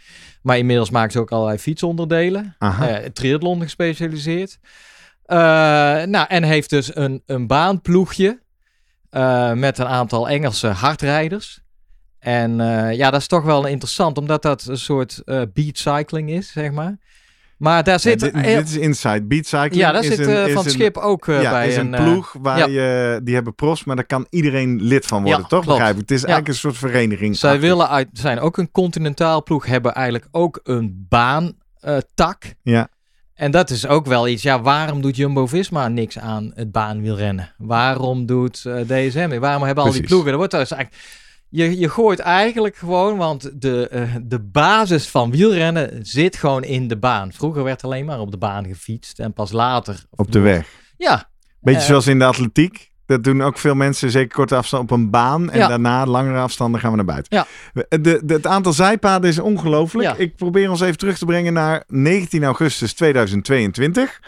Maar 0.42 0.58
inmiddels 0.58 0.90
maken 0.90 1.12
ze 1.12 1.18
ook 1.18 1.30
allerlei 1.30 1.58
fietsonderdelen. 1.58 2.56
Eh 2.58 2.94
triathlon 3.12 3.62
gespecialiseerd. 3.62 4.58
Eh, 5.24 5.38
nou, 6.04 6.26
en 6.28 6.42
heeft 6.42 6.70
dus 6.70 6.96
een, 6.96 7.22
een 7.26 7.46
baanploegje 7.46 8.40
met 9.54 9.78
een 9.78 9.86
aantal 9.86 10.28
Engelse 10.28 10.68
hardrijders. 10.68 11.60
En 12.18 12.56
ja, 12.94 13.10
dat 13.10 13.20
is 13.20 13.26
toch 13.26 13.44
wel 13.44 13.66
interessant, 13.66 14.18
omdat 14.18 14.42
dat 14.42 14.66
een 14.66 14.78
soort 14.78 15.22
beat 15.24 15.78
cycling 15.78 16.30
is, 16.30 16.52
zeg 16.52 16.70
maar. 16.70 16.98
Maar 17.60 17.84
daar 17.84 17.94
Ja, 17.94 17.98
zit... 18.00 18.20
dit, 18.20 18.68
is 18.68 18.76
Inside 18.76 19.22
Beat 19.22 19.46
Cycling. 19.46 19.74
ja, 19.74 19.92
daar 19.92 20.02
is 20.04 20.08
zit 20.08 20.18
een- 20.26 20.34
eh, 20.36 20.46
is 20.46 20.52
van 20.52 20.62
het 20.62 20.72
schip 20.72 20.96
ook 20.96 21.28
eh, 21.28 21.42
ja, 21.42 21.50
bij 21.50 21.68
is 21.68 21.76
een, 21.76 21.86
een... 21.86 21.94
eh, 21.94 22.04
ploeg 22.04 22.34
waar 22.40 22.70
je, 22.70 23.20
die 23.24 23.34
hebben 23.34 23.54
profs, 23.54 23.84
maar 23.84 23.96
daar 23.96 24.04
kan 24.06 24.26
iedereen 24.30 24.82
lid 24.82 25.06
van 25.06 25.22
worden, 25.22 25.40
toch? 25.40 25.48
klopt. 25.48 25.66
Begrijp 25.66 25.94
ik. 25.94 26.00
Het 26.00 26.10
is 26.10 26.24
eigenlijk 26.24 26.48
een 26.48 26.54
soort 26.60 26.76
vereniging. 26.76 27.36
zij 27.36 27.60
willen 27.60 27.88
uit, 27.88 28.08
zijn 28.12 28.40
ook 28.40 28.56
een 28.58 28.70
continentaal 28.70 29.42
ploeg, 29.42 29.66
hebben 29.66 29.94
eigenlijk 29.94 30.28
ook 30.30 30.60
een 30.62 31.06
baantak. 31.08 32.42
Ja. 32.62 32.88
En 33.34 33.50
dat 33.50 33.70
is 33.70 33.86
ook 33.86 34.06
wel 34.06 34.28
iets, 34.28 34.42
ja, 34.42 34.60
waarom 34.60 35.00
doet 35.02 35.16
Jumbo-Visma 35.16 35.88
niks 35.88 36.18
aan 36.18 36.52
het 36.54 36.72
baanwielrennen? 36.72 37.54
Waarom 37.58 38.26
doet 38.26 38.64
eh, 38.64 38.74
DSM? 38.86 39.38
Waarom 39.38 39.62
hebben 39.62 39.84
al 39.84 39.92
die 39.92 40.02
ploegen? 40.02 40.28
Dat 40.28 40.36
wordt 40.36 40.52
dus 40.52 40.70
eigenlijk, 40.70 41.04
je, 41.50 41.78
je 41.78 41.88
gooit 41.88 42.18
eigenlijk 42.18 42.76
gewoon, 42.76 43.16
want 43.16 43.60
de, 43.62 43.88
eh, 43.88 44.14
de 44.22 44.40
basis 44.40 45.08
van 45.08 45.30
wielrennen 45.30 45.98
zit 46.02 46.36
gewoon 46.36 46.62
in 46.64 46.88
de 46.88 46.96
baan. 46.98 47.32
Vroeger 47.32 47.62
werd 47.64 47.84
alleen 47.84 48.04
maar 48.04 48.20
op 48.20 48.30
de 48.30 48.38
baan 48.38 48.66
gefietst 48.66 49.18
en 49.18 49.32
pas 49.32 49.52
later... 49.52 50.04
Op 50.10 50.32
de 50.32 50.38
weg. 50.40 50.68
Ja, 50.96 51.28
Beetje 51.60 51.80
Eh, 51.80 51.86
zoals 51.86 52.06
in 52.06 52.18
de 52.18 52.24
atletiek. 52.24 52.88
Dat 53.06 53.24
doen 53.24 53.42
ook 53.42 53.58
veel 53.58 53.74
mensen, 53.74 54.10
zeker 54.10 54.34
korte 54.34 54.56
afstand 54.56 54.82
op 54.82 54.90
een 54.90 55.10
baan. 55.10 55.50
En 55.50 55.58
Ja. 55.58 55.68
daarna 55.68 56.06
langere 56.06 56.38
afstanden 56.38 56.80
gaan 56.80 56.90
we 56.90 56.96
naar 56.96 57.04
buiten. 57.04 57.36
Ja. 57.36 57.46
We- 57.72 58.00
De, 58.00 58.20
de, 58.24 58.34
het 58.34 58.46
aantal 58.46 58.72
zijpaden 58.72 59.30
is 59.30 59.38
ongelooflijk. 59.38 60.08
Ja. 60.08 60.14
Ik 60.16 60.36
probeer 60.36 60.70
ons 60.70 60.80
even 60.80 60.98
terug 60.98 61.18
te 61.18 61.24
brengen 61.24 61.52
naar 61.52 61.84
19 61.86 62.44
augustus 62.44 62.92
2022. 62.94 64.20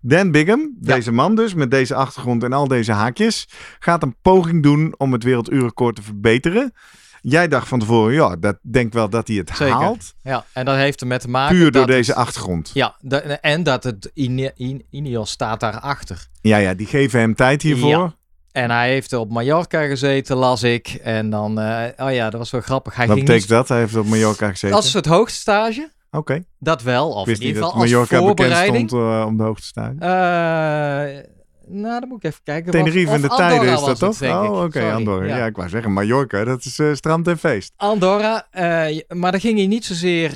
Dan 0.00 0.30
Bigham, 0.30 0.76
Ja. 0.80 0.94
deze 0.94 1.12
man 1.12 1.34
dus, 1.34 1.54
met 1.54 1.70
deze 1.70 1.94
achtergrond 1.94 2.42
en 2.44 2.52
al 2.52 2.68
deze 2.68 2.92
haakjes, 2.92 3.48
gaat 3.78 4.02
een 4.02 4.16
poging 4.22 4.62
doen 4.62 4.94
om 4.96 5.12
het 5.12 5.22
werelduurrecord 5.24 5.96
te 5.96 6.02
verbeteren. 6.02 6.72
Jij 7.22 7.48
dacht 7.48 7.68
van 7.68 7.78
tevoren, 7.78 8.14
ja, 8.14 8.36
dat 8.36 8.58
denk 8.62 8.92
wel 8.92 9.08
dat 9.10 9.28
hij 9.28 9.36
het 9.36 9.50
Zeker. 9.54 9.74
haalt. 9.74 10.14
ja, 10.22 10.44
en 10.52 10.64
dat 10.64 10.76
heeft 10.76 11.00
er 11.00 11.06
met 11.06 11.20
te 11.20 11.28
maken... 11.28 11.54
Puur 11.56 11.62
door 11.62 11.72
dat 11.72 11.80
het- 11.82 11.90
deze 11.90 12.14
achtergrond. 12.14 12.70
Ja, 12.74 12.96
de- 13.00 13.16
en 13.20 13.62
dat 13.62 13.84
het 13.84 14.10
Ine- 14.14 14.52
In- 14.56 14.84
Ineos 14.90 15.30
staat 15.30 15.60
daarachter. 15.60 16.26
Ja, 16.40 16.56
ja, 16.56 16.74
die 16.74 16.86
geven 16.86 17.20
hem 17.20 17.34
tijd 17.34 17.62
hiervoor. 17.62 17.88
Ja. 17.90 18.14
En 18.52 18.70
hij 18.70 18.90
heeft 18.90 19.12
op 19.12 19.30
Mallorca 19.30 19.86
gezeten, 19.86 20.36
las 20.36 20.62
ik. 20.62 20.88
En 20.88 21.30
dan, 21.30 21.60
eh, 21.60 22.06
oh 22.06 22.12
ja, 22.12 22.30
dat 22.30 22.40
was 22.40 22.50
wel 22.50 22.60
grappig. 22.60 22.94
Hij 22.94 23.06
Wat 23.06 23.14
ging 23.16 23.26
betekent 23.28 23.50
niet, 23.50 23.58
dat? 23.58 23.68
Hij 23.68 23.78
heeft 23.78 23.96
op 23.96 24.06
Mallorca 24.06 24.48
gezeten. 24.50 24.76
als 24.76 24.92
het 24.92 25.06
hoogste 25.06 25.38
stage, 25.38 25.90
Oké. 26.10 26.44
dat 26.58 26.82
wel. 26.82 27.10
Of 27.10 27.28
in 27.28 27.42
ieder 27.42 27.62
geval 27.62 27.80
als 27.80 28.08
voorbereiding. 28.08 28.88
stond 28.88 29.02
eh, 29.02 29.24
om 29.26 29.36
de 29.36 29.42
hoogte 29.42 29.62
te 29.62 29.66
staan. 29.68 29.96
Eh, 30.00 31.22
nou, 31.66 32.00
dan 32.00 32.08
moet 32.08 32.24
ik 32.24 32.30
even 32.30 32.40
kijken. 32.44 32.70
Tenerife 32.72 33.14
in 33.14 33.20
de 33.20 33.28
Andorra 33.28 33.48
tijden 33.48 33.72
is 33.72 33.80
dat 33.80 33.98
toch? 33.98 34.22
oh, 34.22 34.62
oké, 34.62 34.92
Andorra. 34.92 35.26
Ja. 35.26 35.36
ja. 35.36 35.46
ik 35.46 35.56
wou 35.56 35.68
zeggen, 35.68 35.92
Mallorca, 35.92 36.44
dat 36.44 36.64
is 36.64 36.78
eh, 36.78 36.94
strand 36.94 37.28
en 37.28 37.38
feest. 37.38 37.72
Andorra, 37.76 38.46
maar 39.08 39.30
dan 39.30 39.40
ging 39.40 39.56
hij 39.58 39.66
niet 39.66 39.84
zozeer 39.84 40.30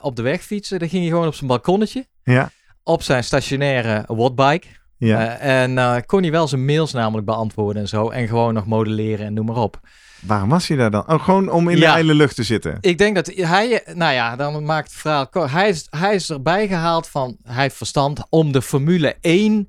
op 0.00 0.16
de 0.16 0.22
weg 0.22 0.42
fietsen. 0.42 0.78
Dan 0.78 0.88
ging 0.88 1.02
hij 1.02 1.10
gewoon 1.10 1.26
op 1.26 1.34
zijn 1.34 1.48
balkonnetje. 1.48 2.06
Ja, 2.22 2.50
Op 2.82 3.02
zijn 3.02 3.24
stationaire 3.24 4.04
wattbike. 4.06 4.66
ja. 4.96 5.36
En 5.38 6.04
kon 6.06 6.22
hij 6.22 6.30
wel 6.30 6.48
zijn 6.48 6.64
mails 6.64 6.92
namelijk 6.92 7.26
beantwoorden 7.26 7.82
en 7.82 7.88
zo. 7.88 8.08
En 8.10 8.28
gewoon 8.28 8.54
nog 8.54 8.66
modelleren 8.66 9.26
en 9.26 9.34
noem 9.34 9.46
maar 9.46 9.56
op. 9.56 9.80
Waarom 10.26 10.48
was 10.48 10.68
hij 10.68 10.76
daar 10.76 10.90
dan? 10.90 11.08
Oh, 11.12 11.24
gewoon 11.24 11.50
om 11.50 11.68
in 11.68 11.76
Ja. 11.76 11.80
de 11.88 11.94
ijle 11.94 12.14
lucht 12.14 12.34
te 12.34 12.42
zitten. 12.42 12.78
Ik 12.80 12.98
denk 12.98 13.14
dat 13.14 13.26
hij, 13.34 13.82
nou 13.94 14.12
ja, 14.12 14.36
dan 14.36 14.64
maakt 14.64 14.90
het 14.90 15.00
verhaal 15.00 15.28
kort. 15.28 15.50
Hij 15.50 15.68
is, 15.68 15.86
hij 15.90 16.14
is 16.14 16.30
erbij 16.30 16.68
gehaald 16.68 17.08
van, 17.08 17.36
hij 17.42 17.62
heeft 17.62 17.76
verstand 17.76 18.20
om 18.28 18.52
de 18.52 18.62
Formule 18.62 19.16
1 19.20 19.68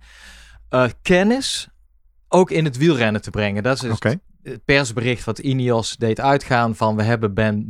eh, 0.69 0.85
kennis 1.01 1.67
ook 2.27 2.51
in 2.51 2.65
het 2.65 2.77
wielrennen 2.77 3.21
te 3.21 3.29
brengen. 3.29 3.63
Dat 3.63 3.83
is 3.83 3.89
het 3.89 4.19
persbericht 4.65 5.23
wat 5.23 5.39
Ineos 5.39 5.95
deed 5.97 6.19
uitgaan 6.19 6.75
van, 6.75 6.95
we 6.95 7.03
hebben 7.03 7.33
ben, 7.33 7.65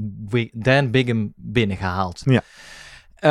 Dan 0.53 0.91
Bigham 0.91 1.33
binnengehaald. 1.35 2.21
Ja. 2.25 2.41
Eh, 3.17 3.29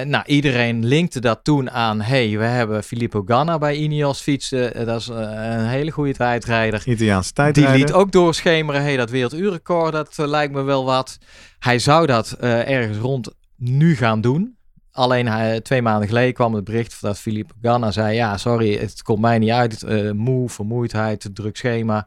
nou, 0.00 0.22
iedereen 0.26 0.86
linkte 0.86 1.20
dat 1.20 1.40
toen 1.42 1.70
aan, 1.70 2.00
hey, 2.00 2.38
we 2.38 2.44
hebben 2.44 2.84
Filippo 2.84 3.22
Ganna 3.26 3.58
bij 3.58 3.76
Ineos 3.76 4.20
fietsen. 4.20 4.74
Eh, 4.74 4.86
dat 4.86 5.00
is 5.00 5.08
eh, 5.08 5.16
een 5.16 5.66
hele 5.66 5.90
goede 5.90 6.12
tijdrijder. 6.12 6.82
Italiaanse 6.86 7.32
Die 7.34 7.44
tijdrijder. 7.44 7.78
liet 7.78 7.92
ook 7.92 8.12
doorschemeren, 8.12 8.82
hey, 8.82 8.96
dat 8.96 9.10
werelduurrecord, 9.10 9.92
dat 9.92 10.16
lijkt 10.16 10.52
me 10.52 10.62
wel 10.62 10.84
wat. 10.84 11.18
Hij 11.58 11.78
zou 11.78 12.06
dat 12.06 12.36
ergens 12.40 12.98
rond 12.98 13.34
nu 13.56 13.96
gaan 13.96 14.20
doen. 14.20 14.56
Alleen 14.90 15.28
hij, 15.28 15.60
twee 15.60 15.82
maanden 15.82 16.08
geleden 16.08 16.34
kwam 16.34 16.54
het 16.54 16.64
bericht 16.64 17.00
dat 17.00 17.18
Philippe 17.18 17.54
Ganna 17.62 17.90
zei, 17.90 18.14
ja, 18.14 18.36
sorry, 18.36 18.78
het 18.78 19.02
komt 19.02 19.20
mij 19.20 19.38
niet 19.38 19.50
uit. 19.50 19.84
moe, 20.14 20.48
vermoeidheid, 20.48 21.28
druk 21.32 21.56
schema. 21.56 22.06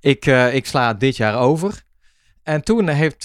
Ik, 0.00 0.26
ik 0.52 0.66
sla 0.66 0.94
dit 0.94 1.16
jaar 1.16 1.38
over. 1.38 1.82
En 2.42 2.62
toen 2.62 2.88
heeft 2.88 3.24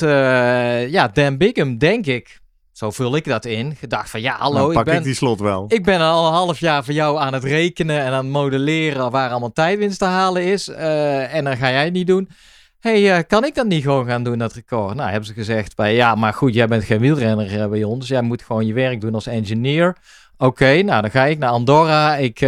ja, 0.89 1.08
Dan 1.08 1.38
Bigham, 1.38 1.78
denk 1.78 2.06
ik, 2.06 2.41
zo 2.73 2.91
vul 2.91 3.15
ik 3.15 3.25
dat 3.25 3.45
in, 3.45 3.75
gedacht 3.75 4.09
van, 4.09 4.21
ja, 4.21 4.36
hallo, 4.38 4.57
Dan 4.57 4.67
ik 4.69 4.73
pak 4.75 4.86
ben... 4.86 4.97
ik 4.97 5.03
die 5.03 5.13
slot 5.13 5.39
wel. 5.39 5.65
Ik 5.67 5.83
ben 5.83 5.99
al 5.99 6.27
een 6.27 6.33
half 6.33 6.59
jaar 6.59 6.83
voor 6.83 6.93
jou 6.93 7.19
aan 7.19 7.33
het 7.33 7.43
rekenen 7.43 7.99
en 7.99 8.12
aan 8.12 8.23
het 8.23 8.33
modelleren 8.33 9.12
waar 9.12 9.29
allemaal 9.29 9.51
tijdwinst 9.51 9.99
te 9.99 10.05
halen 10.05 10.43
is. 10.43 10.67
eh, 10.67 11.36
en 11.36 11.43
dan 11.43 11.57
ga 11.57 11.69
jij 11.69 11.83
het 11.83 11.93
niet 11.93 12.07
doen. 12.07 12.29
hey, 12.79 13.17
eh, 13.17 13.23
kan 13.27 13.45
ik 13.45 13.55
dat 13.55 13.65
niet 13.65 13.83
gewoon 13.83 14.05
gaan 14.05 14.23
doen, 14.23 14.38
dat 14.38 14.53
record? 14.53 14.95
Nou, 14.95 15.09
hebben 15.09 15.27
ze 15.27 15.33
gezegd 15.33 15.75
bij, 15.75 15.95
ja, 15.95 16.15
maar 16.15 16.33
goed, 16.33 16.53
jij 16.53 16.67
bent 16.67 16.83
geen 16.83 16.99
wielrenner 16.99 17.62
eh, 17.62 17.69
bij 17.69 17.83
ons. 17.83 18.07
Jij 18.07 18.21
moet 18.21 18.43
gewoon 18.43 18.65
je 18.65 18.73
werk 18.73 19.01
doen 19.01 19.13
als 19.13 19.27
engineer. 19.27 19.95
Oké, 20.38 20.81
nou, 20.81 21.01
dan 21.01 21.12
ga 21.12 21.25
ik 21.25 21.38
naar 21.38 21.49
Andorra. 21.49 22.15
Ik 22.15 22.39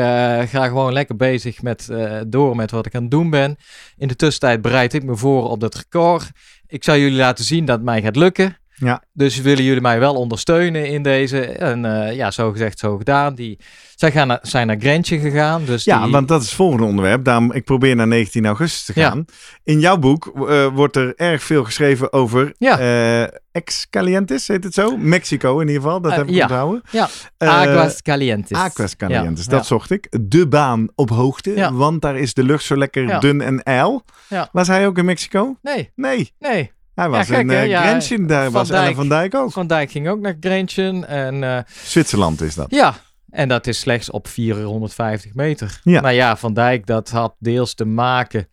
ga 0.50 0.68
gewoon 0.68 0.94
lekker 0.94 1.16
bezig 1.16 1.62
met, 1.62 1.90
door 2.28 2.56
met 2.56 2.72
wat 2.72 2.86
ik 2.86 2.96
aan 2.96 3.02
het 3.02 3.12
doen 3.12 3.30
ben. 3.30 3.58
In 3.98 4.08
de 4.08 4.16
tussentijd 4.16 4.62
bereid 4.62 4.94
ik 4.94 5.04
me 5.04 5.16
voor 5.16 5.50
op 5.50 5.60
dat 5.60 5.76
record. 5.76 6.32
Ik 6.68 6.84
zal 6.84 6.98
jullie 6.98 7.18
laten 7.18 7.46
zien 7.46 7.66
dat 7.66 7.76
het 7.76 7.86
mij 7.86 8.02
gaat 8.02 8.16
lukken. 8.16 8.58
Ja. 8.76 9.04
Dus 9.14 9.42
willen 9.42 9.64
jullie 9.64 9.82
mij 9.82 10.00
wel 10.00 10.14
ondersteunen 10.16 10.88
in 10.88 11.04
deze? 11.04 11.42
En 11.46 11.86
eh, 12.08 12.16
ja, 12.16 12.32
zo 12.32 12.52
gezegd, 12.52 12.80
zo 12.80 12.98
gedaan. 12.98 13.36
Die, 13.36 13.60
zij 13.96 14.12
gaan 14.12 14.28
naar, 14.28 14.40
zijn 14.42 14.68
naar 14.68 14.80
Grentje 14.80 15.20
gegaan. 15.20 15.66
Dus 15.66 15.84
Ja, 15.84 16.04
die, 16.04 16.12
want 16.12 16.28
dat 16.28 16.42
is 16.42 16.48
het 16.48 16.56
volgende 16.56 16.84
onderwerp. 16.86 17.24
Daarom, 17.24 17.52
ik 17.54 17.64
probeer 17.64 17.96
naar 17.96 18.08
19 18.08 18.46
augustus 18.46 18.84
te 18.86 19.00
Ja. 19.00 19.10
gaan. 19.10 19.26
In 19.64 19.80
jouw 19.80 19.98
boek 19.98 20.32
eh, 20.48 20.68
wordt 20.68 20.96
er 20.96 21.14
erg 21.16 21.44
veel 21.44 21.64
geschreven 21.64 22.14
over 22.14 22.54
Ja. 22.58 22.80
eh, 22.80 23.38
Excalientes, 23.52 24.48
heet 24.48 24.64
het 24.64 24.74
zo? 24.74 24.98
Mexico 24.98 25.60
in 25.60 25.68
ieder 25.68 25.82
geval, 25.82 26.02
dat 26.02 26.16
heb 26.16 26.28
ik 26.28 26.34
ja. 26.34 26.42
onthouden. 26.42 26.82
Ja, 26.92 27.10
Aguas 27.38 28.02
Calientes. 28.02 28.58
Aquas 28.58 28.96
Calientes, 28.96 29.46
dat 29.46 29.66
zocht 29.66 29.92
ik. 29.92 30.08
De 30.22 30.48
baan 30.48 30.88
op 30.96 31.10
hoogte, 31.10 31.70
want 31.74 32.02
daar 32.02 32.18
is 32.18 32.34
de 32.34 32.44
lucht 32.44 32.64
zo 32.64 32.78
lekker 32.78 33.20
dun 33.20 33.42
en 33.42 33.64
ijl. 33.64 34.04
Ja. 34.30 34.50
Was 34.52 34.68
hij 34.68 34.88
ook 34.88 34.98
in 34.98 35.06
Mexico? 35.06 35.58
Nee, 35.62 35.92
Nee, 35.96 36.32
nee. 36.40 36.72
Hij 36.96 37.10
was 37.10 37.28
gek, 37.28 37.40
in 37.40 37.50
uh, 37.50 37.68
Ja, 37.68 37.82
Grenchen, 37.82 38.28
daar 38.28 38.52
was 38.52 38.68
Dijk. 38.68 38.84
Ellen 38.84 38.96
van 38.96 39.10
Dijk 39.10 39.36
ook. 39.36 39.52
Van 39.52 39.68
Dijk 39.68 39.92
ging 39.92 40.08
ook 40.08 40.20
naar 40.20 40.38
Grentje. 40.40 41.06
En 41.06 41.44
eh, 41.44 41.60
Zwitserland 41.84 42.42
is 42.42 42.56
dat. 42.56 42.68
ja, 42.70 42.96
en 43.30 43.48
dat 43.48 43.68
is 43.68 43.80
slechts 43.80 44.10
op 44.10 44.28
450 44.28 45.34
meter. 45.34 45.80
Ja. 45.84 46.02
Maar 46.02 46.14
ja, 46.14 46.38
Van 46.38 46.54
Dijk, 46.54 46.86
dat 46.86 47.10
had 47.10 47.36
deels 47.40 47.74
te 47.74 47.86
maken... 47.86 48.48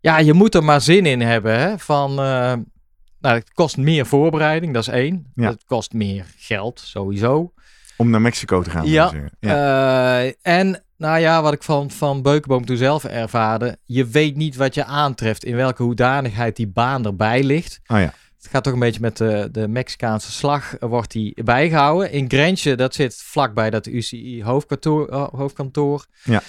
Ja, 0.00 0.18
je 0.18 0.32
moet 0.32 0.54
er 0.54 0.64
maar 0.64 0.80
zin 0.80 1.06
in 1.06 1.20
hebben, 1.20 1.58
hè. 1.58 1.78
Van, 1.78 2.10
eh, 2.10 2.52
Nou, 3.20 3.38
het 3.38 3.52
kost 3.54 3.76
meer 3.76 4.06
voorbereiding, 4.06 4.74
dat 4.74 4.82
is 4.82 4.88
één. 4.88 5.32
Ja. 5.34 5.48
Het 5.50 5.64
kost 5.64 5.92
meer 5.92 6.24
geld, 6.36 6.80
sowieso. 6.84 7.52
Om 7.96 8.10
naar 8.10 8.20
Mexico 8.20 8.62
te 8.62 8.70
gaan. 8.70 8.86
Ja, 8.86 9.12
ja. 9.40 10.24
Eh, 10.24 10.32
en 10.42 10.84
nou 10.96 11.18
ja, 11.20 11.42
wat 11.42 11.52
ik 11.52 11.62
van, 11.62 11.90
van 11.90 12.22
Beukenboom 12.22 12.64
toen 12.64 12.76
zelf 12.76 13.04
ervaarde. 13.04 13.78
Je 13.84 14.06
weet 14.06 14.36
niet 14.36 14.56
wat 14.56 14.74
je 14.74 14.84
aantreft, 14.84 15.44
in 15.44 15.56
welke 15.56 15.82
hoedanigheid 15.82 16.56
die 16.56 16.66
baan 16.68 17.04
erbij 17.04 17.42
ligt. 17.42 17.80
Oh 17.86 17.98
ja. 17.98 18.14
Het 18.36 18.54
gaat 18.54 18.64
toch 18.64 18.72
een 18.72 18.78
beetje 18.78 19.00
met 19.00 19.16
de, 19.16 19.48
de 19.52 19.68
Mexicaanse 19.68 20.32
slag, 20.32 20.76
eh, 20.76 20.88
wordt 20.88 21.10
die 21.12 21.42
bijgehouden. 21.44 22.10
In 22.10 22.24
Grensje, 22.30 22.74
dat 22.74 22.94
zit 22.94 23.16
vlakbij 23.24 23.70
dat 23.70 23.86
UCI 23.86 24.42
hoofdkantoor. 24.44 25.08
eh, 25.08 25.28
hoofdkantoor. 25.32 26.04
Ja. 26.24 26.42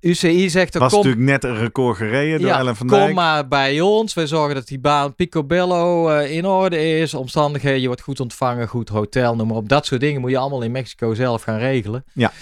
UCI 0.00 0.50
zegt, 0.50 0.74
er 0.74 0.80
Was 0.80 0.92
kom, 0.92 1.04
natuurlijk 1.04 1.30
net 1.30 1.44
een 1.44 1.58
record 1.58 1.96
gereden 1.96 2.38
door 2.40 2.48
ja, 2.48 2.58
Ellen 2.58 2.76
van 2.76 2.86
kom 2.86 2.98
Dijk. 2.98 3.14
maar 3.14 3.48
bij 3.48 3.80
ons. 3.80 4.14
Wij 4.14 4.26
zorgen 4.26 4.54
dat 4.54 4.66
die 4.66 4.78
baan 4.78 5.14
picobello 5.14 6.08
eh, 6.08 6.30
in 6.36 6.46
orde 6.46 6.98
is. 6.98 7.14
Omstandigheden, 7.14 7.80
je 7.80 7.86
wordt 7.86 8.02
goed 8.02 8.20
ontvangen, 8.20 8.68
goed 8.68 8.88
hotel, 8.88 9.36
noem 9.36 9.46
maar 9.46 9.56
op. 9.56 9.68
Dat 9.68 9.86
soort 9.86 10.00
dingen 10.00 10.20
moet 10.20 10.30
je 10.30 10.38
allemaal 10.38 10.62
in 10.62 10.70
Mexico 10.72 11.14
zelf 11.14 11.42
gaan 11.42 11.58
regelen. 11.58 12.04
Ja. 12.12 12.32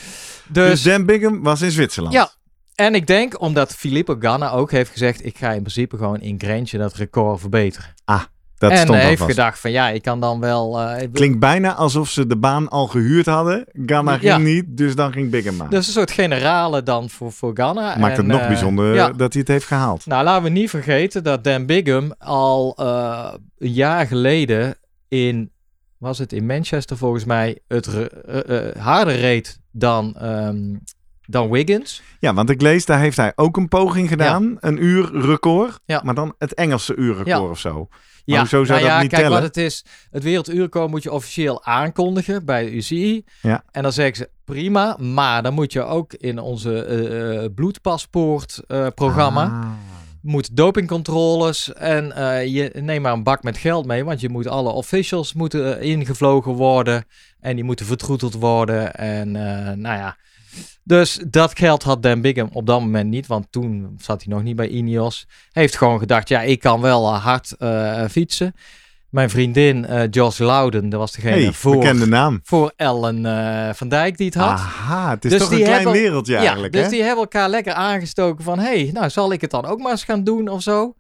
Dus, 0.53 0.71
Dus 0.71 0.83
Dan 0.83 1.05
Bigham 1.07 1.43
was 1.43 1.63
in 1.63 1.71
Zwitserland. 1.71 2.15
ja. 2.15 2.31
En 2.75 2.95
ik 2.95 3.07
denk, 3.07 3.41
omdat 3.41 3.75
Filippo 3.75 4.17
Ganna 4.19 4.51
ook 4.51 4.71
heeft 4.71 4.91
gezegd, 4.91 5.25
ik 5.25 5.39
ga 5.39 5.51
in 5.51 5.61
principe 5.61 5.97
gewoon 5.97 6.21
in 6.21 6.35
Grensje 6.39 6.79
dat 6.79 6.95
record 6.95 7.41
verbeteren. 7.41 7.95
dat 8.59 8.71
en 8.71 8.77
stond 8.77 8.89
hij 8.91 9.01
al 9.01 9.07
heeft 9.07 9.19
vast. 9.21 9.31
gedacht 9.31 9.59
van 9.59 9.71
ja, 9.71 9.89
ik 9.89 10.03
kan 10.03 10.21
dan 10.21 10.41
wel... 10.41 10.81
eh, 10.81 11.09
Klinkt 11.13 11.39
bijna 11.39 11.75
alsof 11.75 12.09
ze 12.11 12.27
de 12.27 12.37
baan 12.37 12.69
al 12.69 12.87
gehuurd 12.87 13.27
hadden. 13.27 13.67
Ganna 13.87 14.19
ging 14.19 14.45
niet, 14.45 14.65
dus 14.69 14.95
dan 14.95 15.13
ging 15.13 15.31
Bigham 15.31 15.57
maar. 15.57 15.71
Dus 15.71 15.87
een 15.87 15.93
soort 15.93 16.11
generale 16.11 16.83
dan 16.83 17.11
voor, 17.11 17.33
voor 17.33 17.51
Ghana. 17.55 17.97
Maakt 17.99 18.17
het 18.17 18.27
En, 18.27 18.33
nog 18.33 18.41
eh, 18.41 18.47
bijzonder 18.49 18.95
ja. 18.95 19.11
dat 19.11 19.33
hij 19.33 19.41
het 19.43 19.51
heeft 19.51 19.67
gehaald. 19.67 20.07
Nou, 20.07 20.25
laten 20.25 20.43
we 20.43 20.49
niet 20.49 20.71
vergeten 20.71 21.25
dat 21.25 21.45
Dan 21.45 21.67
Bigham 21.67 22.15
al 22.19 22.75
eh, 22.79 23.33
een 23.59 23.73
jaar 23.73 24.07
geleden 24.07 24.75
in, 25.09 25.51
was 25.99 26.19
het 26.19 26.33
in 26.33 26.47
Manchester 26.47 26.97
volgens 26.97 27.25
mij, 27.25 27.59
het 27.69 27.87
harder 28.79 29.17
reed 29.17 29.60
dan, 29.73 30.15
ehm, 30.17 30.75
dan 31.27 31.51
Wiggins. 31.51 32.03
Ja, 32.19 32.35
want 32.35 32.51
ik 32.51 32.61
lees, 32.61 32.85
daar 32.85 33.01
heeft 33.01 33.17
hij 33.17 33.33
ook 33.35 33.57
een 33.57 33.69
poging 33.69 34.09
gedaan. 34.09 34.57
Een 34.61 34.85
uur 34.85 35.11
record. 35.21 35.81
Ja. 35.85 36.01
Maar 36.05 36.15
dan 36.15 36.35
het 36.39 36.55
Engelse 36.55 36.95
uurrecord 36.97 37.27
Ja. 37.27 37.43
of 37.43 37.59
zo. 37.59 37.89
Ja, 38.25 38.39
hoezo 38.39 38.65
zou 38.65 38.67
nou 38.67 38.81
dat 38.81 38.91
ja, 38.91 39.01
niet 39.01 39.11
kijk 39.11 39.23
tellen? 39.23 39.41
wat 39.41 39.47
het 39.47 39.57
is. 39.65 39.85
Het 40.11 40.23
werelduurrecord 40.23 40.91
moet 40.91 41.03
je 41.03 41.13
officieel 41.13 41.65
aankondigen 41.65 42.45
bij 42.45 42.65
de 42.65 42.75
UCI. 42.75 43.25
Ja. 43.43 43.63
En 43.71 43.83
dan 43.83 43.93
zeggen 43.93 44.17
ze 44.17 44.31
prima, 44.45 44.97
maar 44.99 45.43
dan 45.43 45.55
moet 45.55 45.73
je 45.73 45.83
ook 45.83 46.13
in 46.15 46.39
onze 46.39 46.85
eh, 46.85 47.45
eh, 47.45 47.51
bloedpaspoort 47.55 48.63
eh, 48.67 48.87
programma 48.95 49.43
Ah. 49.45 49.69
Moet 50.23 50.57
dopingcontroles 50.57 51.73
en 51.73 52.13
eh, 52.13 52.47
je 52.47 52.73
neemt 52.81 53.03
maar 53.03 53.13
een 53.13 53.23
bak 53.23 53.43
met 53.43 53.59
geld 53.59 53.87
mee, 53.87 54.05
want 54.05 54.21
je 54.21 54.29
moet 54.29 54.47
alle 54.47 54.71
officials 54.71 55.33
moeten 55.33 55.79
eh, 55.79 55.91
ingevlogen 55.91 56.53
worden 56.53 57.05
en 57.41 57.55
die 57.55 57.65
moeten 57.65 57.87
vertroeteld 57.87 58.35
worden 58.35 58.95
en 58.95 59.37
eh, 59.37 59.75
nou 59.75 59.99
ja. 59.99 60.17
Dus 60.85 61.21
dat 61.27 61.59
geld 61.59 61.83
had 61.83 62.03
Dan 62.03 62.21
Bigham 62.21 62.49
op 62.53 62.67
dat 62.67 62.81
moment 62.81 63.11
niet, 63.11 63.27
want 63.27 63.47
toen 63.51 63.97
zat 63.99 64.25
hij 64.25 64.35
nog 64.35 64.43
niet 64.43 64.57
bij 64.57 64.69
Ineos. 64.69 65.27
Heeft 65.53 65.77
gewoon 65.77 65.99
gedacht, 65.99 66.29
ja, 66.29 66.41
ik 66.43 66.61
kan 66.61 66.81
wel 66.81 67.15
hard 67.15 67.55
fietsen. 68.11 68.55
Mijn 69.11 69.31
vriendin 69.31 69.87
eh 69.87 70.03
Josh 70.11 70.39
Loudon, 70.39 70.89
dat 70.89 71.01
was 71.01 71.13
degene 71.13 71.41
Hey, 71.43 71.53
voor, 71.53 71.79
bekende 71.79 72.07
naam. 72.07 72.41
voor 72.45 72.73
Ellen 72.77 73.27
eh, 73.27 73.75
van 73.75 73.89
Dijk 73.89 74.17
die 74.17 74.27
het 74.27 74.35
had. 74.35 74.49
Aha, 74.49 75.11
het 75.11 75.25
is 75.25 75.31
Dus 75.31 75.41
toch 75.41 75.51
een 75.51 75.57
klein 75.59 75.73
hebben- 75.75 75.93
wereldje 75.93 76.33
Ja, 76.33 76.39
eigenlijk, 76.39 76.73
dus 76.73 76.83
hè? 76.83 76.89
die 76.89 77.03
hebben 77.03 77.19
elkaar 77.23 77.49
lekker 77.49 77.73
aangestoken 77.73 78.45
van... 78.45 78.59
hey, 78.59 78.91
nou 78.93 79.11
zal 79.11 79.33
ik 79.33 79.41
het 79.41 79.51
dan 79.51 79.65
ook 79.67 79.79
maar 79.79 79.91
eens 79.91 80.05
gaan 80.05 80.25
doen 80.25 80.49
of 80.49 80.63
zo? 80.63 80.95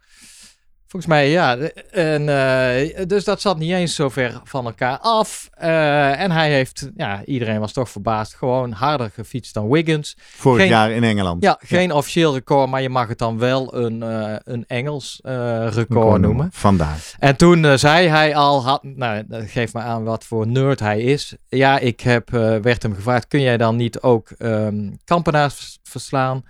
Volgens 0.90 1.12
mij 1.12 1.30
ja. 1.30 1.56
En, 1.90 2.28
eh, 2.28 3.06
dus 3.06 3.24
dat 3.24 3.40
zat 3.40 3.58
niet 3.58 3.72
eens 3.72 3.94
zo 3.94 4.08
ver 4.08 4.40
van 4.44 4.64
elkaar 4.66 4.98
af. 4.98 5.48
Eh, 5.52 6.20
en 6.20 6.30
hij 6.30 6.50
heeft, 6.52 6.90
ja, 6.96 7.24
iedereen 7.24 7.60
was 7.60 7.72
toch 7.72 7.90
verbaasd, 7.90 8.34
gewoon 8.34 8.72
harder 8.72 9.10
gefietst 9.14 9.54
dan 9.54 9.68
Wiggins. 9.70 10.16
Vorig 10.18 10.60
geen- 10.60 10.70
jaar 10.70 10.90
in 10.90 11.04
Engeland. 11.04 11.42
Ja, 11.42 11.58
geen 11.62 11.92
officieel 11.92 12.34
record, 12.34 12.70
maar 12.70 12.82
je 12.82 12.88
mag 12.88 13.08
het 13.08 13.18
dan 13.18 13.38
wel 13.38 13.74
een, 13.74 14.02
eh, 14.02 14.34
een 14.44 14.64
Engels 14.66 15.20
eh, 15.22 15.66
record 15.72 16.20
noemen. 16.20 16.48
Vandaar. 16.52 17.14
En 17.18 17.36
toen 17.36 17.78
zei 17.78 18.08
hij 18.08 18.34
al, 18.36 18.64
had, 18.64 18.82
nou, 18.82 19.24
dat 19.28 19.42
geeft 19.50 19.74
me 19.74 19.80
aan 19.80 20.04
wat 20.04 20.24
voor 20.24 20.46
nerd 20.46 20.80
hij 20.80 21.00
is. 21.00 21.34
Ja, 21.48 21.78
ik 21.78 22.00
heb, 22.00 22.30
werd 22.62 22.82
hem 22.82 22.94
gevraagd, 22.94 23.26
kun 23.28 23.40
jij 23.40 23.56
dan 23.56 23.76
niet 23.76 24.00
ook 24.00 24.30
ehm 24.38 24.90
kampenaars 25.04 25.54
vers- 25.54 25.78
verslaan? 25.82 26.42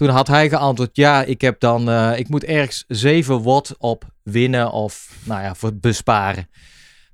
Toen 0.00 0.08
had 0.08 0.26
hij 0.28 0.48
geantwoord, 0.48 0.90
ja, 0.92 1.22
ik 1.22 1.40
heb 1.40 1.60
dan, 1.60 1.90
eh, 1.90 2.12
ik 2.18 2.28
moet 2.28 2.44
ergens 2.44 2.84
7 2.88 3.42
watt 3.42 3.74
op 3.78 4.04
winnen 4.22 4.72
of, 4.72 5.08
nou 5.24 5.42
ja, 5.42 5.54
voor 5.54 5.74
besparen. 5.74 6.48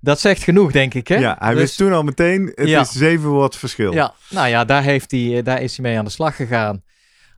Dat 0.01 0.21
zegt 0.21 0.43
genoeg, 0.43 0.73
denk 0.73 0.95
ik, 0.95 1.09
hè? 1.09 1.17
Ja, 1.17 1.37
hij 1.39 1.51
Dus- 1.51 1.61
wist 1.61 1.77
toen 1.77 1.93
al 1.93 2.03
meteen, 2.03 2.53
het 2.55 2.69
Ja. 2.69 2.81
is 2.81 2.91
7 2.93 3.33
watt 3.33 3.57
verschil. 3.57 3.93
Ja, 3.93 4.15
nou 4.31 4.49
ja, 4.49 4.65
daar, 4.65 4.83
heeft 4.83 5.11
hij, 5.11 5.37
eh, 5.37 5.45
daar 5.45 5.63
is 5.63 5.77
hij 5.77 5.87
mee 5.87 5.99
aan 5.99 6.05
de 6.05 6.11
slag 6.11 6.37
gegaan. 6.37 6.83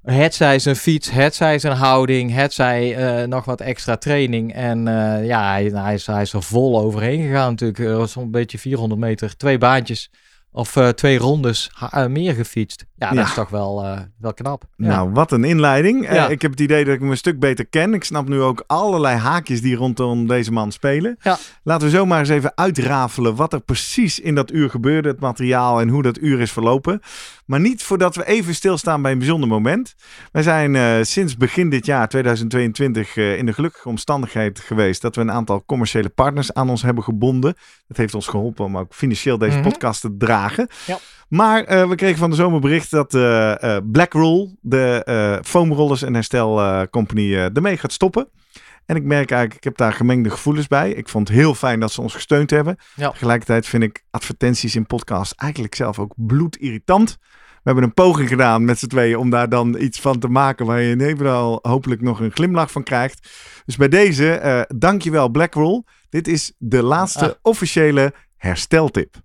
Het 0.02 0.34
zij 0.34 0.58
zijn 0.58 0.76
fiets, 0.76 1.10
het 1.10 1.34
zij 1.34 1.58
zijn 1.58 1.76
houding, 1.76 2.34
het 2.34 2.52
zij 2.52 2.96
eh, 2.96 3.26
nog 3.28 3.44
wat 3.44 3.60
extra 3.60 3.96
training. 3.96 4.54
En 4.54 4.84
ja, 5.24 5.50
hij, 5.52 5.64
hij, 5.64 5.94
is, 5.94 6.06
hij 6.06 6.22
is 6.22 6.32
er 6.32 6.42
vol 6.42 6.80
overheen 6.80 7.22
gegaan 7.22 7.50
natuurlijk. 7.50 7.78
Er 7.78 7.96
was 7.96 8.12
Zo'n 8.12 8.30
beetje 8.30 8.58
400 8.58 9.00
meter, 9.00 9.36
twee 9.36 9.58
baantjes 9.58 10.10
of 10.52 10.76
eh, 10.76 10.88
twee 10.88 11.18
rondes 11.18 11.70
eh, 11.90 12.06
meer 12.06 12.34
gefietst. 12.34 12.84
Ja, 12.96 13.08
dat 13.08 13.18
Ja. 13.18 13.24
is 13.24 13.34
toch 13.34 13.48
wel, 13.48 13.84
eh, 13.84 14.00
wel 14.18 14.34
knap. 14.34 14.62
Ja. 14.76 14.86
Nou, 14.86 15.10
wat 15.10 15.32
een 15.32 15.44
inleiding. 15.44 16.12
Ja. 16.12 16.28
ik 16.28 16.42
heb 16.42 16.50
het 16.50 16.60
idee 16.60 16.84
dat 16.84 16.94
ik 16.94 17.00
hem 17.00 17.10
een 17.10 17.16
stuk 17.16 17.38
beter 17.40 17.66
ken. 17.66 17.94
Ik 17.94 18.04
snap 18.04 18.28
nu 18.28 18.40
ook 18.40 18.64
allerlei 18.66 19.16
haakjes 19.16 19.60
die 19.62 19.76
rondom 19.76 20.26
deze 20.26 20.52
man 20.52 20.72
spelen. 20.72 21.16
Ja. 21.20 21.38
Laten 21.62 21.86
we 21.86 21.92
zomaar 21.96 22.18
eens 22.18 22.28
even 22.28 22.52
uitrafelen 22.54 23.34
wat 23.34 23.52
er 23.52 23.60
precies 23.60 24.20
in 24.20 24.34
dat 24.34 24.52
uur 24.52 24.70
gebeurde, 24.70 25.08
het 25.08 25.20
materiaal 25.20 25.80
en 25.80 25.88
hoe 25.88 26.02
dat 26.02 26.18
uur 26.18 26.40
is 26.40 26.52
verlopen. 26.52 27.00
Maar 27.48 27.60
niet 27.60 27.82
voordat 27.82 28.16
we 28.16 28.26
even 28.26 28.54
stilstaan 28.54 29.02
bij 29.02 29.12
een 29.12 29.18
bijzonder 29.18 29.48
moment. 29.48 29.94
Wij 30.32 30.42
zijn 30.42 30.76
eh, 30.76 30.94
sinds 31.02 31.36
begin 31.36 31.70
dit 31.70 31.86
jaar, 31.86 32.08
2022, 32.08 33.16
eh, 33.16 33.38
in 33.38 33.46
de 33.46 33.52
gelukkige 33.52 33.88
omstandigheid 33.88 34.60
geweest 34.60 35.02
dat 35.02 35.14
we 35.14 35.20
een 35.20 35.30
aantal 35.32 35.62
commerciële 35.66 36.08
partners 36.08 36.52
aan 36.54 36.70
ons 36.70 36.82
hebben 36.82 37.04
gebonden. 37.04 37.54
Dat 37.86 37.96
heeft 37.96 38.14
ons 38.14 38.26
geholpen 38.26 38.64
om 38.64 38.78
ook 38.78 38.94
financieel 38.94 39.38
deze 39.38 39.58
Mhm. 39.58 39.68
podcast 39.68 40.00
te 40.00 40.16
dragen. 40.16 40.68
Ja. 40.86 40.98
Maar 41.28 41.64
eh, 41.64 41.88
we 41.88 41.94
kregen 41.94 42.18
van 42.18 42.30
de 42.30 42.36
zomer 42.36 42.60
bericht 42.60 42.90
dat 42.90 43.10
Blackroll, 43.92 44.56
de 44.60 45.40
foamrollers 45.44 46.02
en 46.02 46.14
herstel 46.14 46.86
company, 46.90 47.34
eh, 47.34 47.56
ermee 47.56 47.76
gaat 47.76 47.92
stoppen. 47.92 48.28
En 48.88 48.96
ik 48.96 49.04
merk 49.04 49.30
eigenlijk, 49.30 49.54
ik 49.54 49.64
heb 49.64 49.76
daar 49.76 49.92
gemengde 49.92 50.30
gevoelens 50.30 50.66
bij. 50.66 50.90
Ik 50.90 51.08
vond 51.08 51.28
het 51.28 51.36
heel 51.36 51.54
fijn 51.54 51.80
dat 51.80 51.92
ze 51.92 52.00
ons 52.00 52.14
gesteund 52.14 52.50
hebben. 52.50 52.76
Ja. 52.94 53.10
Tegelijkertijd 53.10 53.66
vind 53.66 53.82
ik 53.82 54.04
advertenties 54.10 54.74
in 54.74 54.86
podcasts 54.86 55.34
eigenlijk 55.34 55.74
zelf 55.74 55.98
ook 55.98 56.12
bloedirritant. 56.16 57.16
We 57.52 57.60
hebben 57.62 57.84
een 57.84 57.94
poging 57.94 58.28
gedaan 58.28 58.64
met 58.64 58.78
z'n 58.78 58.86
tweeën 58.86 59.16
om 59.16 59.30
daar 59.30 59.48
dan 59.48 59.76
iets 59.80 60.00
van 60.00 60.18
te 60.18 60.28
maken 60.28 60.66
waar 60.66 60.80
je 60.80 60.90
in 60.90 61.00
ieder 61.00 61.16
geval 61.16 61.58
hopelijk 61.62 62.00
nog 62.00 62.20
een 62.20 62.30
glimlach 62.32 62.70
van 62.70 62.82
krijgt. 62.82 63.28
Dus 63.64 63.76
bij 63.76 63.88
deze, 63.88 64.30
eh 64.32 64.60
dankjewel 64.76 65.28
Blackroll. 65.28 65.82
Dit 66.08 66.28
is 66.28 66.52
de 66.58 66.82
laatste 66.82 67.24
Ah. 67.30 67.34
officiële 67.42 68.12
hersteltip. 68.36 69.16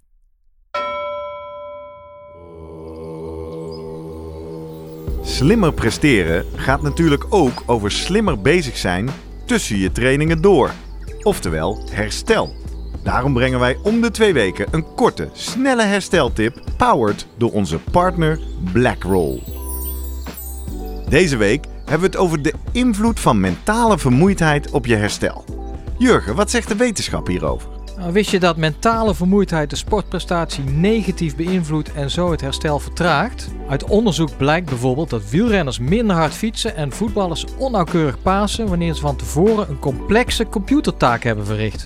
Slimmer 5.23 5.73
presteren 5.73 6.45
gaat 6.55 6.81
natuurlijk 6.81 7.25
ook 7.29 7.63
over 7.65 7.91
slimmer 7.91 8.41
bezig 8.41 8.77
zijn 8.77 9.09
tussen 9.53 9.77
je 9.77 9.91
trainingen 9.91 10.41
door. 10.41 10.71
Oftewel 11.21 11.83
herstel. 11.91 12.55
Daarom 13.03 13.33
brengen 13.33 13.59
wij 13.59 13.77
om 13.83 14.01
de 14.01 14.11
twee 14.11 14.33
weken 14.33 14.67
een 14.71 14.93
korte, 14.95 15.29
snelle 15.33 15.83
hersteltip 15.83 16.63
powered 16.77 17.27
door 17.37 17.51
onze 17.51 17.79
partner 17.91 18.39
Blackroll. 18.71 19.43
Deze 21.09 21.37
week 21.37 21.65
hebben 21.77 21.99
we 21.99 22.05
het 22.05 22.15
over 22.15 22.41
de 22.41 22.53
invloed 22.71 23.19
van 23.19 23.39
mentale 23.39 23.99
vermoeidheid 23.99 24.71
op 24.71 24.85
je 24.85 24.95
herstel. 24.95 25.45
Jurgen, 25.97 26.35
wat 26.35 26.51
zegt 26.51 26.67
de 26.67 26.75
wetenschap 26.75 27.27
hierover? 27.27 27.72
Nou, 28.03 28.15
wist 28.15 28.31
je 28.31 28.39
dat 28.39 28.57
mentale 28.57 29.15
vermoeidheid 29.15 29.69
de 29.69 29.75
sportprestatie 29.75 30.63
negatief 30.63 31.35
beïnvloedt 31.35 31.93
en 31.93 32.11
zo 32.11 32.31
het 32.31 32.41
herstel 32.41 32.79
vertraagt? 32.79 33.49
Uit 33.69 33.83
onderzoek 33.83 34.37
blijkt 34.37 34.69
bijvoorbeeld 34.69 35.09
dat 35.09 35.29
wielrenners 35.29 35.79
minder 35.79 36.15
hard 36.15 36.33
fietsen 36.33 36.75
en 36.75 36.91
voetballers 36.91 37.45
onnauwkeurig 37.57 38.21
pasen 38.21 38.67
wanneer 38.67 38.93
ze 38.93 39.01
van 39.01 39.15
tevoren 39.15 39.69
een 39.69 39.79
complexe 39.79 40.49
computertaak 40.49 41.23
hebben 41.23 41.45
verricht. 41.45 41.85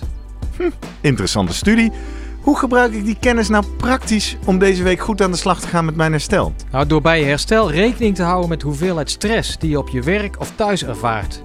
Interessante 1.00 1.54
studie. 1.54 1.92
Hoe 2.40 2.58
gebruik 2.58 2.92
ik 2.92 3.04
die 3.04 3.18
kennis 3.20 3.48
nou 3.48 3.64
praktisch 3.76 4.36
om 4.46 4.58
deze 4.58 4.82
week 4.82 5.00
goed 5.00 5.22
aan 5.22 5.30
de 5.30 5.36
slag 5.36 5.60
te 5.60 5.68
gaan 5.68 5.84
met 5.84 5.96
mijn 5.96 6.12
herstel? 6.12 6.52
Nou, 6.70 6.86
door 6.86 7.00
bij 7.00 7.20
je 7.20 7.26
herstel 7.26 7.70
rekening 7.70 8.14
te 8.14 8.22
houden 8.22 8.48
met 8.48 8.62
hoeveelheid 8.62 9.10
stress 9.10 9.58
die 9.58 9.70
je 9.70 9.78
op 9.78 9.88
je 9.88 10.02
werk 10.02 10.40
of 10.40 10.52
thuis 10.56 10.84
ervaart. 10.84 11.42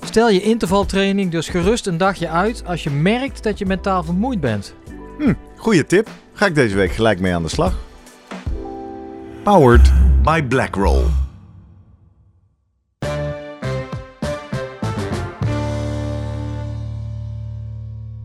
Stel 0.00 0.30
je 0.30 0.42
intervaltraining 0.42 1.30
dus 1.30 1.48
gerust 1.48 1.86
een 1.86 1.96
dagje 1.96 2.28
uit 2.28 2.62
als 2.66 2.82
je 2.82 2.90
merkt 2.90 3.42
dat 3.42 3.58
je 3.58 3.66
mentaal 3.66 4.04
vermoeid 4.04 4.40
bent. 4.40 4.74
Hm, 5.18 5.34
goeie 5.56 5.86
tip. 5.86 6.08
Ga 6.32 6.46
ik 6.46 6.54
deze 6.54 6.76
week 6.76 6.92
gelijk 6.92 7.20
mee 7.20 7.34
aan 7.34 7.42
de 7.42 7.48
slag. 7.48 7.78
Powered 9.42 9.92
by 10.22 10.42
Blackroll. 10.42 11.04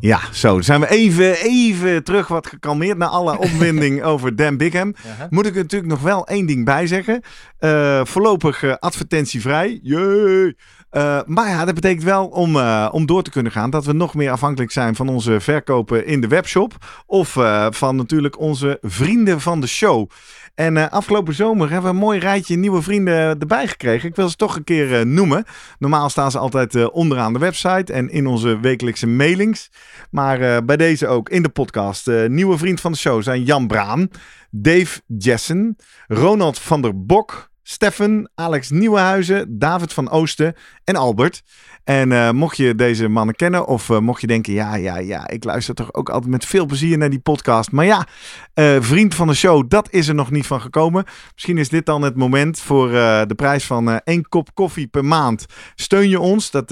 Ja, 0.03 0.19
zo. 0.31 0.61
Zijn 0.61 0.79
we 0.79 0.89
even, 0.89 1.35
even 1.35 2.03
terug 2.03 2.27
wat 2.27 2.47
gekalmeerd 2.47 2.97
na 2.97 3.07
alle 3.07 3.37
opwinding 3.47 4.03
over 4.03 4.35
Dan 4.35 4.57
Bigham. 4.57 4.95
Ja, 5.17 5.27
Moet 5.29 5.45
ik 5.45 5.55
er 5.55 5.61
natuurlijk 5.61 5.91
nog 5.91 6.01
wel 6.01 6.27
één 6.27 6.45
ding 6.45 6.65
bij 6.65 6.87
zeggen. 6.87 7.21
Eh, 7.57 8.05
voorlopig 8.05 8.63
eh, 8.63 8.73
advertentievrij. 8.79 9.79
Jee. 9.83 10.55
Eh, 10.93 11.19
maar 11.25 11.49
ja, 11.49 11.65
dat 11.65 11.75
betekent 11.75 12.03
wel 12.03 12.27
om, 12.27 12.55
eh, 12.55 12.89
om 12.91 13.05
door 13.05 13.23
te 13.23 13.29
kunnen 13.29 13.51
gaan 13.51 13.69
dat 13.69 13.85
we 13.85 13.93
nog 13.93 14.13
meer 14.13 14.31
afhankelijk 14.31 14.71
zijn 14.71 14.95
van 14.95 15.09
onze 15.09 15.39
verkopen 15.39 16.05
in 16.05 16.21
de 16.21 16.27
webshop. 16.27 16.73
Of 17.05 17.35
eh, 17.35 17.67
van 17.69 17.95
natuurlijk 17.95 18.39
onze 18.39 18.77
vrienden 18.81 19.41
van 19.41 19.61
de 19.61 19.67
show. 19.67 20.09
En 20.55 20.91
afgelopen 20.91 21.33
zomer 21.33 21.71
hebben 21.71 21.89
we 21.89 21.95
een 21.97 22.03
mooi 22.03 22.19
rijtje 22.19 22.55
nieuwe 22.55 22.81
vrienden 22.81 23.39
erbij 23.39 23.67
gekregen. 23.67 24.09
Ik 24.09 24.15
wil 24.15 24.29
ze 24.29 24.35
toch 24.35 24.55
een 24.55 24.63
keer 24.63 25.07
noemen. 25.07 25.45
Normaal 25.79 26.09
staan 26.09 26.31
ze 26.31 26.37
altijd 26.37 26.91
onderaan 26.91 27.33
de 27.33 27.39
website 27.39 27.93
en 27.93 28.09
in 28.09 28.27
onze 28.27 28.59
wekelijkse 28.59 29.07
mailings. 29.07 29.69
Maar 30.09 30.65
bij 30.65 30.77
deze 30.77 31.07
ook 31.07 31.29
in 31.29 31.43
de 31.43 31.49
podcast. 31.49 32.11
Nieuwe 32.27 32.57
vriend 32.57 32.81
van 32.81 32.91
de 32.91 32.97
show 32.97 33.23
zijn 33.23 33.43
Jan 33.43 33.67
Braan, 33.67 34.09
Dave 34.51 35.01
Jessen, 35.17 35.75
Ronald 36.07 36.59
van 36.59 36.81
der 36.81 37.05
Bok, 37.05 37.51
Steffen, 37.63 38.31
Alex 38.35 38.69
Nieuwenhuizen, 38.69 39.59
David 39.59 39.93
van 39.93 40.09
Oosten 40.09 40.55
en 40.83 40.95
Albert. 40.95 41.43
En 41.83 42.11
eh, 42.11 42.31
mocht 42.31 42.57
je 42.57 42.75
deze 42.75 43.07
mannen 43.07 43.35
kennen 43.35 43.67
of 43.67 43.89
eh, 43.89 43.99
mocht 43.99 44.21
je 44.21 44.27
denken, 44.27 44.53
ja, 44.53 44.75
ja, 44.75 44.97
ja, 44.97 45.27
ik 45.27 45.43
luister 45.43 45.75
toch 45.75 45.93
ook 45.93 46.09
altijd 46.09 46.31
met 46.31 46.45
veel 46.45 46.65
plezier 46.65 46.97
naar 46.97 47.09
die 47.09 47.19
podcast. 47.19 47.71
Maar 47.71 47.85
ja, 47.85 48.07
eh, 48.53 48.77
vriend 48.79 49.15
van 49.15 49.27
de 49.27 49.33
show, 49.33 49.69
dat 49.69 49.87
is 49.91 50.07
er 50.07 50.15
nog 50.15 50.31
niet 50.31 50.47
van 50.47 50.61
gekomen. 50.61 51.03
Misschien 51.33 51.57
is 51.57 51.69
dit 51.69 51.85
dan 51.85 52.01
het 52.01 52.15
moment 52.15 52.59
voor 52.59 52.89
de 52.91 53.33
prijs 53.35 53.65
van 53.65 53.99
één 53.99 54.29
kop 54.29 54.53
koffie 54.53 54.87
per 54.87 55.05
maand. 55.05 55.45
Steun 55.75 56.09
je 56.09 56.19
ons, 56.19 56.51
dat 56.51 56.71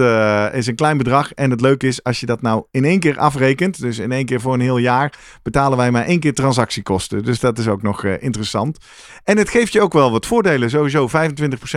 is 0.53 0.67
een 0.67 0.75
klein 0.75 0.97
bedrag. 0.97 1.33
En 1.33 1.49
het 1.51 1.61
leuke 1.61 1.87
is, 1.87 2.03
als 2.03 2.19
je 2.19 2.25
dat 2.25 2.41
nou 2.41 2.63
in 2.71 2.85
één 2.85 2.99
keer 2.99 3.17
afrekent, 3.17 3.79
dus 3.79 3.99
in 3.99 4.11
één 4.11 4.25
keer 4.25 4.41
voor 4.41 4.53
een 4.53 4.59
heel 4.59 4.77
jaar, 4.77 5.13
betalen 5.43 5.77
wij 5.77 5.91
maar 5.91 6.05
één 6.05 6.19
keer 6.19 6.33
transactiekosten. 6.33 7.23
Dus 7.23 7.39
dat 7.39 7.57
is 7.57 7.67
ook 7.67 7.81
nog 7.81 8.03
interessant. 8.05 8.77
En 9.23 9.37
het 9.37 9.49
geeft 9.49 9.73
je 9.73 9.81
ook 9.81 9.93
wel 9.93 10.11
wat 10.11 10.25
voordelen. 10.25 10.69
Sowieso 10.81 11.07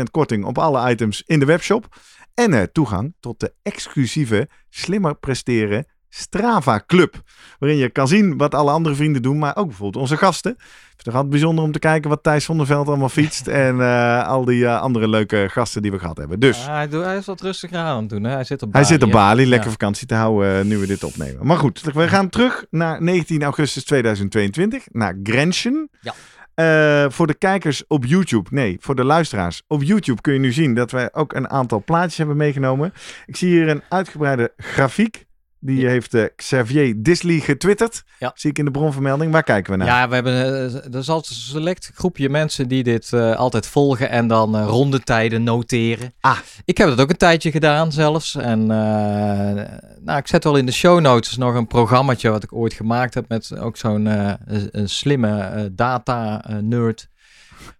25% 0.00 0.02
korting 0.10 0.44
op 0.44 0.58
alle 0.58 0.90
items 0.90 1.22
in 1.26 1.38
de 1.38 1.44
webshop. 1.44 1.96
En 2.34 2.52
eh, 2.52 2.62
toegang 2.62 3.14
tot 3.20 3.40
de 3.40 3.52
exclusieve 3.62 4.48
Slimmer 4.70 5.14
Presteren 5.14 5.86
Strava 6.08 6.82
Club. 6.86 7.22
Waarin 7.58 7.78
je 7.78 7.90
kan 7.90 8.08
zien 8.08 8.36
wat 8.36 8.54
alle 8.54 8.70
andere 8.70 8.94
vrienden 8.94 9.22
doen, 9.22 9.38
maar 9.38 9.56
ook 9.56 9.66
bijvoorbeeld 9.66 10.02
onze 10.02 10.16
gasten. 10.16 10.52
Het 10.52 10.96
is 10.96 11.04
toch 11.04 11.14
altijd 11.14 11.30
bijzonder 11.30 11.64
om 11.64 11.72
te 11.72 11.78
kijken 11.78 12.10
wat 12.10 12.22
Thijs 12.22 12.44
Zonneveld 12.44 12.86
allemaal 12.86 13.08
fietst. 13.08 13.46
en 13.66 13.80
eh, 13.80 14.28
al 14.28 14.44
die 14.44 14.66
eh, 14.66 14.80
andere 14.80 15.08
leuke 15.08 15.46
gasten 15.50 15.82
die 15.82 15.90
we 15.90 15.98
gehad 15.98 16.16
hebben. 16.16 16.40
Dus 16.40 16.66
hij, 16.66 16.88
doet, 16.88 17.04
hij 17.04 17.16
is 17.16 17.26
wat 17.26 17.40
rustiger 17.40 17.78
aan 17.78 18.00
het 18.00 18.08
doen. 18.08 18.24
Hè? 18.24 18.30
Hij 18.30 18.44
zit 18.44 18.62
op 18.62 18.72
hij 18.72 18.82
Bali, 18.82 18.94
zit 18.94 19.44
op 19.44 19.48
lekker 19.48 19.70
vakantie 19.70 20.06
te 20.06 20.14
houden 20.14 20.66
nu 20.66 20.78
we 20.78 20.86
dit 20.86 21.04
opnemen. 21.04 21.46
Maar 21.46 21.58
goed, 21.58 21.80
we 21.80 22.08
gaan 22.08 22.28
terug 22.28 22.64
naar 22.70 23.02
19 23.02 23.42
augustus 23.42 23.84
2022, 23.84 24.84
naar 24.92 25.18
Grenchen. 25.22 25.90
Ja. 26.00 26.14
Eh, 26.54 27.04
voor 27.08 27.26
de 27.26 27.34
kijkers 27.34 27.86
op 27.86 28.04
YouTube, 28.04 28.48
nee, 28.52 28.76
voor 28.80 28.94
de 28.94 29.04
luisteraars. 29.04 29.62
Op 29.66 29.82
YouTube 29.82 30.20
kun 30.20 30.32
je 30.32 30.38
nu 30.38 30.52
zien 30.52 30.74
dat 30.74 30.90
wij 30.90 31.08
ook 31.12 31.32
een 31.32 31.48
aantal 31.48 31.82
plaatjes 31.84 32.16
hebben 32.16 32.36
meegenomen. 32.36 32.92
Ik 33.26 33.36
zie 33.36 33.48
hier 33.48 33.68
een 33.68 33.82
uitgebreide 33.88 34.52
grafiek. 34.56 35.26
Die 35.66 35.80
Ja. 35.80 35.88
heeft 35.88 36.14
eh, 36.14 36.24
Xavier 36.36 36.94
Disley 37.02 37.38
getwitterd. 37.40 38.02
Ja. 38.18 38.32
Zie 38.34 38.50
ik 38.50 38.58
in 38.58 38.64
de 38.64 38.70
bronvermelding. 38.70 39.32
Waar 39.32 39.42
kijken 39.42 39.72
we 39.72 39.78
naar? 39.78 39.86
Ja, 39.86 40.08
we 40.08 40.14
hebben, 40.14 40.32
eh, 40.32 40.74
er 40.74 40.98
is 40.98 41.08
altijd 41.08 41.30
een 41.34 41.42
select 41.42 41.90
groepje 41.94 42.28
mensen 42.28 42.68
die 42.68 42.82
dit 42.82 43.12
eh, 43.12 43.36
altijd 43.36 43.66
volgen 43.66 44.10
en 44.10 44.26
dan 44.26 44.56
eh, 44.56 44.64
rondetijden 44.66 45.42
noteren. 45.42 46.12
Ah. 46.20 46.38
Ik 46.64 46.78
heb 46.78 46.88
dat 46.88 47.00
ook 47.00 47.10
een 47.10 47.16
tijdje 47.16 47.50
gedaan 47.50 47.92
zelfs. 47.92 48.34
En 48.34 48.60
eh, 48.60 49.64
nou, 50.00 50.18
ik 50.18 50.26
zet 50.26 50.44
wel 50.44 50.56
in 50.56 50.66
de 50.66 50.72
show 50.72 51.00
notes 51.00 51.36
nog 51.36 51.54
een 51.54 51.66
programmaatje 51.66 52.30
wat 52.30 52.42
ik 52.42 52.52
ooit 52.52 52.72
gemaakt 52.72 53.14
heb 53.14 53.28
met 53.28 53.58
ook 53.58 53.76
zo'n 53.76 54.06
eh, 54.06 54.32
een- 54.70 54.88
slimme 54.88 55.38
eh, 55.40 55.62
data 55.72 56.44
eh, 56.44 56.56
nerd. 56.56 57.08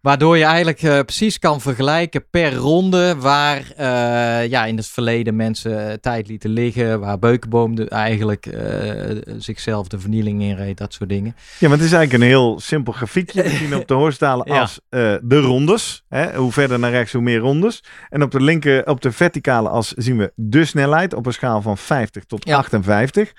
Waardoor 0.01 0.37
je 0.39 0.45
eigenlijk 0.45 0.83
eh, 0.83 1.01
precies 1.01 1.39
kan 1.39 1.61
vergelijken 1.61 2.25
per 2.31 2.55
ronde 2.55 3.17
waar 3.19 3.71
eh, 3.77 4.49
ja, 4.51 4.65
in 4.65 4.77
het 4.77 4.87
verleden 4.87 5.37
mensen 5.37 6.01
tijd 6.01 6.29
lieten 6.29 6.51
liggen. 6.51 7.01
Waar 7.01 7.19
Beukenboom 7.19 7.75
de, 7.75 7.89
eigenlijk 7.89 8.47
eh, 8.47 9.17
zichzelf 9.39 9.89
de 9.89 9.99
vernieling 9.99 10.43
in 10.43 10.57
reed, 10.57 10.79
dat 10.79 10.93
soort 10.93 11.09
dingen. 11.09 11.37
Ja, 11.59 11.69
want 11.69 11.81
het 11.81 11.91
is 11.91 11.97
eigenlijk 11.97 12.23
een 12.25 12.29
heel 12.29 12.61
simpel 12.61 12.93
grafiekje. 12.93 13.43
We 13.43 13.49
zien 13.49 13.75
op 13.75 13.89
de 13.89 13.95
horizontale 13.95 14.43
Ja. 14.55 14.61
as 14.61 14.81
de 15.23 15.41
rondes. 15.41 16.05
Hè? 16.09 16.35
Hoe 16.37 16.53
verder 16.53 16.79
naar 16.79 16.91
rechts, 16.91 17.13
hoe 17.13 17.23
meer 17.23 17.39
rondes. 17.39 17.83
En 18.11 18.23
op 18.23 18.31
de 18.31 18.41
linker, 18.43 18.87
op 18.87 19.01
de 19.01 19.13
verticale 19.13 19.69
as 19.69 19.89
zien 19.89 20.19
we 20.19 20.33
de 20.35 20.65
snelheid 20.65 21.15
op 21.15 21.27
een 21.27 21.33
schaal 21.33 21.63
van 21.63 21.79
50 21.79 22.25
tot 22.25 22.45
Ja. 22.45 22.57
58. 22.57 23.29
En 23.29 23.35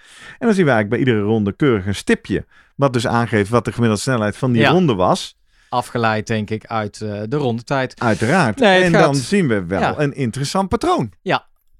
dan 0.47 0.53
zien 0.53 0.65
we 0.65 0.71
eigenlijk 0.71 0.89
bij 0.89 0.99
iedere 0.99 1.19
ronde 1.31 1.53
keurig 1.55 1.85
een 1.85 1.95
stipje. 1.95 2.45
Wat 2.75 2.93
dus 2.93 3.07
aangeeft 3.07 3.49
wat 3.49 3.65
de 3.65 3.71
gemiddelde 3.71 4.01
snelheid 4.01 4.37
van 4.37 4.51
die 4.51 4.61
Ja. 4.61 4.69
ronde 4.69 4.93
was. 4.95 5.35
Afgeleid, 5.69 6.27
denk 6.27 6.49
ik, 6.49 6.65
uit 6.65 7.01
eh, 7.01 7.21
de 7.27 7.35
rondetijd. 7.37 7.99
Uiteraard. 8.01 8.59
Nee, 8.59 8.83
en 8.83 8.91
gaat- 8.93 9.03
dan 9.03 9.15
zien 9.15 9.47
we 9.47 9.65
wel 9.65 9.79
Ja. 9.79 9.93
een 9.99 10.13
interessant 10.15 10.69
patroon. 10.69 11.11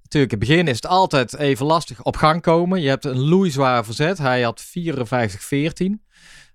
Natuurlijk, 0.01 0.33
in 0.33 0.39
het 0.39 0.47
begin 0.49 0.67
is 0.67 0.75
het 0.75 0.87
altijd 0.87 1.37
even 1.37 1.65
lastig 1.65 2.03
op 2.03 2.15
gang 2.17 2.41
komen. 2.41 2.81
Je 2.81 2.89
hebt 2.89 3.05
een 3.05 3.19
loeizwaar 3.19 3.85
verzet. 3.85 4.17
Hij 4.17 4.41
had 4.41 4.61
54-14. 4.61 6.01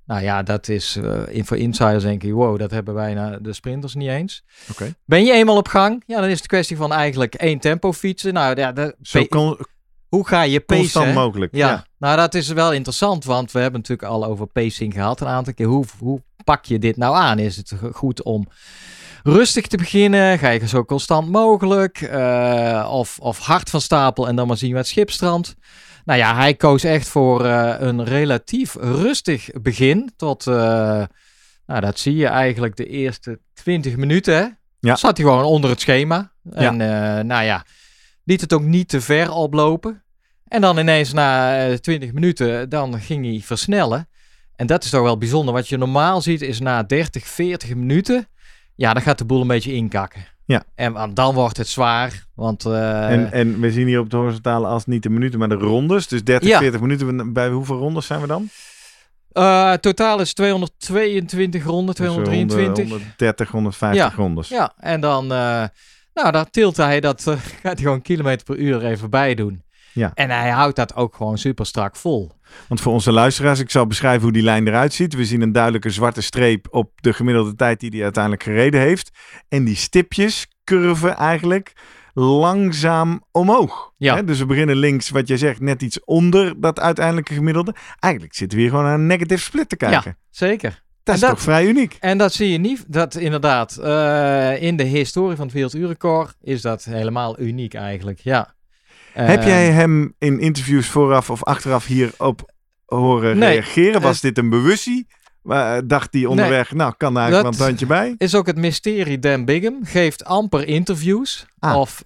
Nou 0.05 0.23
ja, 0.23 0.43
dat 0.43 0.69
is 0.69 0.99
in, 1.29 1.45
voor 1.47 1.57
insiders 1.57 2.03
denk 2.03 2.23
ik, 2.23 2.33
wow, 2.33 2.59
dat 2.59 2.71
hebben 2.71 2.95
bijna 2.95 3.39
de 3.39 3.53
sprinters 3.53 3.95
niet 3.95 4.09
eens. 4.09 4.45
Oké. 4.71 4.95
Ben 5.05 5.25
je 5.25 5.33
eenmaal 5.33 5.57
op 5.57 5.69
gang? 5.69 6.03
Ja, 6.07 6.21
dan 6.21 6.29
is 6.31 6.39
het 6.39 6.47
kwestie 6.47 6.77
van 6.77 6.93
eigenlijk 6.93 7.35
één 7.35 7.59
tempo 7.59 7.93
fietsen. 7.93 8.33
Nou 8.33 8.57
ja, 8.57 8.73
de, 8.73 8.97
Zo 9.03 9.19
hoe 10.11 10.27
ga 10.27 10.43
je 10.43 10.61
pacen? 10.61 10.83
constant 10.83 11.15
mogelijk. 11.15 11.55
Ja. 11.55 11.69
Ja. 11.69 11.85
nou 11.99 12.17
dat 12.17 12.35
is 12.35 12.49
wel 12.49 12.73
interessant, 12.73 13.25
want 13.25 13.53
we 13.53 13.61
hebben 13.61 13.81
natuurlijk 13.81 14.09
al 14.09 14.25
over 14.25 14.47
pacing 14.47 14.93
gehad 14.93 15.21
een 15.21 15.27
aantal 15.27 15.55
keer. 15.55 15.67
Hoe, 15.67 15.85
hoe 15.99 16.23
pak 16.45 16.65
je 16.65 16.79
dit 16.79 16.97
nou 16.97 17.17
aan? 17.17 17.39
Is 17.39 17.57
het 17.57 17.73
goed 17.93 18.23
om 18.23 18.49
rustig 19.23 19.67
te 19.67 19.77
beginnen? 19.77 20.39
Ga 20.39 20.49
je 20.49 20.69
zo 20.69 20.85
constant 20.85 21.31
mogelijk? 21.31 22.01
Eh, 22.01 22.89
of, 22.93 23.19
of 23.19 23.39
hard 23.39 23.71
van 23.71 23.81
stapel 23.81 24.29
en 24.29 24.37
dan 24.37 24.47
maar 24.47 24.57
zien 24.57 24.73
we 24.73 24.79
het 24.79 24.89
schipstrand? 24.89 25.57
Nou 26.05 26.19
ja, 26.19 26.35
hij 26.35 26.55
koos 26.55 26.85
echt 26.85 27.09
voor 27.09 27.45
eh, 27.45 27.75
een 27.79 28.05
relatief 28.05 28.75
rustig 28.75 29.49
begin. 29.63 30.13
Tot, 30.17 30.47
eh, 30.47 30.55
nou 31.67 31.81
dat 31.81 31.99
zie 31.99 32.17
je 32.17 32.27
eigenlijk 32.27 32.77
de 32.77 32.87
eerste 32.87 33.41
20 33.55 33.97
minuten. 33.97 34.35
Hè? 34.35 34.47
Ja. 34.81 34.97
Zat 34.97 35.17
hij 35.17 35.27
gewoon 35.27 35.45
onder 35.45 35.71
het 35.71 35.81
schema. 35.81 36.33
En 36.53 36.81
eh, 36.81 37.25
nou 37.25 37.45
ja, 37.45 37.65
liet 38.31 38.41
het 38.41 38.53
ook 38.53 38.63
niet 38.63 38.89
te 38.89 39.01
ver 39.01 39.33
oplopen. 39.33 40.03
En 40.49 40.61
dan 40.61 40.79
ineens 40.79 41.13
na 41.13 41.59
eh, 41.67 41.75
20 41.75 42.13
minuten, 42.13 42.69
dan 42.69 43.01
ging 43.01 43.25
hij 43.25 43.41
versnellen. 43.45 44.09
En 44.57 44.67
dat 44.67 44.85
is 44.85 44.91
toch 44.91 45.03
wel 45.03 45.19
bijzonder. 45.19 45.55
Wat 45.55 45.69
je 45.69 45.77
normaal 45.77 46.21
ziet 46.21 46.43
is 46.43 46.61
na 46.61 46.83
30, 46.83 47.27
40 47.27 47.75
minuten, 47.75 48.29
ja, 48.75 48.93
dan 48.93 49.03
gaat 49.03 49.19
de 49.19 49.25
boel 49.25 49.41
een 49.41 49.47
beetje 49.47 49.73
inkakken. 49.73 50.27
Ja. 50.45 50.63
En 50.75 51.11
dan 51.15 51.35
wordt 51.35 51.57
het 51.57 51.69
zwaar, 51.69 52.25
want... 52.35 52.65
eh, 52.65 53.11
En, 53.13 53.33
en 53.33 53.61
we 53.61 53.71
zien 53.73 53.87
hier 53.87 54.01
op 54.01 54.11
de 54.11 54.17
horizontale 54.17 54.67
as 54.67 54.87
niet 54.87 55.03
de 55.03 55.11
minuten, 55.11 55.39
maar 55.39 55.49
de 55.49 55.55
rondes. 55.55 56.09
Dus 56.09 56.25
30, 56.25 56.49
Ja. 56.49 56.59
40 56.59 56.81
minuten. 56.81 57.33
Bij 57.33 57.49
hoeveel 57.49 57.79
rondes 57.79 58.07
zijn 58.07 58.21
we 58.21 58.27
dan? 58.27 58.49
eh, 59.33 59.73
totaal 59.73 60.21
is 60.21 60.33
222 60.35 61.65
ronden, 61.65 61.95
Dus, 61.95 62.07
eh, 62.07 62.13
223. 62.13 62.75
100, 62.89 62.89
130, 62.91 63.51
150 63.51 64.17
rondes. 64.17 64.49
Ja, 64.49 64.73
en 64.79 65.01
dan, 65.01 65.33
eh, 65.33 65.65
nou, 66.21 66.33
dan 66.33 66.51
tilt 66.51 66.77
hij 66.77 67.01
dat, 67.01 67.27
eh, 67.27 67.35
gaat 67.63 67.63
hij 67.63 67.83
gewoon 67.83 68.03
kilometer 68.03 68.45
per 68.45 68.57
uur 68.57 68.85
even 68.85 69.11
bij 69.11 69.35
doen. 69.35 69.63
Ja. 69.93 70.11
En 70.15 70.31
hij 70.31 70.51
houdt 70.51 70.77
dat 70.77 70.95
ook 70.95 71.15
gewoon 71.15 71.39
super 71.39 71.67
strak 71.67 71.97
vol. 71.97 72.33
Want 72.69 72.81
voor 72.81 72.93
onze 72.93 73.13
luisteraars, 73.13 73.59
ik 73.59 73.71
zal 73.71 73.87
beschrijven 73.87 74.23
hoe 74.23 74.33
die 74.33 74.43
lijn 74.43 74.67
eruit 74.67 74.93
ziet. 74.93 75.15
We 75.15 75.25
zien 75.25 75.41
een 75.41 75.53
duidelijke 75.53 75.91
zwarte 75.91 76.21
streep 76.21 76.67
op 76.71 76.91
de 76.95 77.13
gemiddelde 77.13 77.55
tijd 77.55 77.81
die 77.81 77.91
hij 77.91 78.03
uiteindelijk 78.03 78.43
gereden 78.43 78.81
heeft. 78.81 79.11
En 79.49 79.65
die 79.65 79.77
stipjes 79.77 80.47
curven 80.65 81.17
eigenlijk 81.17 81.73
langzaam 82.13 83.25
omhoog. 83.31 83.93
Ja. 83.97 84.15
Hè, 84.15 84.25
dus 84.25 84.39
we 84.39 84.47
beginnen 84.47 84.77
links, 84.77 85.11
wat 85.11 85.29
jij 85.29 85.37
zegt, 85.37 85.61
net 85.61 85.83
iets 85.83 86.05
onder 86.05 86.61
dat 86.61 86.81
uiteindelijke 86.81 87.35
gemiddelde. 87.35 87.75
Eigenlijk 87.99 88.35
zitten 88.35 88.57
we 88.57 88.63
hier 88.63 88.73
gewoon 88.73 88.87
naar 88.87 88.95
een 88.99 89.07
negative 89.07 89.43
split 89.43 89.69
te 89.69 89.77
kijken. 89.77 90.19
Zeker. 90.31 90.83
Dat 91.11 91.15
is 91.23 91.29
dat- 91.29 91.31
toch 91.31 91.55
vrij 91.55 91.67
uniek? 91.67 91.97
En 92.01 92.19
dat 92.19 92.33
zie 92.33 92.51
je 92.53 92.59
niet, 92.59 92.85
dat 92.89 93.15
inderdaad, 93.15 93.77
eh, 93.77 94.63
in 94.63 94.77
de 94.77 94.83
historie 94.83 95.37
van 95.37 95.45
het 95.45 95.55
werelduurrecord 95.55 96.35
is 96.43 96.63
dat 96.63 96.85
helemaal 96.85 97.41
uniek 97.41 97.75
eigenlijk, 97.75 98.21
ja. 98.21 98.55
Heb 99.13 99.43
jij 99.43 99.71
hem 99.71 100.15
in 100.19 100.41
interviews 100.41 100.87
vooraf 100.87 101.31
of 101.31 101.45
achteraf 101.45 101.87
hierop 101.87 102.53
horen 102.87 103.39
Nee. 103.39 103.53
reageren? 103.53 104.01
Was 104.01 104.17
Eh, 104.17 104.23
dit 104.23 104.39
een 104.39 104.51
bewustie? 104.51 105.07
Eh, 105.45 105.77
dacht 105.85 106.13
hij 106.13 106.25
onderweg, 106.25 106.73
nou 106.73 106.95
kan 106.97 107.15
daar 107.15 107.23
eigenlijk 107.23 107.53
Dat- 107.53 107.61
wel 107.67 107.69
een 107.69 107.77
tandje 107.79 107.95
bij? 107.97 108.15
Is 108.27 108.35
ook 108.35 108.47
het 108.47 108.57
mysterie 108.57 109.19
Dan 109.19 109.45
Bigham, 109.45 109.79
geeft 109.83 110.25
amper 110.25 110.67
interviews 110.67 111.47
Ah. 111.59 111.77
of 111.77 112.03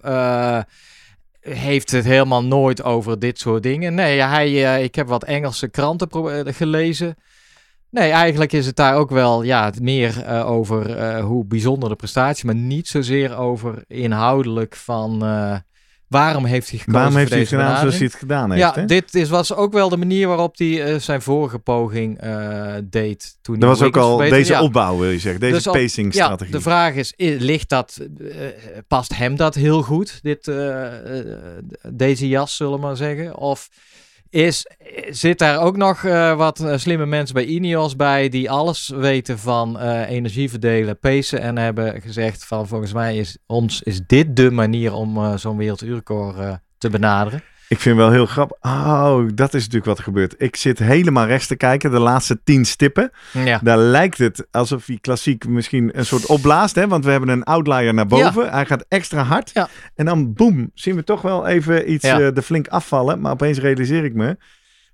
heeft 1.39 1.91
het 1.91 2.05
helemaal 2.05 2.43
nooit 2.43 2.83
over 2.83 3.19
dit 3.19 3.39
soort 3.39 3.63
dingen. 3.63 3.93
Nee, 3.93 4.21
hij, 4.21 4.83
ik 4.83 4.95
heb 4.95 5.07
wat 5.07 5.23
Engelse 5.23 5.67
kranten 5.69 6.07
gelezen. 6.55 7.15
Nee, 7.95 8.11
eigenlijk 8.11 8.53
is 8.53 8.65
het 8.65 8.75
daar 8.75 8.95
ook 8.95 9.09
wel 9.09 9.43
ja, 9.43 9.71
meer 9.81 10.23
eh, 10.23 10.49
over 10.49 10.95
eh, 10.97 11.23
hoe 11.23 11.45
bijzonder 11.45 11.89
de 11.89 11.95
prestatie, 11.95 12.45
maar 12.45 12.55
niet 12.55 12.87
zozeer 12.87 13.37
over 13.37 13.83
inhoudelijk 13.87 14.75
van, 14.75 15.23
eh, 15.25 15.55
Waarom 16.07 16.45
heeft 16.45 16.69
hij 16.69 16.77
gekozen 16.79 16.99
Waarom 16.99 17.15
heeft 17.17 17.27
voor 17.27 17.37
hij 17.37 17.45
gedaan 17.45 17.77
zoals 17.77 17.79
hij 17.79 18.07
benadering? 18.07 18.11
het 18.11 18.19
gedaan 18.21 18.51
heeft? 18.51 18.61
Ja, 18.63 18.73
hè? 18.73 18.85
dit 18.85 19.15
is, 19.15 19.29
was 19.29 19.53
ook 19.53 19.73
wel 19.73 19.89
de 19.89 19.97
manier 19.97 20.27
waarop 20.27 20.57
hij 20.57 20.99
zijn 20.99 21.21
vorige 21.21 21.59
poging 21.59 22.19
deed. 22.83 23.37
Toen 23.41 23.59
Dat 23.59 23.69
was 23.69 23.87
ook 23.87 23.97
al 23.97 24.17
deze 24.17 24.51
Ja. 24.53 24.61
opbouw, 24.61 24.97
wil 24.97 25.09
je 25.09 25.19
zeggen. 25.19 25.39
Deze 25.41 25.53
Dus 25.53 25.67
al- 25.67 25.73
pacing 25.73 26.13
Ja, 26.13 26.35
de 26.35 26.61
vraag 26.61 26.93
is, 26.93 27.13
ligt 27.17 27.69
dat, 27.69 27.97
past 28.87 29.15
hem 29.17 29.35
dat 29.35 29.55
heel 29.55 29.81
goed, 29.81 30.19
dit, 30.21 30.51
deze 31.91 32.27
jas, 32.27 32.55
zullen 32.55 32.73
we 32.73 32.85
maar 32.85 32.95
zeggen? 32.97 33.35
Of 33.37 33.69
is, 34.29 34.65
zit 35.09 35.39
daar 35.39 35.61
ook 35.61 35.77
nog 35.77 36.03
eh, 36.03 36.37
wat 36.37 36.59
eh, 36.59 36.77
slimme 36.77 37.05
mensen 37.05 37.35
bij 37.35 37.45
Ineos 37.45 37.95
bij, 37.95 38.29
die 38.29 38.51
alles 38.51 38.87
weten 38.87 39.39
van 39.39 39.79
eh, 39.79 40.09
energie 40.09 40.49
verdelen, 40.49 40.99
pacen 40.99 41.39
en 41.39 41.57
hebben 41.57 42.01
gezegd 42.01 42.45
van 42.45 42.67
volgens 42.67 42.93
mij 42.93 43.17
is 43.17 43.37
ons 43.45 43.81
is 43.81 44.01
dit 44.07 44.35
de 44.35 44.51
manier 44.51 44.93
om 44.93 45.37
zo'n 45.37 45.57
werelduurrecord 45.57 46.59
te 46.77 46.89
benaderen? 46.89 47.43
Ik 47.67 47.79
vind 47.79 47.97
wel 47.97 48.11
heel 48.11 48.25
grappig. 48.25 48.57
Oh, 48.61 49.21
dat 49.33 49.53
is 49.53 49.59
natuurlijk 49.61 49.85
wat 49.85 49.97
er 49.97 50.03
gebeurt. 50.03 50.35
Ik 50.37 50.55
zit 50.55 50.79
helemaal 50.79 51.25
rechts 51.25 51.47
te 51.47 51.55
kijken, 51.55 51.91
de 51.91 51.99
laatste 51.99 52.39
tien 52.43 52.65
stippen. 52.65 53.11
Ja. 53.31 53.59
Daar 53.63 53.77
lijkt 53.77 54.17
het 54.17 54.47
alsof 54.51 54.85
hij 54.85 54.97
klassiek 55.01 55.47
misschien 55.47 55.89
een 55.97 56.05
soort 56.05 56.25
opblaast. 56.25 56.75
Hè? 56.75 56.87
Want 56.87 57.05
we 57.05 57.11
hebben 57.11 57.29
een 57.29 57.43
outlier 57.43 57.93
naar 57.93 58.07
boven. 58.07 58.51
Hij 58.51 58.65
gaat 58.65 58.85
extra 58.87 59.23
hard. 59.23 59.51
Ja. 59.53 59.67
En 59.95 60.05
dan 60.05 60.33
boem, 60.33 60.71
zien 60.73 60.95
we 60.95 61.03
toch 61.03 61.21
wel 61.21 61.47
even 61.47 61.91
iets 61.91 62.05
Ja. 62.05 62.19
eh, 62.19 62.35
er 62.37 62.41
flink 62.41 62.67
afvallen. 62.67 63.21
Maar 63.21 63.31
opeens 63.31 63.59
realiseer 63.59 64.03
ik 64.03 64.13
me. 64.13 64.37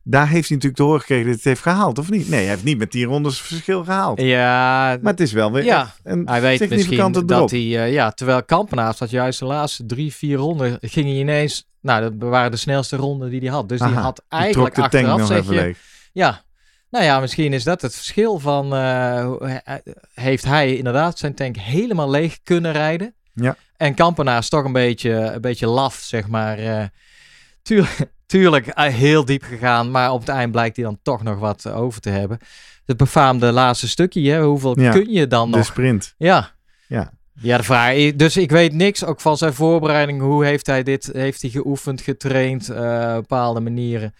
Daar 0.04 0.28
heeft 0.28 0.48
hij 0.48 0.58
natuurlijk 0.58 0.76
te 0.76 0.84
horen 0.84 1.00
gekregen 1.00 1.26
dat 1.32 1.34
hij 1.44 1.52
het 1.52 1.62
heeft 1.62 1.76
gehaald, 1.76 2.00
of 2.00 2.10
niet? 2.10 2.30
Nee, 2.30 2.40
hij 2.40 2.50
heeft 2.50 2.64
niet 2.64 2.78
met 2.78 2.92
10 2.92 3.04
rondes 3.06 3.42
verschil 3.42 3.84
gehaald. 3.84 4.22
Ja, 4.22 4.98
Maar 5.02 5.12
het 5.12 5.22
is 5.22 5.32
wel 5.32 5.52
weer 5.52 5.64
Ja. 5.64 5.94
een 6.04 6.28
Hij 6.28 6.42
weet 6.42 6.70
misschien 6.70 7.12
drop. 7.12 7.28
dat 7.28 7.52
hij, 7.52 7.60
eh, 7.60 7.94
ja, 7.94 8.12
terwijl 8.12 8.44
Kampenaars 8.44 8.98
dat 8.98 9.10
juist 9.10 9.40
de 9.40 9.46
laatste 9.46 9.86
drie, 9.86 10.14
vier 10.14 10.38
ronden 10.38 10.78
ging 10.82 11.06
hij 11.06 11.16
ineens, 11.16 11.70
nou, 11.82 12.02
dat 12.02 12.30
waren 12.30 12.52
de 12.52 12.58
snelste 12.58 12.96
ronden 12.96 13.30
die 13.30 13.40
hij 13.40 13.50
had. 13.50 13.70
Dus 13.70 13.80
die 13.80 13.88
Aha, 13.88 14.02
had 14.02 14.16
die 14.16 14.40
eigenlijk 14.40 14.76
de 14.76 14.82
tank 14.82 14.94
achteraf 14.94 15.18
nog 15.18 15.28
zeg 15.28 15.38
even 15.40 15.54
je, 15.56 15.62
leeg. 15.62 15.78
ja, 16.14 16.42
nou 16.90 17.06
ja, 17.06 17.20
misschien 17.20 17.54
is 17.54 17.64
dat 17.64 17.82
het 17.82 17.96
verschil 17.96 18.40
van, 18.40 18.74
eh, 18.74 19.20
eh, 19.66 19.76
heeft 20.14 20.46
hij 20.46 20.76
inderdaad 20.76 21.18
zijn 21.18 21.34
tank 21.36 21.58
helemaal 21.58 22.10
leeg 22.10 22.40
kunnen 22.44 22.72
rijden. 22.72 23.14
Ja. 23.34 23.56
En 23.78 23.94
Kampenaars 23.94 24.50
toch 24.50 24.64
een 24.64 24.72
beetje, 24.74 25.12
een 25.12 25.42
beetje 25.42 25.68
laf, 25.68 25.96
zeg 25.96 26.28
maar. 26.28 26.58
eh 26.58 26.84
tuurlijk, 27.62 28.06
tuurlijk 28.26 28.72
heel 28.76 29.26
diep 29.26 29.44
gegaan, 29.44 29.92
maar 29.92 30.12
op 30.12 30.20
het 30.20 30.30
eind 30.30 30.52
blijkt 30.52 30.76
hij 30.76 30.86
dan 30.86 31.00
toch 31.04 31.24
nog 31.24 31.40
wat 31.40 31.68
over 31.68 32.02
te 32.02 32.10
hebben. 32.10 32.40
Het 32.86 32.98
befaamde 32.98 33.52
laatste 33.52 33.88
stukje, 33.88 34.32
hè? 34.32 34.42
hoeveel 34.44 34.80
Ja, 34.80 34.92
kun 34.92 35.12
je 35.12 35.28
dan 35.28 35.52
De 35.52 35.58
nog? 35.58 35.66
sprint. 35.66 36.14
Ja. 36.18 36.52
Ja. 36.88 37.12
Ja, 37.34 37.58
de 37.58 37.64
vraag. 37.64 38.12
Dus 38.16 38.38
ik 38.38 38.52
weet 38.52 38.74
niks 38.74 39.06
ook 39.06 39.22
van 39.22 39.38
zijn 39.38 39.54
voorbereiding. 39.54 40.22
Hoe 40.22 40.46
heeft 40.46 40.66
hij 40.68 40.84
dit? 40.84 41.10
Heeft 41.14 41.42
hij 41.42 41.52
geoefend, 41.52 42.02
getraind, 42.02 42.70
eh, 42.70 43.14
bepaalde 43.16 43.60
manieren? 43.60 44.14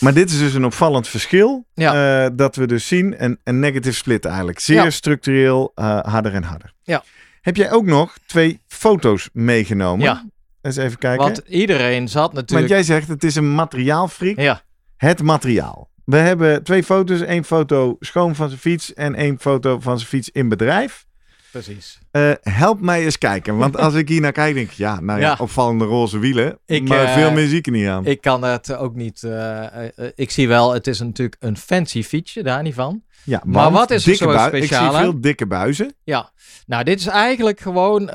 Maar 0.00 0.14
dit 0.14 0.30
is 0.30 0.38
dus 0.38 0.54
een 0.54 0.64
opvallend 0.64 1.08
verschil. 1.08 1.66
Ja. 1.74 2.24
eh, 2.24 2.30
dat 2.34 2.56
we 2.56 2.66
dus 2.66 2.86
zien. 2.86 3.24
Een, 3.24 3.38
een 3.44 3.58
negative 3.60 3.94
split 3.94 4.24
eigenlijk. 4.24 4.58
Zeer 4.58 4.82
Ja. 4.82 4.90
structureel, 4.90 5.72
eh, 5.74 5.98
harder 6.00 6.34
en 6.34 6.42
harder. 6.42 6.72
Ja. 6.82 7.02
Heb 7.40 7.56
jij 7.56 7.72
ook 7.72 7.84
nog 7.84 8.16
twee 8.26 8.60
foto's 8.66 9.28
meegenomen? 9.32 10.04
Ja. 10.04 10.24
Eens 10.62 10.76
even 10.76 10.98
kijken. 10.98 11.24
Want 11.24 11.42
iedereen 11.48 12.08
zat 12.08 12.22
Want 12.22 12.34
natuurlijk. 12.34 12.68
jij 12.68 12.82
zegt 12.82 13.08
het 13.08 13.24
is 13.24 13.34
een 13.36 13.54
materiaalfreak. 13.54 14.40
Ja, 14.40 14.60
Het 14.96 15.22
materiaal. 15.22 15.90
We 16.04 16.16
hebben 16.16 16.62
twee 16.62 16.82
foto's. 16.84 17.20
één 17.20 17.44
foto 17.44 17.96
schoon 18.00 18.34
van 18.34 18.48
zijn 18.48 18.60
fiets 18.60 18.94
en 18.94 19.14
één 19.14 19.38
foto 19.40 19.80
van 19.80 19.96
zijn 19.96 20.08
fiets 20.10 20.30
in 20.30 20.48
bedrijf. 20.48 21.04
Precies. 21.52 21.98
Eh, 22.10 22.32
help 22.40 22.80
mij 22.80 23.04
eens 23.04 23.18
kijken. 23.18 23.56
Want 23.56 23.76
als 23.86 23.94
ik 23.94 24.08
hier 24.08 24.20
naar 24.20 24.32
kijk, 24.32 24.54
denk 24.54 24.70
ik, 24.70 24.76
ja, 24.76 25.00
nou 25.00 25.20
ja, 25.20 25.26
Ja. 25.26 25.36
opvallende 25.40 25.84
roze 25.84 26.18
wielen. 26.18 26.58
Ik, 26.66 26.88
maar 26.88 27.04
eh, 27.04 27.12
veel 27.14 27.30
meer 27.32 27.46
zie 27.48 27.58
ik 27.58 27.66
er 27.66 27.72
niet 27.72 27.86
aan. 27.88 28.06
Ik 28.06 28.20
kan 28.20 28.42
het 28.42 28.76
ook 28.76 28.94
niet. 28.94 29.22
eh, 29.22 29.66
ik 30.14 30.30
zie 30.30 30.48
wel, 30.48 30.72
het 30.72 30.86
is 30.86 31.00
natuurlijk 31.00 31.36
een 31.40 31.56
fancy 31.56 32.02
fietsje, 32.02 32.42
daar 32.42 32.62
niet 32.62 32.74
van. 32.74 33.02
ja, 33.24 33.42
maar 33.44 33.70
wat 33.70 33.90
is 33.90 34.06
er 34.06 34.14
zo 34.14 34.30
speciaal 34.32 34.54
Ik 34.54 34.90
zie 34.92 35.00
veel 35.00 35.20
dikke 35.20 35.46
buizen. 35.46 35.94
Ja, 36.04 36.30
nou, 36.66 36.84
dit 36.84 37.00
is 37.00 37.06
eigenlijk 37.06 37.60
gewoon. 37.60 38.06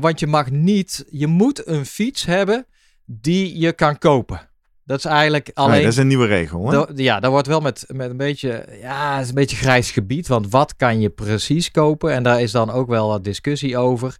want 0.00 0.20
je 0.20 0.26
mag 0.26 0.50
niet. 0.50 1.04
Je 1.10 1.26
moet 1.26 1.66
een 1.66 1.86
fiets 1.86 2.24
hebben 2.24 2.66
die 3.04 3.58
je 3.58 3.72
kan 3.72 3.98
kopen. 3.98 4.50
Dat 4.84 4.98
is 4.98 5.04
eigenlijk 5.04 5.50
alleen. 5.54 5.82
dat 5.82 5.92
is 5.92 5.98
een 5.98 6.06
nieuwe 6.06 6.26
regel. 6.26 6.70
Hè? 6.70 6.84
Ja, 6.94 7.20
daar 7.20 7.30
wordt 7.30 7.46
wel 7.46 7.60
met, 7.60 7.84
met 7.88 8.10
een 8.10 8.16
beetje, 8.16 8.66
ja, 8.80 9.14
het 9.14 9.22
is 9.22 9.28
een 9.28 9.34
beetje 9.34 9.56
grijs 9.56 9.90
gebied. 9.90 10.28
Want 10.28 10.50
wat 10.50 10.76
kan 10.76 11.00
je 11.00 11.10
precies 11.10 11.70
kopen? 11.70 12.12
En 12.12 12.22
daar 12.22 12.40
is 12.40 12.50
dan 12.50 12.70
ook 12.70 12.88
wel 12.88 13.08
wat 13.08 13.24
discussie 13.24 13.76
over. 13.76 14.16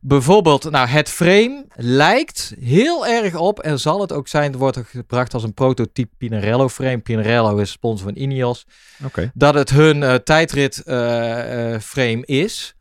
Bijvoorbeeld, 0.00 0.70
nou, 0.70 0.88
het 0.88 1.08
frame 1.08 1.64
lijkt 1.74 2.54
heel 2.60 3.06
erg 3.06 3.34
op, 3.34 3.60
en 3.60 3.80
zal 3.80 4.00
het 4.00 4.12
ook 4.12 4.28
zijn, 4.28 4.50
het 4.50 4.60
wordt 4.60 4.78
gebracht 4.86 5.34
als 5.34 5.42
een 5.42 5.54
prototype 5.54 6.14
Pinarello 6.18 6.68
frame. 6.68 6.98
Pinarello 6.98 7.56
is 7.56 7.70
sponsor 7.70 8.06
van 8.06 8.22
Ineos. 8.22 8.66
Oké. 9.04 9.30
Dat 9.34 9.54
het 9.54 9.70
hun 9.70 10.02
eh, 10.02 10.14
tijdrit 10.14 10.82
eh, 10.82 11.74
eh, 11.74 11.80
frame 11.80 12.26
is. 12.26 12.74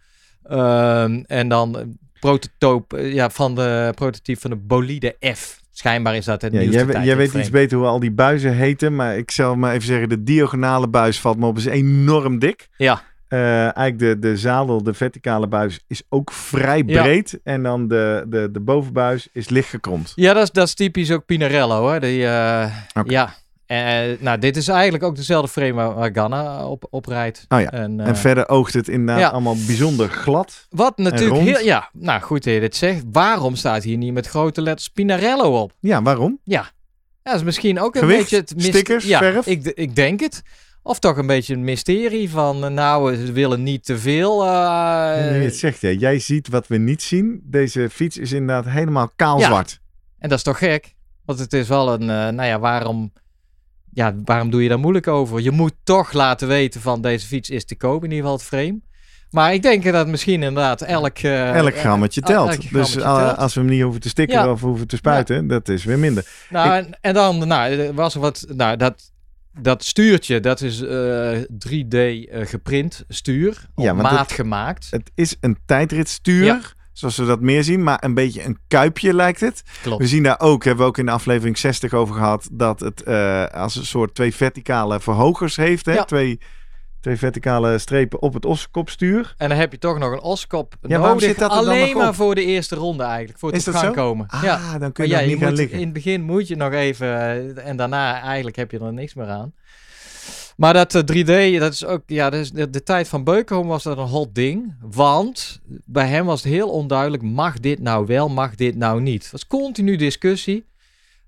Ehm, 0.44 1.24
en 1.28 1.48
dan 1.48 1.98
prototype, 2.20 2.98
ja, 2.98 3.30
van 3.30 3.56
de 3.56 3.92
prototype 3.96 4.40
van 4.40 4.50
de 4.50 4.56
Bolide 4.56 5.16
F. 5.36 5.62
Schijnbaar 5.76 6.16
is 6.16 6.26
dat 6.26 6.42
het 6.42 6.54
Ja, 6.54 6.60
nieuwste 6.60 6.86
jij, 6.92 7.04
jij 7.04 7.18
weet 7.18 7.34
iets 7.34 7.50
beter 7.50 7.78
hoe 7.78 7.88
al 7.88 8.00
die 8.00 8.12
buizen 8.12 8.54
heten. 8.56 8.96
Maar 8.96 9.18
ik 9.18 9.32
zal 9.32 9.56
maar 9.56 9.74
even 9.74 9.88
zeggen, 9.88 10.10
de 10.10 10.24
diagonale 10.24 10.88
buis 10.88 11.20
valt 11.20 11.38
me 11.38 11.46
op. 11.46 11.58
is 11.58 11.66
enorm 11.66 12.40
dik. 12.40 12.68
Ja. 12.78 13.02
Eh, 13.28 13.40
eigenlijk 13.78 14.00
de, 14.00 14.20
de 14.20 14.38
zadel, 14.38 14.84
de 14.84 14.94
verticale 14.94 15.48
buis, 15.48 15.80
is 15.88 16.02
ook 16.10 16.32
vrij 16.32 16.84
Ja. 16.86 17.02
breed. 17.02 17.40
En 17.44 17.64
dan 17.64 17.88
de, 17.88 18.26
de, 18.28 18.50
de 18.52 18.60
bovenbuis 18.60 19.28
is 19.32 19.50
licht 19.50 19.70
gekromd. 19.70 20.12
Ja, 20.16 20.34
dat 20.34 20.44
is, 20.44 20.52
dat 20.52 20.68
is 20.68 20.74
typisch 20.74 21.12
ook 21.12 21.26
Pinarello. 21.26 21.92
Hè? 21.92 22.00
Die, 22.00 22.26
eh. 22.26 22.72
Ja. 23.06 23.34
Eh, 23.74 24.18
nou, 24.20 24.40
dit 24.40 24.58
is 24.58 24.68
eigenlijk 24.68 25.04
ook 25.04 25.16
dezelfde 25.16 25.48
frame 25.52 25.94
waar, 25.94 26.10
Ganna 26.14 26.66
op, 26.68 27.06
rijdt. 27.06 27.46
Oh 27.50 27.60
ja. 27.60 27.72
En, 27.72 28.00
eh, 28.00 28.08
En 28.08 28.18
verder 28.18 28.50
oogt 28.50 28.74
het 28.74 28.88
inderdaad 28.88 29.20
ja. 29.20 29.30
allemaal 29.30 29.56
bijzonder 29.66 30.10
glad. 30.10 30.68
wat 30.70 30.98
natuurlijk 30.98 31.42
heel... 31.42 31.60
Ja, 31.60 31.90
nou 31.94 32.22
goed 32.22 32.44
dat 32.44 32.54
je 32.54 32.60
dit 32.60 32.76
zegt. 32.76 33.04
Waarom 33.12 33.56
staat 33.56 33.84
hier 33.84 33.98
niet 33.98 34.14
met 34.14 34.28
grote 34.28 34.62
letters 34.62 34.88
Pinarello 34.90 35.62
op? 35.62 35.72
Ja, 35.80 36.02
waarom? 36.02 36.40
Ja, 36.44 36.70
dat 37.24 37.36
is 37.36 37.44
misschien 37.44 37.80
ook 37.80 37.96
een 37.96 38.02
Gewicht, 38.02 38.20
beetje 38.20 38.36
het 38.38 38.56
myst- 38.56 38.68
stickers, 38.68 39.06
ja, 39.06 39.20
verf? 39.20 39.46
Ik, 39.46 39.66
ik 39.66 39.96
denk 39.96 40.20
het. 40.20 40.42
Of 40.84 41.00
toch 41.00 41.18
een 41.18 41.28
beetje 41.28 41.54
een 41.54 41.64
mysterie 41.64 42.30
van, 42.30 42.64
eh, 42.66 42.70
nou, 42.72 43.16
ze 43.26 43.32
willen 43.32 43.64
niet 43.64 43.86
te 43.86 43.98
veel. 43.98 44.44
je 44.46 44.50
het 45.44 45.56
zegt, 45.56 45.82
ja, 45.82 45.90
jij 45.90 46.20
ziet 46.20 46.48
wat 46.48 46.68
we 46.68 46.78
niet 46.78 47.02
zien. 47.02 47.42
Deze 47.44 47.90
fiets 47.90 48.18
is 48.18 48.32
inderdaad 48.32 48.74
helemaal 48.74 49.10
kaal 49.16 49.40
Ja. 49.40 49.46
zwart. 49.46 49.80
En 50.20 50.30
dat 50.30 50.38
is 50.38 50.44
toch 50.44 50.58
gek? 50.58 50.94
Want 51.26 51.40
het 51.40 51.54
is 51.54 51.68
wel 51.68 51.94
een, 51.94 52.06
nou 52.06 52.44
ja, 52.44 52.60
waarom, 52.60 53.12
ja, 53.94 54.16
waarom 54.26 54.50
doe 54.50 54.64
je 54.64 54.70
daar 54.70 54.80
moeilijk 54.80 55.08
over? 55.08 55.42
Je 55.42 55.52
moet 55.52 55.74
toch 55.84 56.14
laten 56.14 56.48
weten 56.48 56.82
van 56.82 57.02
deze 57.02 57.28
fiets 57.28 57.50
is 57.50 57.66
te 57.66 57.76
koop, 57.76 58.04
in 58.04 58.10
ieder 58.12 58.18
geval 58.18 58.34
het 58.38 58.44
frame. 58.46 58.80
Maar 59.30 59.54
ik 59.54 59.62
denk 59.62 59.84
dat 59.92 60.08
misschien 60.08 60.44
inderdaad 60.44 60.82
elk... 60.82 61.18
eh, 61.18 61.56
Elk 61.56 61.76
grammetje 61.78 62.22
eh, 62.22 62.28
telt. 62.28 62.50
elk 62.50 62.58
dus 62.62 62.68
grammetje 62.70 63.00
telt. 63.00 63.38
als 63.38 63.54
we 63.54 63.60
hem 63.60 63.70
niet 63.70 63.82
hoeven 63.82 64.02
te 64.02 64.10
stikken 64.10 64.38
Ja. 64.40 64.52
of 64.52 64.62
hoeven 64.62 64.88
te 64.88 64.96
spuiten, 64.96 65.48
dat 65.48 65.70
is 65.70 65.84
weer 65.84 66.00
minder. 66.00 66.26
Nou, 66.50 66.74
en, 66.76 66.98
en 67.02 67.14
dan 67.14 67.48
nou, 67.48 67.74
er 67.74 67.94
was 67.94 68.14
er 68.14 68.20
wat, 68.20 68.46
nou, 68.56 68.78
dat, 68.78 69.12
dat 69.60 69.84
stuurtje, 69.84 70.40
dat 70.40 70.62
is 70.62 70.82
eh 70.82 71.38
3D 71.68 71.98
eh, 71.98 72.46
geprint 72.46 73.04
stuur, 73.08 73.66
Ja, 73.76 73.94
maat 73.94 74.32
gemaakt. 74.32 74.88
Het 74.92 75.12
is 75.16 75.36
een 75.40 75.58
tijdritstuur. 75.66 76.76
Zoals 76.94 77.18
we 77.18 77.26
dat 77.26 77.40
meer 77.42 77.64
zien, 77.64 77.84
maar 77.84 78.04
een 78.04 78.14
beetje 78.14 78.44
een 78.46 78.60
kuipje 78.68 79.14
lijkt 79.14 79.40
het. 79.40 79.64
Klopt. 79.82 80.02
We 80.02 80.08
zien 80.08 80.24
daar 80.24 80.40
ook, 80.40 80.64
hebben 80.64 80.84
we 80.84 80.90
ook 80.90 80.98
in 80.98 81.06
de 81.06 81.12
aflevering 81.12 81.58
60 81.58 81.94
over 81.94 82.16
gehad, 82.16 82.48
dat 82.52 82.80
het 82.80 83.04
eh, 83.04 83.46
als 83.46 83.76
een 83.76 83.86
soort 83.86 84.16
twee 84.16 84.36
verticale 84.36 85.00
verhogers 85.00 85.56
heeft. 85.56 85.86
Hè? 85.86 85.94
Ja. 85.94 86.04
Twee, 86.04 86.40
twee 87.02 87.18
verticale 87.18 87.78
strepen 87.78 88.22
op 88.22 88.34
het 88.34 88.46
oskopstuur. 88.46 89.34
En 89.38 89.50
dan 89.50 89.58
heb 89.58 89.72
je 89.72 89.78
toch 89.78 89.98
nog 90.00 90.12
een 90.12 90.22
oskop 90.22 90.76
Ja, 90.82 90.88
waarom 90.90 91.08
nodig, 91.08 91.24
zit 91.24 91.40
dat 91.40 91.50
dan 91.50 91.60
alleen 91.60 91.98
maar 91.98 92.08
op? 92.08 92.16
voor 92.16 92.36
de 92.36 92.46
eerste 92.46 92.76
ronde 92.76 93.04
eigenlijk, 93.04 93.40
voor 93.40 93.50
het 93.50 93.58
Is 93.58 93.68
op 93.68 93.74
dat 93.74 93.82
gang 93.82 93.96
zo? 93.96 94.02
komen. 94.02 94.28
Ah, 94.28 94.44
ja. 94.44 94.78
dan 94.78 94.92
kun 94.92 95.06
je 95.06 95.12
ja, 95.12 95.20
je 95.20 95.28
niet 95.28 95.44
gaan 95.44 95.54
liggen. 95.54 95.78
in 95.78 95.84
het 95.84 95.94
begin 95.94 96.22
moet 96.22 96.48
je 96.48 96.56
nog 96.56 96.72
even 96.72 97.08
eh, 97.08 97.68
en 97.68 97.78
daarna 97.78 98.22
eigenlijk 98.22 98.56
heb 98.56 98.72
je 98.72 98.80
er 98.80 98.94
niks 98.94 99.14
meer 99.14 99.28
aan. 99.28 99.54
Maar 100.58 100.74
dat 100.74 100.96
eh, 100.96 101.02
3D, 101.02 101.60
dat 101.60 101.74
is 101.74 101.86
ook, 101.86 102.02
ja, 102.06 102.30
dat 102.30 102.52
de, 102.54 102.84
tijd 102.84 103.08
van 103.08 103.24
Beukenholm 103.24 103.68
was 103.68 103.84
dat 103.84 103.98
een 103.98 104.08
hot 104.08 104.36
ding. 104.36 104.76
Want 104.82 105.62
bij 105.86 106.08
hem 106.08 106.26
was 106.26 106.44
het 106.44 106.52
heel 106.52 106.70
onduidelijk, 106.70 107.24
mag 107.24 107.60
dit 107.60 107.80
nou 107.80 108.06
wel, 108.06 108.30
mag 108.30 108.56
dit 108.56 108.76
nou 108.76 109.02
niet? 109.02 109.22
Het 109.22 109.32
was 109.32 109.48
continu 109.48 109.96
discussie, 109.96 110.66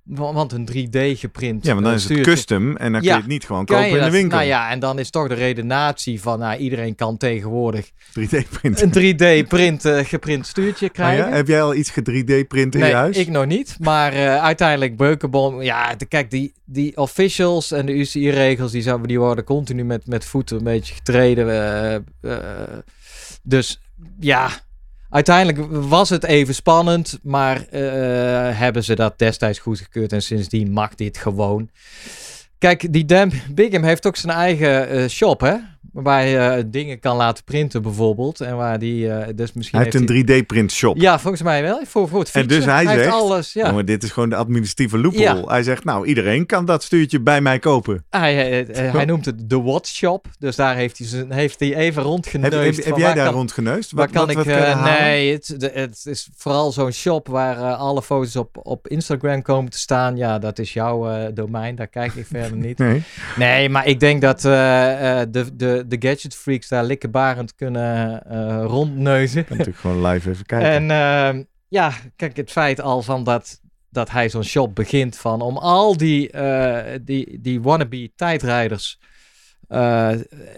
want 0.06 0.52
een 0.52 0.70
3D 0.72 1.20
geprint 1.20 1.66
Ja, 1.66 1.72
want 1.74 1.84
dan 1.86 1.94
eh, 1.94 2.00
is 2.00 2.10
het 2.10 2.22
custom 2.22 2.76
en 2.78 2.92
dan 2.92 3.02
kun 3.02 3.10
je 3.10 3.16
het 3.16 3.28
niet 3.28 3.46
gewoon 3.46 3.66
kopen 3.66 3.88
in 3.90 4.04
de 4.04 4.12
winkel. 4.12 4.38
Nou 4.38 4.50
ja, 4.50 4.70
en 4.70 4.80
dan 4.80 5.00
is 5.00 5.10
toch 5.10 5.28
de 5.28 5.34
redenatie 5.34 6.22
van, 6.22 6.40
nou, 6.40 6.58
iedereen 6.58 6.96
kan 6.96 7.18
tegenwoordig 7.18 7.90
3D-print. 8.20 8.82
een 8.82 8.90
3D-print 9.44 9.86
eh, 9.86 10.06
geprint 10.06 10.48
stuurtje 10.48 10.86
Oh 10.86 10.92
krijgen. 10.94 11.26
ja? 11.30 11.36
Heb 11.36 11.48
jij 11.48 11.62
al 11.62 11.76
iets 11.76 11.90
ge-3D-print 11.90 12.74
in 12.76 12.80
nee, 12.80 12.90
je 12.90 12.96
huis? 12.96 13.18
ik 13.18 13.30
nog 13.30 13.46
niet. 13.46 13.76
Maar 13.80 14.14
eh, 14.14 14.44
uiteindelijk 14.44 14.98
Beukenbom, 14.98 15.62
ja, 15.62 15.96
de, 15.96 16.06
kijk, 16.06 16.32
die, 16.32 16.54
die 16.66 16.98
officials 16.98 17.72
en 17.72 17.86
de 17.86 17.94
UCI-regels, 17.94 18.72
die, 18.72 18.82
zouden- 18.82 19.08
die 19.08 19.20
worden 19.20 19.44
continu 19.44 19.84
met, 19.84 20.08
met 20.08 20.26
voeten 20.26 20.58
een 20.58 20.64
beetje 20.64 20.94
getreden. 20.94 22.06
dus 23.44 23.80
ja, 24.20 24.50
Uiteindelijk 25.16 25.68
was 25.72 26.10
het 26.10 26.24
even 26.24 26.56
spannend, 26.56 27.20
maar 27.24 27.68
eh, 27.68 27.82
hebben 28.60 28.84
ze 28.84 28.96
dat 28.96 29.20
destijds 29.20 29.60
goedgekeurd 29.60 30.14
en 30.14 30.22
sindsdien 30.22 30.72
mag 30.72 30.96
dit 30.96 31.18
gewoon. 31.18 31.70
Kijk, 32.58 32.94
die 32.94 33.06
Dan 33.06 33.32
Bigham 33.52 33.84
heeft 33.84 34.08
ook 34.08 34.16
zijn 34.16 34.38
eigen 34.38 34.90
eh, 34.90 35.08
shop, 35.08 35.42
hè? 35.42 35.56
Waar 36.04 36.26
je 36.26 36.38
eh, 36.38 36.64
dingen 36.68 37.00
kan 37.00 37.16
laten 37.16 37.44
printen 37.44 37.82
bijvoorbeeld. 37.82 38.42
En 38.42 38.56
waar 38.56 38.80
die, 38.80 39.10
eh, 39.10 39.28
dus 39.36 39.54
misschien 39.54 39.80
Hij 39.80 39.90
heeft 39.92 40.10
een 40.10 40.42
3D-print 40.44 40.72
shop. 40.72 40.98
Ja, 40.98 41.20
volgens 41.20 41.42
mij 41.44 41.62
wel. 41.62 41.82
Voor, 41.86 42.08
voor 42.08 42.20
het 42.20 42.32
En 42.32 42.42
fietsen. 42.42 42.60
dus 42.60 42.70
hij 42.70 42.86
heeft 42.88 43.04
zegt, 43.04 43.14
alles, 43.16 43.54
ja. 43.54 43.72
Maar 43.72 43.86
dit 43.86 44.04
is 44.04 44.12
gewoon 44.12 44.30
de 44.30 44.36
administratieve 44.36 44.98
loophole. 44.98 45.24
Ja. 45.24 45.44
Hij 45.46 45.64
zegt, 45.64 45.84
nou, 45.84 46.06
iedereen 46.06 46.46
kan 46.46 46.66
dat 46.66 46.84
stuurtje 46.84 47.20
bij 47.22 47.42
mij 47.42 47.60
kopen. 47.60 48.06
Hij, 48.10 48.66
eh, 48.68 48.92
hij 48.94 49.06
noemt 49.12 49.26
het 49.26 49.50
de 49.50 49.62
Watch 49.62 49.90
Shop. 49.90 50.28
Dus 50.40 50.56
daar 50.56 50.76
heeft 50.76 50.98
hij, 50.98 51.08
zijn, 51.08 51.32
heeft 51.32 51.60
hij 51.60 51.76
even 51.76 52.04
rondgeneust. 52.04 52.76
heb, 52.76 52.86
heb 52.86 52.98
jij 52.98 53.14
daar 53.14 53.26
kan- 53.26 53.34
rondgeneust? 53.34 53.92
Waar 53.92 54.10
kan 54.10 54.22
wat, 54.22 54.30
ik... 54.30 54.56
wat 54.56 54.84
nee, 54.84 55.34
het, 55.34 55.56
de- 55.58 55.72
het 55.74 56.06
is 56.06 56.30
vooral 56.36 56.72
zo'n 56.72 56.92
shop 56.92 57.28
waar 57.28 57.56
alle 57.74 58.02
foto's 58.02 58.36
op, 58.36 58.58
op 58.64 58.88
Instagram 58.88 59.42
komen 59.42 59.72
te 59.72 59.80
staan. 59.80 60.18
Ja, 60.18 60.40
dat 60.40 60.60
is 60.60 60.74
jouw 60.74 61.32
domein. 61.34 61.76
Daar 61.76 61.88
kijk 61.88 62.14
ik 62.14 62.26
verder 62.26 62.58
niet. 62.58 62.78
Nee. 62.86 63.04
Nee, 63.38 63.70
maar 63.70 63.88
ik 63.88 64.00
denk 64.00 64.22
dat 64.22 64.46
eh, 64.46 65.22
de, 65.56 65.84
de, 65.90 65.98
de 65.98 66.08
gadget 66.08 66.36
freaks 66.36 66.68
daar 66.68 66.84
likkebarend 66.84 67.56
kunnen 67.56 68.24
eh, 68.30 68.64
rondneuzen. 68.66 69.46
Kan 69.46 69.58
natuurlijk 69.58 69.84
gewoon 69.86 70.06
live 70.06 70.30
even 70.30 70.46
kijken. 70.46 70.70
En 70.70 70.92
ehm, 70.92 71.44
ja, 71.68 71.94
kijk, 72.16 72.38
het 72.38 72.52
feit 72.52 72.82
al 72.82 73.02
van 73.02 73.24
dat, 73.24 73.62
dat 73.90 74.10
hij 74.12 74.30
zo'n 74.30 74.44
shop 74.44 74.76
begint 74.76 75.18
van 75.18 75.42
om 75.42 75.58
al 75.58 75.98
die, 75.98 76.32
eh, 76.32 77.00
die, 77.02 77.42
die 77.42 77.62
wannabe 77.62 78.12
tijdrijders, 78.16 79.00
eh 79.68 80.12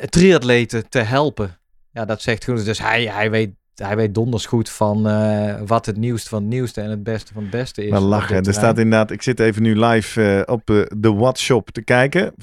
triatleten 0.09 0.89
te 0.89 0.99
helpen. 0.99 1.59
Ja, 1.91 2.05
dat 2.05 2.21
zegt 2.21 2.43
goed. 2.43 2.65
Dus 2.65 2.79
hij, 2.79 3.03
hij, 3.03 3.31
weet, 3.31 3.49
hij 3.83 3.95
weet 3.95 4.13
donders 4.13 4.45
goed 4.45 4.69
van 4.69 5.07
eh, 5.07 5.55
wat 5.65 5.85
het 5.85 5.97
nieuwste 5.97 6.29
van 6.29 6.41
het 6.41 6.49
nieuwste 6.49 6.81
en 6.81 6.89
het 6.89 7.03
beste 7.03 7.33
van 7.33 7.41
het 7.41 7.51
beste 7.51 7.85
is. 7.85 7.91
Op 7.91 7.99
lachen. 7.99 8.35
Er 8.35 8.41
terrein. 8.43 8.63
staat 8.63 8.77
inderdaad, 8.77 9.11
ik 9.11 9.21
zit 9.21 9.39
even 9.39 9.61
nu 9.61 9.79
live 9.79 10.43
eh, 10.45 10.53
op 10.53 10.69
eh, 10.69 10.81
de 10.97 11.13
What 11.13 11.39
Shop 11.39 11.69
te 11.69 11.81
kijken. 11.81 12.33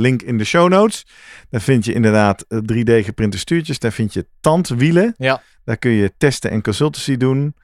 Link 0.00 0.22
in 0.22 0.38
de 0.38 0.44
show 0.44 0.68
notes. 0.68 1.06
Daar 1.50 1.60
vind 1.60 1.84
je 1.84 1.92
inderdaad 1.92 2.44
eh, 2.48 2.58
3D 2.58 3.04
geprinte 3.04 3.38
stuurtjes. 3.38 3.78
Daar 3.78 3.92
vind 3.92 4.12
je 4.12 4.26
tandwielen. 4.40 5.14
Ja. 5.16 5.42
Daar 5.64 5.76
kun 5.76 5.90
je 5.90 6.12
testen 6.18 6.50
en 6.50 6.62
consultancy 6.62 7.16
doen. 7.16 7.54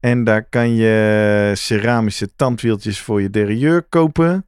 En 0.00 0.24
daar 0.24 0.48
kan 0.48 0.74
je 0.74 1.52
ceramische 1.54 2.28
tandwieltjes 2.36 3.00
voor 3.00 3.22
je 3.22 3.30
derailleur 3.30 3.82
kopen. 3.82 4.46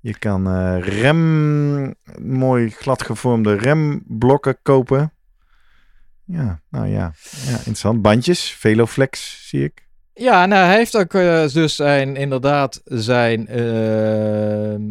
Je 0.00 0.18
kan 0.18 0.76
rem, 0.78 1.94
mooi 2.20 2.70
gladgevormde 2.70 3.54
remblokken 3.54 4.58
kopen. 4.62 5.11
Ja, 6.24 6.60
nou 6.70 6.86
ja. 6.86 7.12
ja 7.46 7.56
interessant. 7.56 8.02
Bandjes, 8.02 8.50
Veloflex 8.50 9.48
zie 9.48 9.64
ik. 9.64 9.88
Ja, 10.14 10.46
nou, 10.46 10.66
hij 10.66 10.76
heeft 10.76 10.96
ook 10.96 11.14
eh, 11.14 11.48
dus 11.48 11.74
zijn, 11.76 12.16
inderdaad 12.16 12.80
zijn... 12.84 13.48
ehm, 13.48 14.82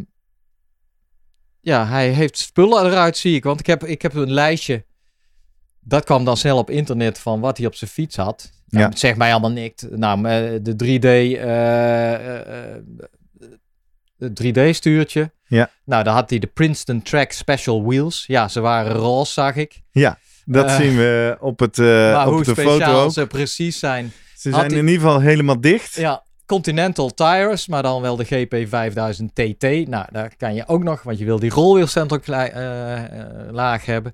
ja, 1.62 1.88
hij 1.88 2.10
heeft 2.10 2.38
spullen 2.38 2.86
eruit, 2.86 3.18
zie 3.18 3.36
ik. 3.36 3.44
Want 3.44 3.60
ik 3.60 3.66
heb, 3.66 3.84
ik 3.84 4.02
heb 4.02 4.14
een 4.14 4.32
lijstje. 4.34 4.86
Dat 5.80 6.04
kwam 6.06 6.26
dan 6.26 6.38
snel 6.38 6.58
op 6.58 6.70
internet 6.70 7.20
van 7.20 7.40
wat 7.40 7.58
hij 7.58 7.66
op 7.66 7.76
zijn 7.76 7.90
fiets 7.90 8.16
had. 8.16 8.52
Ja. 8.68 8.80
Ja. 8.80 8.90
Het 8.90 9.00
zegt 9.00 9.18
mij 9.18 9.32
allemaal 9.32 9.52
niks. 9.52 9.86
Nou, 9.90 10.18
eh, 10.28 10.60
de 10.62 10.76
3D... 10.76 11.04
eh, 11.06 12.14
eh, 12.14 12.76
eh, 12.76 12.84
het 14.18 14.44
3D-stuurtje. 14.44 15.32
Ja. 15.48 15.70
Nou, 15.86 16.04
dan 16.04 16.14
had 16.14 16.30
hij 16.30 16.40
de 16.40 16.48
Princeton 16.48 17.02
Track 17.02 17.32
Special 17.32 17.84
Wheels. 17.86 18.24
Ja, 18.28 18.48
ze 18.48 18.60
waren 18.60 18.92
roze, 18.92 19.32
zag 19.32 19.56
ik. 19.56 19.82
Dat 20.52 20.66
Eh, 20.66 20.76
zien 20.76 20.95
we 20.97 21.38
op, 21.39 21.60
het, 21.60 21.80
eh, 21.80 22.24
op 22.26 22.34
hoe 22.34 22.43
de 22.43 22.52
speciaal 22.52 22.80
foto 22.80 23.04
ook. 23.04 23.12
ze 23.12 23.28
precies 23.28 23.80
zijn... 23.80 24.12
Ze 24.36 24.49
had 24.49 24.60
zijn 24.60 24.72
in 24.72 24.88
ieder 24.88 25.02
geval 25.02 25.20
helemaal 25.20 25.62
dicht. 25.62 25.95
Ja, 25.95 26.24
Continental 26.45 27.14
Tires, 27.14 27.68
maar 27.68 27.84
dan 27.84 28.02
wel 28.02 28.16
de 28.16 28.24
GP 28.24 28.56
5000 28.70 29.36
TT. 29.36 29.64
Nou, 29.88 30.06
daar 30.12 30.34
kan 30.38 30.54
je 30.54 30.68
ook 30.68 30.84
nog, 30.84 31.04
want 31.04 31.20
je 31.20 31.26
wil 31.26 31.39
die 31.39 31.49
rolwielcentrum 31.52 32.22
eh, 32.22 33.02
laag 33.52 33.86
hebben. 33.86 34.14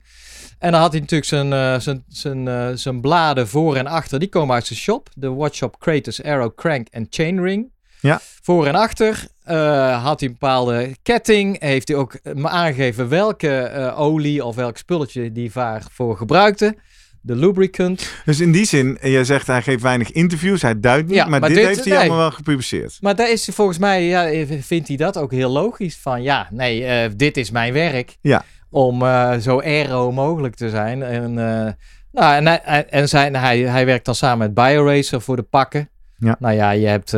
En 0.59 0.71
dan 0.71 0.81
had 0.81 0.91
hij 0.91 0.99
natuurlijk 0.99 1.29
zijn, 1.29 1.81
zijn, 1.81 2.03
zijn, 2.07 2.77
zijn 2.77 3.01
bladen 3.01 3.47
voor 3.47 3.75
en 3.75 3.87
achter. 3.87 4.19
Die 4.19 4.29
komen 4.29 4.55
uit 4.55 4.65
zijn 4.65 4.79
shop. 4.79 5.09
De 5.13 5.33
Watchshop 5.33 5.79
Kratos 5.79 6.23
Aero 6.23 6.51
Crank 6.55 6.87
en 6.87 7.07
Chainring. 7.09 7.71
Ja. 7.99 8.19
Voor 8.41 8.67
en 8.67 8.75
achter 8.75 9.27
eh, 9.47 10.03
had 10.03 10.19
hij 10.19 10.29
een 10.29 10.35
bepaalde 10.39 10.95
ketting. 11.03 11.59
Heeft 11.61 11.87
hij 11.87 11.97
ook 11.97 12.13
eh, 12.13 12.33
me 12.33 12.47
aangegeven 12.47 13.09
welke 13.09 13.57
eh, 13.57 13.99
olie 13.99 14.45
of 14.45 14.55
welk 14.55 14.77
spulletje 14.77 15.31
die 15.31 15.51
voor 15.91 16.17
gebruikte. 16.17 16.75
De 17.21 17.35
lubricant. 17.35 18.11
Dus 18.25 18.39
in 18.39 18.51
die 18.51 18.65
zin, 18.65 18.97
jij 19.01 19.23
zegt 19.23 19.47
hij 19.47 19.61
geeft 19.61 19.81
weinig 19.81 20.11
interviews, 20.11 20.61
hij 20.61 20.79
duidt 20.79 21.07
niet, 21.07 21.15
Ja, 21.15 21.25
maar, 21.25 21.39
maar 21.39 21.49
dit, 21.49 21.57
dit- 21.57 21.67
heeft 21.67 21.79
hij 21.79 21.89
nee. 21.89 21.99
allemaal 21.99 22.17
wel 22.17 22.31
gepubliceerd. 22.31 22.97
Maar 23.01 23.15
daar 23.15 23.31
is 23.31 23.49
volgens 23.53 23.77
mij, 23.77 24.03
ja, 24.03 24.45
vindt 24.61 24.87
hij 24.87 24.97
dat 24.97 25.17
ook 25.17 25.31
heel 25.31 25.49
logisch 25.49 25.97
van, 25.97 26.23
ja, 26.23 26.47
nee, 26.51 27.15
dit 27.15 27.37
is 27.37 27.51
mijn 27.51 27.73
werk. 27.73 28.17
Ja. 28.21 28.43
Om 28.69 28.99
zo 29.41 29.59
aero 29.59 30.11
mogelijk 30.11 30.55
te 30.55 30.69
zijn. 30.69 31.03
En, 31.03 31.33
nou, 32.11 32.35
en, 32.35 32.47
hij, 32.47 32.85
en 32.89 33.09
zijn, 33.09 33.35
hij, 33.35 33.59
hij 33.59 33.85
werkt 33.85 34.05
dan 34.05 34.15
samen 34.15 34.37
met 34.37 34.53
BioRacer 34.53 35.21
voor 35.21 35.35
de 35.35 35.43
pakken. 35.43 35.89
Ja. 36.17 36.35
Nou 36.39 36.55
ja, 36.55 36.71
je 36.71 36.87
hebt 36.87 37.11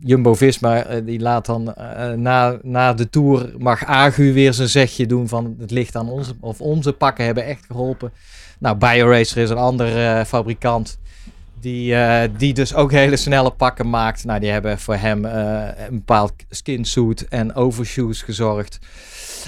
Jumbo-Visma, 0.00 0.84
eh, 0.84 1.00
die 1.04 1.20
laat 1.20 1.46
dan 1.46 1.74
eh, 1.74 2.12
na, 2.12 2.58
na 2.62 2.92
de 2.92 3.10
Tour, 3.10 3.52
mag 3.58 3.84
Agu 3.84 4.32
weer 4.32 4.52
zijn 4.52 4.68
zegje 4.68 5.06
doen 5.06 5.28
van 5.28 5.56
het 5.58 5.70
ligt 5.70 5.96
aan 5.96 6.08
onze, 6.08 6.34
of 6.40 6.60
onze 6.60 6.92
pakken 6.92 7.24
hebben 7.24 7.44
echt 7.44 7.64
geholpen. 7.66 8.12
Nou, 8.58 8.76
BioRacer 8.76 9.42
is 9.42 9.50
een 9.50 9.56
andere 9.56 10.04
eh, 10.04 10.24
fabrikant. 10.24 10.98
Die, 11.64 11.94
eh, 11.94 12.30
die 12.36 12.54
dus 12.54 12.74
ook 12.74 12.90
hele 12.90 13.16
snelle 13.16 13.50
pakken 13.50 13.90
maakt. 13.90 14.24
Nou, 14.24 14.40
die 14.40 14.50
hebben 14.50 14.78
voor 14.78 14.94
hem 14.94 15.24
eh, 15.24 15.86
een 15.88 15.94
bepaald 15.94 16.32
skinsuit 16.50 17.28
en 17.28 17.54
overshoes 17.54 18.22
gezorgd. 18.22 18.78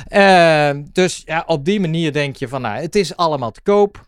Eh, 0.08 0.70
dus 0.92 1.22
ja, 1.24 1.44
op 1.46 1.64
die 1.64 1.80
manier 1.80 2.12
denk 2.12 2.36
je 2.36 2.48
van, 2.48 2.62
nou, 2.62 2.80
het 2.80 2.96
is 2.96 3.16
allemaal 3.16 3.50
te 3.50 3.60
koop. 3.62 4.04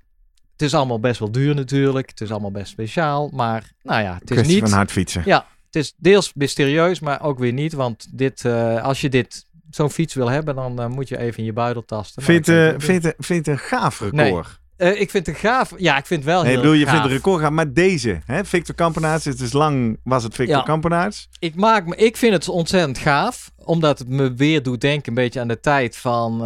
Het 0.52 0.62
is 0.62 0.74
allemaal 0.74 1.00
best 1.00 1.18
wel 1.18 1.32
duur 1.32 1.54
natuurlijk. 1.54 2.08
Het 2.08 2.20
is 2.20 2.30
allemaal 2.30 2.50
best 2.50 2.70
speciaal. 2.70 3.30
Maar 3.32 3.70
nou 3.82 4.02
ja, 4.02 4.18
het 4.20 4.30
is 4.30 4.46
niet... 4.46 4.60
van 4.60 4.72
hard 4.72 4.90
fietsen. 4.90 5.22
Ja, 5.24 5.46
het 5.70 5.76
is 5.82 5.94
deels 5.96 6.32
mysterieus, 6.34 7.00
maar 7.00 7.22
ook 7.22 7.38
weer 7.38 7.52
niet. 7.52 7.72
Want 7.72 8.06
dit, 8.12 8.44
eh, 8.44 8.82
als 8.82 9.00
je 9.00 9.08
dit, 9.08 9.46
zo'n 9.70 9.90
fiets 9.90 10.14
wil 10.14 10.28
hebben, 10.30 10.54
dan 10.54 10.80
eh, 10.80 10.86
moet 10.86 11.08
je 11.08 11.18
even 11.18 11.38
in 11.38 11.44
je 11.44 11.52
buidel 11.52 11.84
tasten. 11.84 12.22
Nou, 12.22 12.32
Vind 12.34 12.46
je 12.46 12.66
ik 12.98 13.02
het, 13.02 13.14
vind, 13.26 13.46
een 13.46 13.58
gaaf 13.58 14.00
record? 14.00 14.60
Eh, 14.76 15.00
ik 15.00 15.10
vind 15.10 15.26
het 15.26 15.36
gaaf. 15.36 15.72
Ja, 15.76 15.96
ik 15.98 16.06
vind 16.06 16.24
het 16.24 16.32
wel 16.32 16.42
Nee, 16.42 16.50
heel 16.52 16.60
bedoel, 16.60 16.76
je 16.76 16.84
gaaf. 16.84 16.90
vindt 16.90 17.04
het 17.04 17.16
record 17.16 17.40
gaaf, 17.42 17.50
maar 17.50 17.72
deze, 17.72 18.20
hè? 18.24 18.44
Victor 18.44 18.74
Kampenaerts, 18.74 19.24
het 19.24 19.40
is 19.40 19.52
lang, 19.52 19.98
was 20.04 20.22
het 20.22 20.34
Victor 20.34 20.56
Ja. 20.56 20.62
Kampenaerts? 20.62 21.28
ik, 21.38 21.54
maak 21.54 21.86
me, 21.86 21.96
ik 21.96 22.16
vind 22.16 22.32
het 22.32 22.48
ontzettend 22.48 22.98
gaaf. 22.98 23.50
Omdat 23.64 23.98
het 23.98 24.08
me 24.08 24.34
weer 24.34 24.62
doet 24.62 24.80
denken 24.80 25.08
een 25.08 25.14
beetje 25.14 25.40
aan 25.40 25.48
de 25.48 25.60
tijd 25.60 25.96
van, 25.96 26.38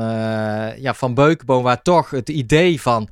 ja, 0.78 0.94
van 0.94 1.14
Beukenboom. 1.14 1.62
Waar 1.62 1.82
toch 1.82 2.10
het 2.10 2.28
idee 2.28 2.80
van 2.80 3.08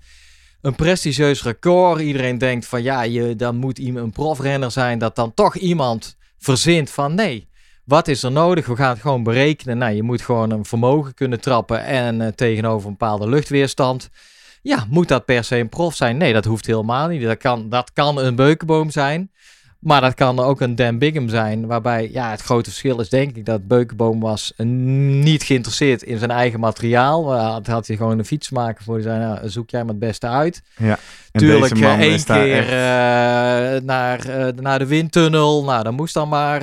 een 0.63 0.75
prestigieus 0.75 1.43
record. 1.43 2.01
Iedereen 2.01 2.39
denkt 2.39 2.67
van 2.67 2.83
ja, 2.83 3.03
je, 3.03 3.37
dan 3.37 3.57
moet 3.57 3.79
iemand 3.79 4.05
een 4.05 4.13
profrenner 4.13 4.71
zijn. 4.71 4.99
Dat 4.99 5.17
dan 5.17 5.35
toch 5.35 5.57
iemand 5.57 6.17
verzint 6.39 6.91
van 6.91 7.15
nee. 7.15 7.49
Wat 7.85 8.09
is 8.09 8.23
er 8.23 8.33
nodig? 8.33 8.67
We 8.67 8.77
gaan 8.77 8.91
het 8.91 9.01
gewoon 9.01 9.23
berekenen. 9.23 9.79
Nou, 9.79 9.95
je 9.95 10.03
moet 10.03 10.23
gewoon 10.23 10.51
een 10.51 10.65
vermogen 10.65 11.15
kunnen 11.15 11.41
trappen. 11.41 11.85
En 11.85 12.21
eh, 12.21 12.29
tegenover 12.29 12.87
een 12.87 12.97
bepaalde 12.99 13.29
luchtweerstand. 13.29 14.11
Ja, 14.63 14.87
moet 14.89 15.09
dat 15.09 15.25
per 15.25 15.45
se 15.45 15.57
een 15.57 15.69
prof 15.69 15.95
zijn? 15.95 16.17
Nee, 16.17 16.33
dat 16.33 16.45
hoeft 16.45 16.67
helemaal 16.67 17.09
niet. 17.09 17.23
Dat 17.23 17.39
kan, 17.39 17.69
dat 17.69 17.93
kan 17.93 18.19
een 18.19 18.35
beukenboom 18.35 18.91
zijn. 18.91 19.31
Maar 19.81 20.01
dat 20.01 20.15
kan 20.15 20.39
ook 20.39 20.61
een 20.61 20.75
Dan 20.75 20.99
Bigham 20.99 21.29
zijn. 21.29 21.67
Waarbij 21.67 22.11
ja, 22.13 22.31
het 22.31 22.41
grote 22.41 22.71
verschil 22.71 23.01
is 23.01 23.09
denk 23.09 23.37
ik 23.37 23.45
dat 23.47 23.67
Beukenboom 23.69 24.21
was 24.21 24.53
eh, 24.57 24.67
niet 24.67 25.43
geïnteresseerd 25.43 26.03
in 26.03 26.19
zijn 26.19 26.31
eigen 26.31 26.61
materiaal. 26.61 27.35
Uh, 27.35 27.51
had, 27.51 27.67
had 27.67 27.87
hij 27.87 27.97
gewoon 27.97 28.19
een 28.19 28.25
fiets 28.25 28.51
maken 28.51 28.85
voor. 28.85 29.01
Zei, 29.01 29.19
nou, 29.19 29.49
zoek 29.49 29.71
jij 29.71 29.81
maar 29.81 29.91
het 29.91 29.99
beste 29.99 30.27
uit. 30.27 30.63
En 31.33 31.41
Tuurlijk, 31.41 31.73
deze 31.73 31.85
man 31.85 31.99
eh, 31.99 32.01
één 32.01 32.15
is 32.15 32.25
keer 32.25 32.69
echt- 32.69 33.85
naar, 33.85 34.29
eh, 34.29 34.55
naar 34.57 34.79
de 34.79 34.87
windtunnel. 34.87 35.65
Nou, 35.65 35.83
dat 35.85 35.93
moest 35.93 36.15
dan 36.15 36.29
maar. 36.29 36.63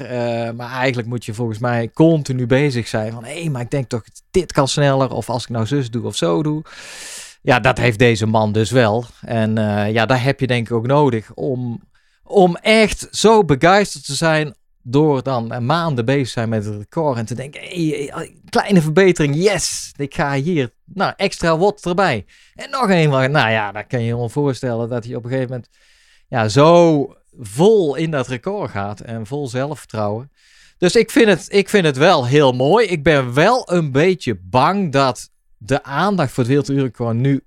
Maar 0.55 0.71
eigenlijk 0.71 1.07
moet 1.07 1.25
je 1.25 1.33
volgens 1.33 1.59
mij 1.59 1.89
continu 1.93 2.45
bezig 2.47 2.87
zijn. 2.87 3.11
Van, 3.11 3.25
hé, 3.25 3.49
maar 3.49 3.61
ik 3.61 3.71
denk 3.71 3.89
toch, 3.89 4.03
dit 4.31 4.51
kan 4.51 4.67
sneller. 4.67 5.11
Of 5.11 5.29
als 5.29 5.43
ik 5.43 5.49
nou 5.49 5.65
zus 5.65 5.89
doe 5.89 6.05
of 6.05 6.15
zo 6.15 6.43
doe. 6.43 6.61
Ja, 7.41 7.59
dat 7.59 7.77
heeft 7.77 7.99
deze 7.99 8.25
man 8.25 8.51
dus 8.51 8.71
wel. 8.71 9.05
En 9.21 9.55
ja, 9.91 10.05
daar 10.05 10.23
heb 10.23 10.39
je 10.39 10.47
denk 10.47 10.69
ik 10.69 10.75
ook 10.75 10.87
nodig 10.87 11.31
om, 11.33 11.81
om 12.27 12.55
echt 12.55 13.07
zo 13.11 13.43
begeisterd 13.43 14.05
te 14.05 14.15
zijn 14.15 14.55
door 14.81 15.23
dan 15.23 15.65
maanden 15.65 16.05
bezig 16.05 16.27
zijn 16.27 16.49
met 16.49 16.65
het 16.65 16.75
record 16.75 17.17
en 17.17 17.25
te 17.25 17.35
denken, 17.35 17.61
hey, 17.61 18.33
kleine 18.49 18.81
verbetering, 18.81 19.35
yes, 19.35 19.91
ik 19.95 20.15
ga 20.15 20.33
hier, 20.33 20.73
nou, 20.85 21.13
extra 21.15 21.57
wat 21.57 21.85
erbij. 21.85 22.25
En 22.55 22.69
nog 22.69 22.89
een, 22.89 23.09
nou 23.09 23.51
ja, 23.51 23.71
dan 23.71 23.87
kan 23.87 23.99
je 23.99 24.05
je 24.05 24.15
wel 24.15 24.29
voorstellen 24.29 24.89
dat 24.89 25.03
hij 25.05 25.15
op 25.15 25.23
een 25.23 25.29
gegeven 25.29 25.49
moment 25.49 25.69
ja, 26.27 26.47
zo 26.47 27.15
vol 27.39 27.95
in 27.95 28.11
dat 28.11 28.27
record 28.27 28.71
gaat 28.71 28.99
en 28.99 29.25
vol 29.25 29.47
zelfvertrouwen. 29.47 30.31
Dus 30.77 30.95
ik 30.95 31.11
vind, 31.11 31.27
het, 31.27 31.45
ik 31.49 31.69
vind 31.69 31.85
het 31.85 31.97
wel 31.97 32.25
heel 32.25 32.51
mooi. 32.51 32.87
Ik 32.87 33.03
ben 33.03 33.33
wel 33.33 33.71
een 33.71 33.91
beetje 33.91 34.39
bang 34.41 34.91
dat 34.91 35.29
de 35.57 35.83
aandacht 35.83 36.31
voor 36.31 36.43
het 36.43 36.51
werelduurrecord 36.51 37.15
nu 37.15 37.43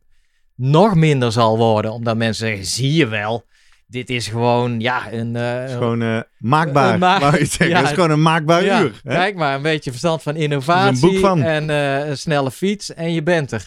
nog 0.54 0.94
minder 0.94 1.32
zal 1.32 1.56
worden. 1.56 1.92
Omdat 1.92 2.16
mensen 2.16 2.46
zeggen, 2.46 2.66
zie 2.66 2.94
je 2.94 3.06
wel, 3.06 3.44
dit 3.90 4.10
is 4.10 4.28
gewoon, 4.28 4.80
ja, 4.80 5.12
een... 5.12 5.36
eh, 5.36 5.64
is 5.64 5.72
gewoon 5.72 6.02
eh, 6.02 6.20
maakbaar, 6.38 6.92
Een 6.94 6.98
ma- 6.98 7.30
zeggen. 7.30 7.68
Ja, 7.68 7.82
is 7.82 7.88
gewoon 7.90 8.10
een 8.10 8.22
maakbaar 8.22 8.64
ja, 8.64 8.80
uur. 8.82 9.00
Hè? 9.04 9.14
Kijk 9.14 9.36
maar, 9.36 9.54
een 9.54 9.62
beetje 9.62 9.90
verstand 9.90 10.22
van 10.22 10.36
innovatie 10.36 11.00
boek 11.00 11.18
van. 11.18 11.42
en 11.42 11.70
eh, 11.70 12.08
een 12.08 12.18
snelle 12.18 12.50
fiets 12.50 12.94
en 12.94 13.12
je 13.14 13.22
bent 13.22 13.52
er. 13.52 13.66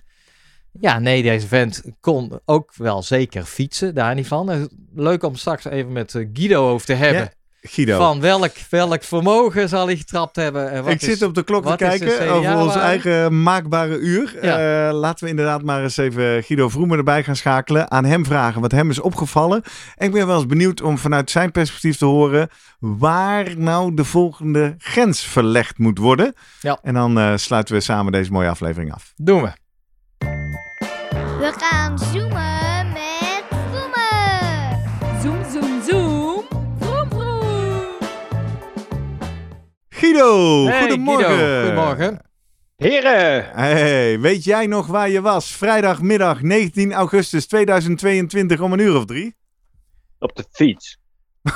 Ja, 0.79 0.99
nee, 0.99 1.23
deze 1.23 1.47
vent 1.47 1.83
kon 1.99 2.39
ook 2.45 2.73
wel 2.75 3.03
zeker 3.03 3.43
fietsen, 3.43 3.95
daar 3.95 4.15
niet 4.15 4.27
van. 4.27 4.69
Leuk 4.95 5.23
om 5.23 5.35
straks 5.35 5.65
even 5.65 5.91
met 5.91 6.25
Guido 6.33 6.69
over 6.69 6.85
te 6.85 6.93
hebben. 6.93 7.31
Guido, 7.65 7.97
Van 7.97 8.21
welk, 8.21 8.51
welk 8.69 9.03
vermogen 9.03 9.69
zal 9.69 9.85
hij 9.85 9.95
getrapt 9.97 10.35
hebben? 10.35 10.71
en 10.71 10.83
wat 10.83 10.93
ik 10.93 11.01
is- 11.01 11.07
zit 11.07 11.21
op 11.21 11.33
de 11.35 11.43
klok 11.43 11.65
te 11.65 11.75
kijken 11.75 12.29
over 12.31 12.57
ons 12.57 12.75
eigen 12.75 13.43
maakbare 13.43 13.97
uur. 13.97 14.35
Ja. 14.41 14.87
Eh, 14.87 14.93
laten 14.93 15.23
we 15.23 15.29
inderdaad 15.29 15.63
maar 15.63 15.83
eens 15.83 15.97
even 15.97 16.43
Guido 16.43 16.69
Vroemen 16.69 16.97
erbij 16.97 17.23
gaan 17.23 17.35
schakelen. 17.35 17.91
Aan 17.91 18.05
hem 18.05 18.25
vragen 18.25 18.61
wat 18.61 18.71
hem 18.71 18.89
is 18.89 18.99
opgevallen. 18.99 19.61
En 19.95 20.07
ik 20.07 20.13
ben 20.13 20.27
wel 20.27 20.35
eens 20.35 20.45
benieuwd 20.45 20.81
om 20.81 20.97
vanuit 20.97 21.31
zijn 21.31 21.51
perspectief 21.51 21.97
te 21.97 22.05
horen 22.05 22.49
waar 22.79 23.57
nou 23.57 23.93
de 23.93 24.03
volgende 24.05 24.75
grens 24.77 25.21
verlegd 25.21 25.77
moet 25.77 25.97
worden. 25.97 26.33
Ja. 26.61 26.79
En 26.81 26.93
dan 26.93 27.19
eh, 27.19 27.31
sluiten 27.35 27.75
we 27.75 27.81
samen 27.81 28.11
deze 28.11 28.31
mooie 28.31 28.49
aflevering 28.49 28.93
af. 28.93 29.13
Doen 29.15 29.41
we. 29.41 29.51
We 31.39 31.53
gaan 31.57 31.99
zoomen 31.99 32.52
Guido, 40.03 40.65
Hey, 40.65 40.79
goedemorgen. 40.79 41.25
Guido, 41.25 41.59
goedemorgen. 41.61 42.19
Heren, 42.75 43.45
Hey, 43.53 44.19
weet 44.19 44.43
jij 44.43 44.67
nog 44.67 44.87
waar 44.87 45.09
je 45.09 45.21
was? 45.21 45.55
Vrijdagmiddag 45.55 46.41
19 46.41 46.93
augustus 46.93 47.47
2022 47.47 48.59
om 48.59 48.73
een 48.73 48.79
uur 48.79 48.95
of 48.95 49.05
drie? 49.05 49.35
op 50.19 50.35
de 50.35 50.45
fiets. 50.51 50.97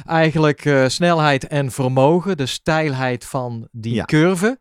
eigenlijk 0.06 0.64
eh, 0.64 0.84
snelheid 0.88 1.46
en 1.46 1.70
vermogen. 1.70 2.36
De 2.36 2.46
steilheid 2.46 3.24
van 3.24 3.68
die 3.70 3.94
Ja. 3.94 4.04
curve. 4.04 4.58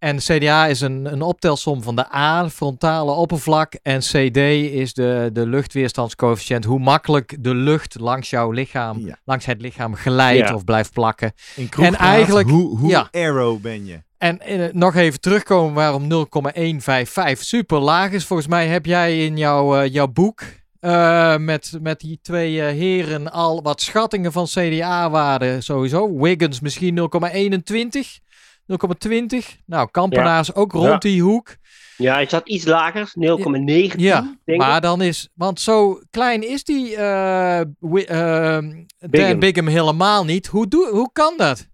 En 0.00 0.16
CDA 0.16 0.66
is 0.66 0.80
een, 0.80 1.12
een 1.12 1.22
optelsom 1.22 1.82
van 1.82 1.96
de 1.96 2.14
A, 2.14 2.48
frontale 2.48 3.10
oppervlak. 3.12 3.74
En 3.82 3.98
CD 3.98 4.36
is 4.36 4.94
de, 4.94 5.30
de 5.32 5.46
luchtweerstandscoëfficiënt. 5.46 6.64
Hoe 6.64 6.78
makkelijk 6.78 7.36
de 7.40 7.54
lucht 7.54 7.98
langs 8.00 8.30
jouw 8.30 8.50
lichaam, 8.50 8.98
Ja. 9.06 9.16
langs 9.24 9.44
het 9.46 9.60
lichaam 9.60 9.94
glijdt 9.94 10.48
Ja. 10.48 10.54
of 10.54 10.64
blijft 10.64 10.92
plakken. 10.92 11.32
In 11.56 11.68
kroegpraat, 11.68 12.00
eigenlijk- 12.00 12.48
hoe, 12.50 12.78
hoe 12.78 12.88
ja. 12.90 13.08
ben 13.60 13.86
je? 13.86 14.02
En 14.18 14.40
eh, 14.40 14.72
nog 14.72 14.94
even 14.94 15.20
terugkomen 15.20 15.74
waarom 15.74 16.06
0,155 16.06 17.46
super 17.46 17.78
laag 17.78 18.10
is. 18.10 18.24
Volgens 18.24 18.48
mij 18.48 18.66
heb 18.66 18.86
jij 18.86 19.24
in 19.24 19.36
jouw, 19.36 19.76
eh, 19.76 19.92
jouw 19.92 20.08
boek 20.08 20.42
eh, 20.80 21.36
met, 21.36 21.78
met 21.80 22.00
die 22.00 22.18
twee 22.22 22.60
heren 22.60 23.32
al 23.32 23.62
wat 23.62 23.80
schattingen 23.80 24.32
van 24.32 24.46
CDA-waarden 24.46 25.62
sowieso. 25.62 26.18
Wiggins 26.18 26.60
misschien 26.60 26.94
0,21, 26.94 28.20
0,20. 28.70 29.62
Nou, 29.66 29.88
Kampenaars 29.90 30.54
ook 30.54 30.72
rond 30.72 31.02
die 31.02 31.22
hoek. 31.22 31.56
Ja, 31.96 32.14
hij 32.14 32.28
zat 32.28 32.48
iets 32.48 32.64
lager, 32.64 33.08
0,19. 33.08 33.96
Ja, 33.96 34.20
denk 34.20 34.36
ik. 34.44 34.56
maar 34.56 34.80
dan 34.80 35.02
is... 35.02 35.28
Want 35.34 35.60
zo 35.60 36.00
klein 36.10 36.48
is 36.48 36.64
die 36.64 36.96
eh, 36.96 37.60
Wi-. 37.78 39.36
Bigham 39.38 39.66
helemaal 39.66 40.24
niet. 40.24 40.46
Hoe, 40.46 40.68
doe, 40.68 40.88
hoe 40.88 41.10
kan 41.12 41.34
dat? 41.36 41.68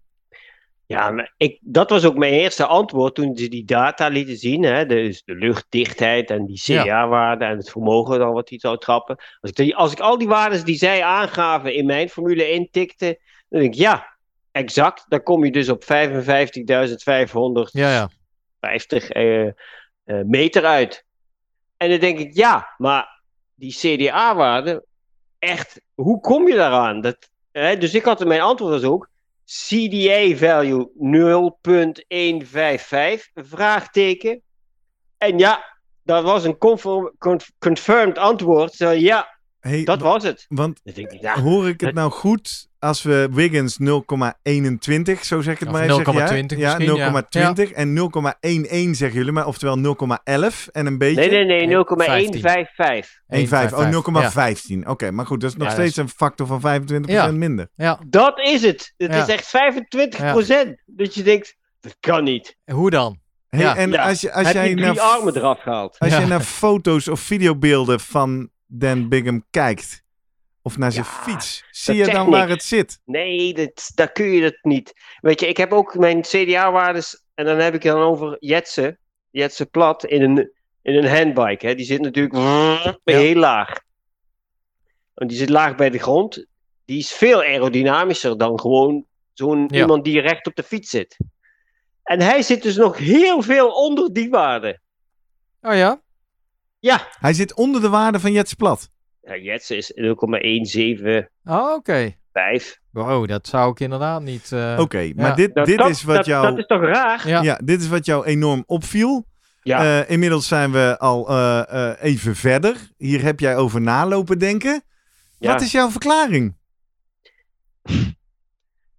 Ja, 0.87 1.31
ik, 1.37 1.59
dat 1.61 1.91
was 1.91 2.05
ook 2.05 2.17
mijn 2.17 2.33
eerste 2.33 2.67
antwoord 2.67 3.15
toen 3.15 3.37
ze 3.37 3.49
die 3.49 3.65
data 3.65 4.09
lieten 4.09 4.37
zien. 4.37 4.63
Hè, 4.63 4.87
dus 4.87 5.23
de 5.25 5.35
luchtdichtheid 5.35 6.31
en 6.31 6.47
die. 6.47 6.61
CA-waarde 6.65 7.45
en 7.45 7.57
het 7.57 7.71
vermogen 7.71 8.19
dan 8.19 8.33
wat 8.33 8.49
hij 8.49 8.59
zou 8.59 8.79
trappen. 8.79 9.17
Als 9.41 9.51
ik, 9.51 9.57
die, 9.57 9.77
als 9.77 9.93
ik 9.93 10.01
al 10.01 10.19
die 10.19 10.29
waarden 10.29 10.65
die 10.65 10.77
zij 10.77 11.03
aangaven 11.03 11.75
in 11.75 11.87
mijn 11.87 12.09
formule 12.09 12.51
intikte, 12.51 13.21
dan 13.49 13.61
denk 13.61 13.75
ik 13.75 13.81
ja, 13.81 14.16
exact. 14.57 15.05
Dan 15.09 15.23
kom 15.23 15.45
je 15.45 15.51
dus 15.53 15.69
op 15.69 15.83
55.550 15.83 15.87
Ja, 17.71 17.93
ja. 17.93 18.09
eh, 19.09 19.47
eh, 19.47 19.53
meter 20.05 20.65
uit. 20.65 21.05
En 21.77 21.91
dan 21.91 21.99
denk 21.99 22.19
ik 22.19 22.35
ja, 22.37 22.75
maar 22.79 23.23
die 23.55 23.73
CDA-waarde, 23.73 24.85
echt, 25.39 25.81
hoe 25.95 26.21
kom 26.21 26.49
je 26.49 26.55
daaraan? 26.55 27.01
Dat, 27.01 27.29
hè, 27.53 27.77
dus 27.79 27.95
ik 27.95 28.05
had 28.05 28.25
mijn 28.25 28.41
antwoord 28.41 28.73
was 28.73 28.83
ook 28.91 29.09
CDA 29.45 30.37
value 30.37 30.91
0.155, 30.95 33.31
vraagteken. 33.35 34.43
En 35.19 35.39
ja, 35.39 35.79
dat 36.03 36.23
was 36.25 36.45
een 36.45 36.59
conform, 36.59 37.13
confirmed 37.59 38.19
antwoord. 38.19 38.77
Ja, 38.77 39.35
Hey, 39.61 39.85
dat 39.85 40.01
was 40.01 40.23
het. 40.23 40.45
Want 40.49 40.81
ik, 40.85 41.17
ja, 41.21 41.41
hoor 41.41 41.69
ik 41.69 41.81
het- 41.81 41.95
nou 41.95 42.11
goed 42.11 42.69
als 42.87 43.03
we 43.03 43.29
Wiggins 43.33 43.79
0,21, 43.81 45.21
zo 45.21 45.41
zeg 45.41 45.55
ik 45.55 45.59
het 45.61 45.69
Of 45.69 45.75
maar 45.75 45.83
even, 45.83 46.05
zeg 46.05 46.15
jij? 46.15 46.43
0,20 46.43 46.57
Ja, 46.59 46.77
misschien, 46.79 46.97
ja. 46.97 47.23
0,20 47.69 47.73
en 47.73 47.95
0,11 47.95 48.91
zeggen 48.91 49.19
jullie, 49.19 49.33
maar 49.33 49.47
oftewel 49.47 49.79
0,11 49.79 50.71
en 50.73 50.87
een 50.87 50.99
beetje... 50.99 51.21
nee, 51.31 51.45
nee, 51.45 51.67
nee, 51.67 51.85
15. 51.85 52.41
0,155. 52.41 53.21
1,5, 53.29 53.75
oh 53.75 54.73
1,55. 54.73 54.73
0,15. 54.83 54.89
Oké, 54.89 55.11
maar 55.11 55.27
goed, 55.27 55.41
dat 55.41 55.51
is 55.51 55.57
nog 55.57 55.69
Ja, 55.69 55.73
steeds 55.75 55.97
een 55.97 56.09
factor 56.09 56.47
van 56.47 56.61
25% 56.61 57.01
Ja. 57.05 57.31
minder. 57.31 57.69
Ja, 57.75 57.99
Dat 58.07 58.39
is 58.39 58.63
het. 58.63 58.95
Het 58.97 59.13
Ja. 59.15 59.23
is 59.23 59.29
echt 59.29 59.47
25%. 59.47 60.83
Dat 60.87 61.15
je 61.15 61.23
denkt, 61.23 61.57
dat 61.81 61.97
kan 62.01 62.25
niet. 62.25 62.57
hoe 62.73 62.91
dan? 62.91 63.19
Hey, 63.49 63.61
Ja. 63.61 63.77
en 63.77 63.91
Ja. 63.91 64.09
als, 64.09 64.21
je, 64.21 64.33
als 64.33 64.47
Heb 64.47 64.55
jij 64.55 64.69
je 64.69 64.75
drie 64.77 64.87
naar, 64.87 65.01
armen 65.01 65.37
eraf 65.37 65.61
gehaald? 65.61 65.99
als 65.99 66.11
Ja. 66.11 66.19
jij 66.19 66.27
naar 66.29 66.41
foto's 66.41 67.09
of 67.09 67.21
videobeelden 67.21 68.01
van 68.01 68.51
Dan 68.67 69.09
Bigham 69.09 69.45
kijkt, 69.51 70.03
of 70.67 70.79
naar 70.79 70.93
zijn 70.93 71.05
Ja, 71.05 71.11
fiets, 71.11 71.65
zie 71.71 71.99
dat 71.99 72.07
je 72.07 72.13
dan 72.13 72.31
waar 72.31 72.49
het 72.49 72.63
zit? 72.63 73.01
Nee, 73.05 73.55
dat, 73.55 73.91
daar 73.95 74.13
kun 74.13 74.27
je 74.27 74.43
het 74.43 74.59
niet. 74.63 74.93
Weet 75.21 75.41
je, 75.41 75.47
ik 75.49 75.57
heb 75.57 75.73
ook 75.73 75.95
mijn 75.95 76.21
CDA-waardes, 76.23 77.25
en 77.35 77.45
dan 77.45 77.59
heb 77.59 77.75
ik 77.75 77.83
het 77.83 77.93
dan 77.93 78.03
over 78.03 78.37
Jetsen, 78.41 78.99
Jetsen 79.31 79.71
plat, 79.71 80.05
in 80.05 80.23
een, 80.23 80.51
in 80.83 80.95
een 80.95 81.09
handbike. 81.17 81.67
Hè. 81.67 81.75
Die 81.75 81.87
zit 81.87 82.01
natuurlijk 82.01 82.35
heel 83.05 83.35
laag. 83.35 83.81
Want 85.15 85.31
die 85.31 85.39
zit 85.39 85.49
laag 85.49 85.75
bij 85.75 85.91
de 85.91 85.99
grond. 85.99 86.47
Die 86.85 86.99
is 86.99 87.13
veel 87.13 87.41
aerodynamischer 87.41 88.39
dan 88.39 88.61
gewoon 88.61 89.07
zo'n 89.33 89.69
Ja. 89.71 89.81
iemand 89.81 90.05
die 90.05 90.21
recht 90.21 90.47
op 90.47 90.55
de 90.55 90.63
fiets 90.63 90.91
zit. 90.91 91.17
En 92.03 92.21
hij 92.21 92.43
zit 92.43 92.63
dus 92.63 92.77
nog 92.77 92.99
heel 92.99 93.43
veel 93.43 93.69
onder 93.69 94.13
die 94.13 94.31
waarde. 94.31 94.81
Oh 95.61 95.75
ja? 95.75 96.01
Ja, 96.79 97.09
Hij 97.21 97.33
zit 97.33 97.55
onder 97.55 97.81
de 97.81 97.89
waarde 97.89 98.21
van 98.21 98.33
Jets 98.33 98.55
Plat. 98.55 98.89
Ja 99.27 99.37
Jets 99.37 99.71
is 99.71 99.93
0,175. 99.95 101.29
Oh, 101.45 101.73
oké. 101.75 102.15
Wow, 102.91 103.29
dat 103.29 103.47
zou 103.47 103.71
ik 103.71 103.81
inderdaad 103.81 104.23
niet... 104.23 104.53
eh, 104.53 104.77
Oké, 104.81 105.13
maar 105.17 105.29
Ja. 105.29 105.35
dit, 105.35 105.55
Dat, 105.55 105.67
dit 105.67 105.79
dat- 105.79 105.89
is 105.89 106.03
wat 106.03 106.17
dat, 106.17 106.27
jou... 106.27 106.47
dat 106.47 106.59
is 106.59 106.67
toch 106.67 106.81
raar? 106.81 107.29
Ja. 107.29 107.43
Ja, 107.43 107.61
dit 107.65 107.81
is 107.81 107.89
wat 107.89 108.07
jou 108.07 108.25
enorm 108.27 108.63
opviel. 108.67 109.27
Ja. 109.63 110.01
Eh, 110.01 110.11
inmiddels 110.11 110.49
zijn 110.49 110.73
we 110.73 110.99
al 110.99 111.29
eh, 111.29 111.63
eh, 111.91 111.97
even 112.03 112.37
verder. 112.37 112.77
Hier 112.97 113.23
heb 113.23 113.41
jij 113.41 113.57
over 113.57 113.81
nalopen 113.81 114.39
denken. 114.39 114.83
Ja. 115.39 115.53
Wat 115.53 115.61
is 115.61 115.73
jouw 115.73 115.91
verklaring? 115.91 116.57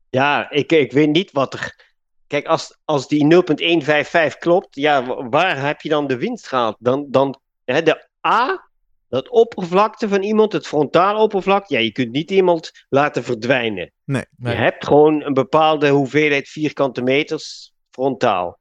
Ja, 0.09 0.49
ik, 0.51 0.71
ik 0.71 0.91
weet 0.91 1.09
niet 1.09 1.32
wat 1.32 1.53
er. 1.53 1.86
Kijk, 2.28 2.45
als, 2.47 2.78
als 2.86 3.07
die 3.07 3.25
0,155 3.25 4.38
klopt, 4.39 4.75
ja, 4.75 5.05
wa- 5.05 5.30
waar 5.30 5.65
heb 5.65 5.82
je 5.82 5.89
dan 5.89 6.07
de 6.07 6.17
winst 6.17 6.47
gehaald? 6.47 6.75
Dan, 6.80 7.05
dan 7.09 7.39
hè, 7.65 7.82
de 7.84 8.07
A, 8.28 8.66
dat 9.10 9.30
oppervlakte 9.30 10.08
van 10.10 10.24
iemand, 10.24 10.53
het 10.53 10.68
frontaal 10.68 11.22
oppervlak, 11.22 11.68
ja, 11.68 11.80
je 11.80 11.91
kunt 11.91 12.12
niet 12.12 12.32
iemand 12.32 12.72
laten 12.89 13.24
verdwijnen. 13.24 13.91
Nee. 14.03 14.26
Nee. 14.38 14.53
Je 14.55 14.60
hebt 14.60 14.86
gewoon 14.86 15.24
een 15.24 15.34
bepaalde 15.34 15.89
hoeveelheid 15.89 16.47
vierkante 16.49 17.01
meters 17.01 17.74
frontaal. 17.91 18.60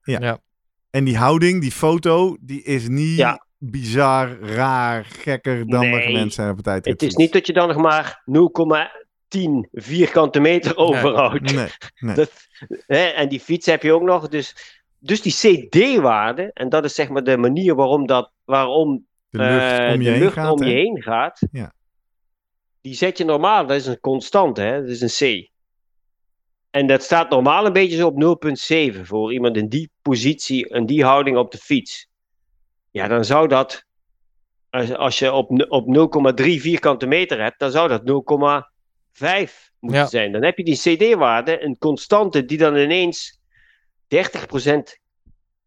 En 0.91 1.05
die 1.05 1.17
houding, 1.17 1.61
die 1.61 1.73
foto, 1.73 2.37
die 2.41 2.63
is 2.63 2.89
niet 2.89 3.17
Ja. 3.17 3.47
bizar, 3.59 4.39
raar, 4.41 5.05
gekker 5.05 5.67
dan 5.67 5.91
Nee. 5.91 6.31
zijn 6.31 6.51
op 6.51 6.57
het 6.57 6.65
tijd. 6.65 6.85
Het 6.85 7.03
is 7.03 7.15
niet 7.15 7.33
dat 7.33 7.47
je 7.47 7.53
dan 7.53 7.69
nog 7.69 7.77
maar 7.77 8.23
0,10 8.25 9.69
vierkante 9.73 10.41
meter 10.41 10.77
overhoudt. 10.77 11.55
Nee, 11.55 11.69
nee. 11.99 12.15
Dat, 12.15 12.31
hè, 12.87 13.05
en 13.05 13.29
die 13.29 13.41
fiets 13.41 13.67
heb 13.67 13.83
je 13.83 13.93
ook 13.93 14.03
nog. 14.03 14.29
Dus, 14.29 14.77
dus 14.99 15.23
die 15.23 15.33
CD-waarde, 15.33 16.51
en 16.55 16.69
dat 16.69 16.85
is 16.85 16.95
zeg 16.95 17.09
maar 17.09 17.25
de 17.25 17.37
manier 17.37 17.75
waarom, 17.75 18.07
dat, 18.07 18.31
waarom 18.45 19.07
De 19.37 19.43
lucht 19.45 19.79
eh, 19.81 19.93
om 19.95 20.01
je 20.01 20.05
de 20.05 20.11
heen 20.11 20.19
lucht 20.21 20.33
gaat. 20.35 20.53
om 20.53 20.63
je 20.63 20.73
heen 20.73 21.03
gaat. 21.03 21.41
Ja. 21.51 21.73
Die 22.81 22.95
zet 22.95 23.19
je 23.19 23.25
normaal, 23.25 23.67
dat 23.67 23.77
is 23.77 23.87
een 23.87 24.01
constante, 24.01 24.61
hè? 24.61 24.81
dat 24.81 24.91
is 24.91 25.01
een 25.21 25.45
C. 25.45 25.51
En 26.71 26.87
dat 26.87 27.03
staat 27.03 27.31
normaal 27.31 27.67
een 27.67 27.73
beetje 27.73 27.97
zo 27.97 28.07
op 28.07 28.41
0,7 28.95 29.01
voor 29.03 29.33
iemand 29.33 29.57
in 29.57 29.69
die 29.69 29.91
positie 30.03 30.69
en 30.69 30.87
die 30.87 31.05
houding 31.05 31.37
op 31.37 31.51
de 31.51 31.59
fiets. 31.59 32.09
Ja, 32.91 33.09
dan 33.09 33.25
zou 33.25 33.49
dat, 33.49 33.85
als, 34.71 34.95
als 34.95 35.19
je 35.19 35.33
op, 35.33 35.67
op 35.69 35.87
0,3 36.41 36.45
vierkante 36.45 37.07
meter 37.07 37.43
hebt, 37.43 37.59
dan 37.59 37.71
zou 37.71 37.89
dat 37.89 38.01
0,5 38.01 39.71
moeten 39.81 40.01
Ja. 40.01 40.07
zijn. 40.07 40.33
Dan 40.33 40.43
heb 40.43 40.57
je 40.59 40.65
die 40.65 40.77
CD-waarde, 40.79 41.63
een 41.65 41.79
constante, 41.79 42.45
die 42.45 42.59
dan 42.59 42.77
ineens 42.77 43.41
30% 44.09 44.99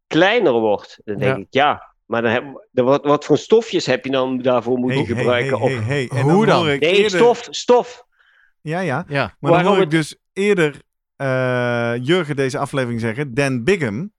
kleiner 0.07 0.51
wordt. 0.53 1.01
Dan 1.03 1.17
denk 1.17 1.36
Ja. 1.36 1.41
ik, 1.41 1.47
ja, 1.49 1.93
maar 2.10 2.22
dan 2.22 2.32
heb, 2.32 2.68
dan 2.72 2.86
wat, 2.86 3.03
wat 3.03 3.26
voor 3.26 3.38
stofjes 3.38 3.86
heb 3.86 4.05
je 4.05 4.12
dan 4.12 4.38
daarvoor 4.38 4.78
moeten 4.78 5.05
Hey, 5.05 5.16
gebruiken? 5.16 5.57
hey, 5.60 5.78
Of- 5.78 5.86
hey, 5.86 6.07
hey. 6.10 6.20
En 6.20 6.30
Hoe 6.30 6.45
dan? 6.45 6.66
nee, 6.66 6.80
eerder- 6.80 7.10
stof, 7.20 7.47
stof. 7.49 8.05
Ja, 8.62 8.80
ja. 8.80 9.05
Ja. 9.07 9.22
Maar 9.22 9.36
dan 9.39 9.49
Waarom 9.51 9.66
hoor 9.68 9.76
ik 9.76 9.82
het- 9.82 9.91
dus 9.91 10.16
eerder 10.34 10.82
eh, 11.16 11.93
Jurgen 12.01 12.36
deze 12.36 12.57
aflevering 12.57 12.99
zeggen. 12.99 13.34
Dan 13.34 13.64
Bigham 13.64 14.14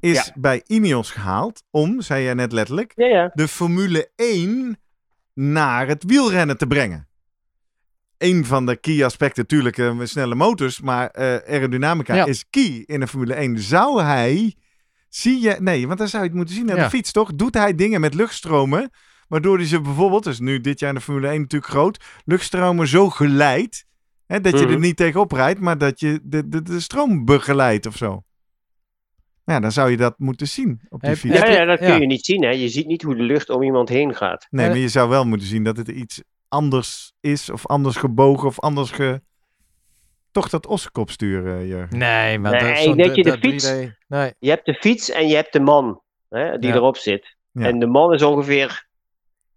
is 0.00 0.12
Ja. 0.26 0.32
bij 0.34 0.62
Ineos 0.66 1.10
gehaald 1.10 1.62
om, 1.70 2.00
zei 2.00 2.24
jij 2.24 2.34
net 2.34 2.52
letterlijk, 2.52 2.92
Ja, 2.96 3.06
ja. 3.06 3.30
de 3.34 3.48
Formule 3.48 4.10
1 4.16 4.78
naar 5.34 5.86
het 5.88 6.04
wielrennen 6.04 6.58
te 6.58 6.66
brengen. 6.66 7.08
Een 8.18 8.44
van 8.44 8.66
de 8.66 8.76
key 8.76 9.04
aspecten, 9.04 9.42
natuurlijk 9.42 9.78
eh, 9.78 9.98
snelle 10.02 10.34
motors, 10.34 10.80
maar 10.80 11.08
eh, 11.10 11.24
aerodynamica 11.34 12.14
Ja. 12.14 12.24
is 12.26 12.44
key 12.50 12.82
in 12.86 13.00
de 13.00 13.06
Formule 13.06 13.34
1. 13.34 13.58
Zou 13.58 14.02
hij, 14.02 14.54
zie 15.08 15.40
je, 15.40 15.56
nee, 15.60 15.86
want 15.86 15.98
dan 15.98 16.08
zou 16.08 16.22
je 16.22 16.28
het 16.28 16.36
moeten 16.38 16.54
zien 16.54 16.70
aan 16.70 16.76
Ja. 16.76 16.82
de 16.84 16.90
fiets, 16.90 17.12
toch? 17.12 17.34
Doet 17.34 17.54
hij 17.54 17.74
dingen 17.74 18.00
met 18.00 18.14
luchtstromen, 18.14 18.90
waardoor 19.28 19.56
hij 19.56 19.66
ze 19.66 19.80
bijvoorbeeld, 19.80 20.24
dus 20.24 20.38
nu 20.40 20.60
dit 20.60 20.78
jaar 20.80 20.88
in 20.88 20.94
de 20.94 21.00
Formule 21.00 21.28
1 21.28 21.40
natuurlijk 21.40 21.72
groot, 21.72 22.04
luchtstromen 22.24 22.86
zo 22.88 23.10
geleidt, 23.10 23.84
hè, 24.26 24.40
dat 24.40 24.52
je 24.58 24.64
er 24.64 24.70
Mhm. 24.72 24.80
niet 24.80 24.96
tegenop 24.96 25.32
rijdt, 25.32 25.60
maar 25.60 25.78
dat 25.78 26.00
je 26.00 26.20
de, 26.22 26.48
de, 26.48 26.62
de 26.62 26.80
stroom 26.80 27.24
begeleidt 27.24 27.86
of 27.86 27.96
zo. 27.96 28.22
Ja, 29.44 29.60
dan 29.60 29.72
zou 29.72 29.90
je 29.90 29.96
dat 29.96 30.14
moeten 30.18 30.48
zien 30.48 30.80
op 30.88 31.00
die 31.00 31.16
fiets. 31.16 31.38
Ja, 31.38 31.46
ja, 31.48 31.64
dat 31.64 31.78
kun 31.78 31.88
ja. 31.88 31.96
je 31.96 32.06
niet 32.06 32.24
zien. 32.24 32.42
Hè. 32.42 32.50
Je 32.50 32.68
ziet 32.68 32.86
niet 32.86 33.02
hoe 33.02 33.14
de 33.16 33.22
lucht 33.22 33.50
om 33.50 33.62
iemand 33.62 33.88
heen 33.88 34.14
gaat. 34.14 34.46
Nee, 34.50 34.64
Eh, 34.64 34.70
maar 34.70 34.80
je 34.80 34.88
zou 34.88 35.08
wel 35.08 35.24
moeten 35.26 35.46
zien 35.46 35.64
dat 35.64 35.76
het 35.76 35.88
iets 35.88 36.22
anders 36.48 37.12
is, 37.20 37.50
of 37.50 37.66
anders 37.66 37.96
gebogen, 37.96 38.48
of 38.48 38.60
anders 38.60 38.90
ge... 38.90 39.20
Toch 40.32 40.48
dat 40.48 40.66
ossekop 40.66 41.10
sturen, 41.10 41.66
Jurgen. 41.66 41.98
Nee, 41.98 42.38
maar 42.38 42.50
Nee, 42.62 42.86
dat, 42.86 42.96
denk 42.96 43.14
je 43.14 43.22
de 43.22 43.30
dat 43.30 43.38
fiets- 43.38 43.70
3D 43.72 43.96
Nee. 44.08 44.32
Je 44.38 44.48
hebt 44.50 44.66
de 44.66 44.74
fiets 44.74 45.10
en 45.10 45.28
je 45.28 45.34
hebt 45.34 45.52
de 45.52 45.60
man 45.60 46.02
hè, 46.28 46.58
die 46.58 46.68
Ja. 46.70 46.74
erop 46.76 46.96
zit. 46.96 47.36
Ja. 47.52 47.64
En 47.66 47.78
de 47.78 47.86
man 47.86 48.12
is 48.14 48.22
ongeveer 48.22 48.86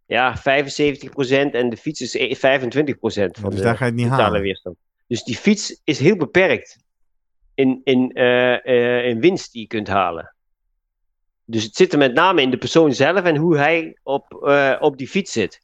ja, 0.06 0.38
75% 0.38 1.54
en 1.56 1.70
de 1.70 1.78
fiets 1.78 2.02
is 2.02 2.14
e- 2.14 2.36
25% 2.36 3.36
Ja, 3.36 3.42
van 3.42 3.50
dus 3.50 3.60
de 3.60 3.66
daar 3.66 3.78
ga 3.78 3.86
je 3.86 3.92
het 3.92 4.00
niet 4.00 4.10
totale 4.10 4.24
halen. 4.24 4.42
weerstand. 4.42 4.76
Dus 5.08 5.24
die 5.24 5.38
fiets 5.38 5.82
is 5.84 6.00
heel 6.00 6.16
beperkt 6.16 6.78
in, 7.56 7.82
in, 7.84 8.12
eh, 8.12 8.66
eh, 8.66 9.06
in 9.06 9.20
winst 9.20 9.52
die 9.52 9.62
je 9.62 9.68
kunt 9.68 9.88
halen. 9.88 10.36
Dus 11.46 11.64
het 11.64 11.76
zit 11.76 11.92
er 11.94 11.98
met 11.98 12.14
name 12.14 12.42
in 12.42 12.50
de 12.52 12.58
persoon 12.58 12.94
zelf 12.94 13.24
en 13.24 13.36
hoe 13.36 13.58
hij 13.58 13.98
op, 14.04 14.44
eh, 14.46 14.76
op 14.80 14.98
die 14.98 15.08
fiets 15.08 15.32
zit. 15.32 15.62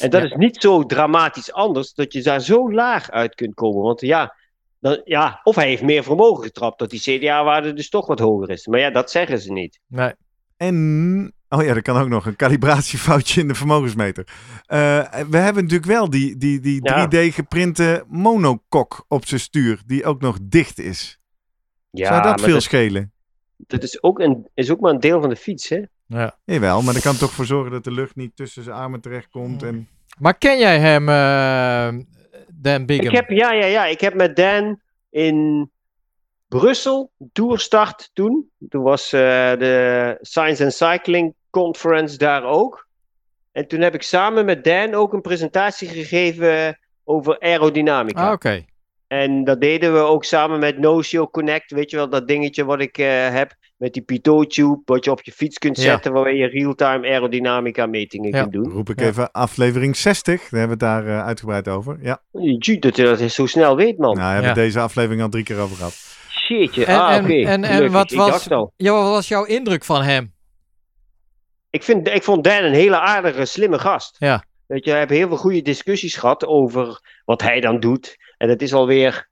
En 0.00 0.10
dat 0.10 0.20
Ja. 0.22 0.26
is 0.26 0.34
niet 0.34 0.56
zo 0.60 0.84
dramatisch 0.84 1.52
anders 1.52 1.92
dat 1.94 2.12
je 2.12 2.22
daar 2.22 2.40
zo 2.40 2.72
laag 2.72 3.10
uit 3.10 3.34
kunt 3.34 3.54
komen. 3.54 3.82
Want 3.82 4.00
ja, 4.00 4.34
dan, 4.80 5.00
ja 5.04 5.40
of 5.42 5.54
hij 5.54 5.68
heeft 5.68 5.82
meer 5.82 6.02
vermogen 6.02 6.44
getrapt, 6.44 6.78
dat 6.78 6.90
die 6.90 7.00
CDA-waarde 7.00 7.72
dus 7.72 7.88
toch 7.88 8.06
wat 8.06 8.18
hoger 8.18 8.50
is. 8.50 8.66
Maar 8.66 8.80
ja, 8.80 8.90
dat 8.90 9.10
zeggen 9.10 9.38
ze 9.40 9.52
niet. 9.52 9.80
Nee. 9.86 10.12
En, 10.56 11.32
oh 11.48 11.62
ja, 11.62 11.68
er 11.74 11.82
kan 11.82 11.96
ook 12.00 12.08
nog 12.08 12.26
een 12.26 12.36
calibratiefoutje 12.36 13.40
in 13.40 13.48
de 13.48 13.54
vermogensmeter. 13.54 14.26
Eh, 14.66 14.78
we 15.30 15.36
hebben 15.36 15.62
natuurlijk 15.62 15.90
wel 15.90 16.10
die, 16.10 16.36
die, 16.36 16.60
die 16.60 16.80
Ja. 16.82 17.06
3D 17.06 17.32
geprinte 17.34 18.04
monokok 18.08 19.04
op 19.08 19.26
zijn 19.26 19.40
stuur, 19.40 19.82
die 19.86 20.04
ook 20.04 20.20
nog 20.20 20.38
dicht 20.42 20.78
is. 20.78 21.18
Ja, 21.90 22.06
Zou 22.08 22.22
dat 22.22 22.40
veel 22.40 22.52
dat, 22.52 22.62
schelen? 22.62 23.12
dat 23.56 23.82
is, 23.82 24.02
ook 24.02 24.18
een, 24.18 24.48
is 24.54 24.70
ook 24.70 24.80
maar 24.80 24.92
een 24.92 25.00
deel 25.00 25.20
van 25.20 25.28
de 25.28 25.36
fiets, 25.36 25.68
hè? 25.68 25.82
Ja. 26.08 26.36
Jawel, 26.44 26.82
maar 26.82 26.94
dat 26.94 27.02
kan 27.02 27.16
toch 27.16 27.30
voor 27.30 27.44
zorgen 27.44 27.72
dat 27.72 27.84
de 27.84 27.90
lucht 27.90 28.16
niet 28.16 28.36
tussen 28.36 28.62
zijn 28.62 28.76
armen 28.76 29.00
terechtkomt. 29.00 29.62
En... 29.62 29.88
Maar 30.18 30.38
ken 30.38 30.58
jij 30.58 30.78
hem, 30.78 31.08
eh 31.08 32.04
Dan 32.48 32.86
Bigham? 32.86 33.06
Ik 33.06 33.14
heb, 33.14 33.28
ja, 33.30 33.52
ja, 33.52 33.66
ja. 33.66 33.86
Ik 33.86 34.00
heb 34.00 34.14
met 34.14 34.36
Dan 34.36 34.80
in 35.10 35.70
Brussel 36.48 37.10
toerstart 37.32 38.10
toen. 38.12 38.50
Toen 38.68 38.82
was 38.82 39.12
eh, 39.12 39.20
de 39.58 40.18
Science 40.20 40.64
and 40.64 40.74
Cycling 40.74 41.34
Conference 41.50 42.18
daar 42.18 42.44
ook. 42.44 42.86
En 43.52 43.68
toen 43.68 43.80
heb 43.80 43.94
ik 43.94 44.02
samen 44.02 44.44
met 44.44 44.64
Dan 44.64 44.94
ook 44.94 45.12
een 45.12 45.20
presentatie 45.20 45.88
gegeven 45.88 46.78
over 47.04 47.40
aerodynamica. 47.40 48.26
Ah, 48.26 48.32
oké. 48.32 48.64
En 49.06 49.44
dat 49.44 49.60
deden 49.60 49.92
we 49.92 49.98
ook 49.98 50.24
samen 50.24 50.58
met 50.58 50.78
No 50.78 51.02
Show 51.02 51.30
Connect. 51.30 51.70
Weet 51.70 51.90
je 51.90 51.96
wel, 51.96 52.08
dat 52.08 52.28
dingetje 52.28 52.64
wat 52.64 52.80
ik 52.80 52.98
eh, 52.98 53.30
heb 53.30 53.54
met 53.78 53.92
die 53.92 54.02
Pitot-tube. 54.02 54.82
Wat 54.84 55.04
je 55.04 55.10
op 55.10 55.22
je 55.22 55.32
fiets 55.32 55.58
kunt 55.58 55.76
Ja. 55.76 55.82
zetten. 55.82 56.12
Waarmee 56.12 56.36
je 56.36 56.46
real-time 56.46 57.06
aerodynamica 57.08 57.86
metingen 57.86 58.30
Ja. 58.30 58.40
kunt 58.40 58.52
doen. 58.52 58.68
Roep 58.70 58.90
ik 58.90 59.00
Ja. 59.00 59.06
even 59.06 59.32
aflevering 59.32 59.96
60, 59.96 60.40
daar 60.48 60.60
hebben 60.60 60.78
we 60.78 60.84
het 60.84 61.04
daar 61.04 61.06
eh, 61.18 61.24
uitgebreid 61.26 61.68
over. 61.68 61.98
Ja, 62.02 62.22
dat 62.80 62.96
je 62.96 63.02
dat 63.02 63.30
zo 63.30 63.46
snel 63.46 63.76
weet, 63.76 63.98
man. 63.98 64.16
nou 64.16 64.32
hebben 64.32 64.52
we 64.54 64.60
Ja. 64.60 64.64
deze 64.66 64.80
aflevering 64.80 65.22
al 65.22 65.28
drie 65.28 65.44
keer 65.44 65.58
over 65.58 65.76
gehad. 65.76 65.92
Shitje. 66.28 66.84
En, 66.84 66.98
ah, 67.00 67.14
en, 67.14 67.24
oké. 67.24 67.32
en, 67.44 67.64
en 67.64 67.92
wat, 67.92 68.10
was, 68.10 68.44
ja, 68.76 68.92
wat 68.92 69.10
was 69.10 69.28
jouw 69.28 69.44
indruk 69.44 69.84
van 69.84 70.02
hem? 70.02 70.32
Ik, 71.70 71.82
vind, 71.82 72.08
ik 72.08 72.22
vond 72.22 72.44
Dan 72.44 72.62
een 72.64 72.72
hele 72.72 73.00
aardige, 73.00 73.44
slimme 73.44 73.78
gast. 73.78 74.16
Ja. 74.18 74.44
Weet 74.66 74.84
je, 74.84 74.90
we 74.90 74.96
hebben 74.96 75.16
heel 75.16 75.28
veel 75.28 75.36
goede 75.36 75.62
discussies 75.62 76.16
gehad 76.16 76.46
over 76.46 77.00
wat 77.24 77.42
hij 77.42 77.60
dan 77.60 77.80
doet. 77.80 78.16
En 78.36 78.48
dat 78.48 78.60
is 78.60 78.74
alweer. 78.74 79.28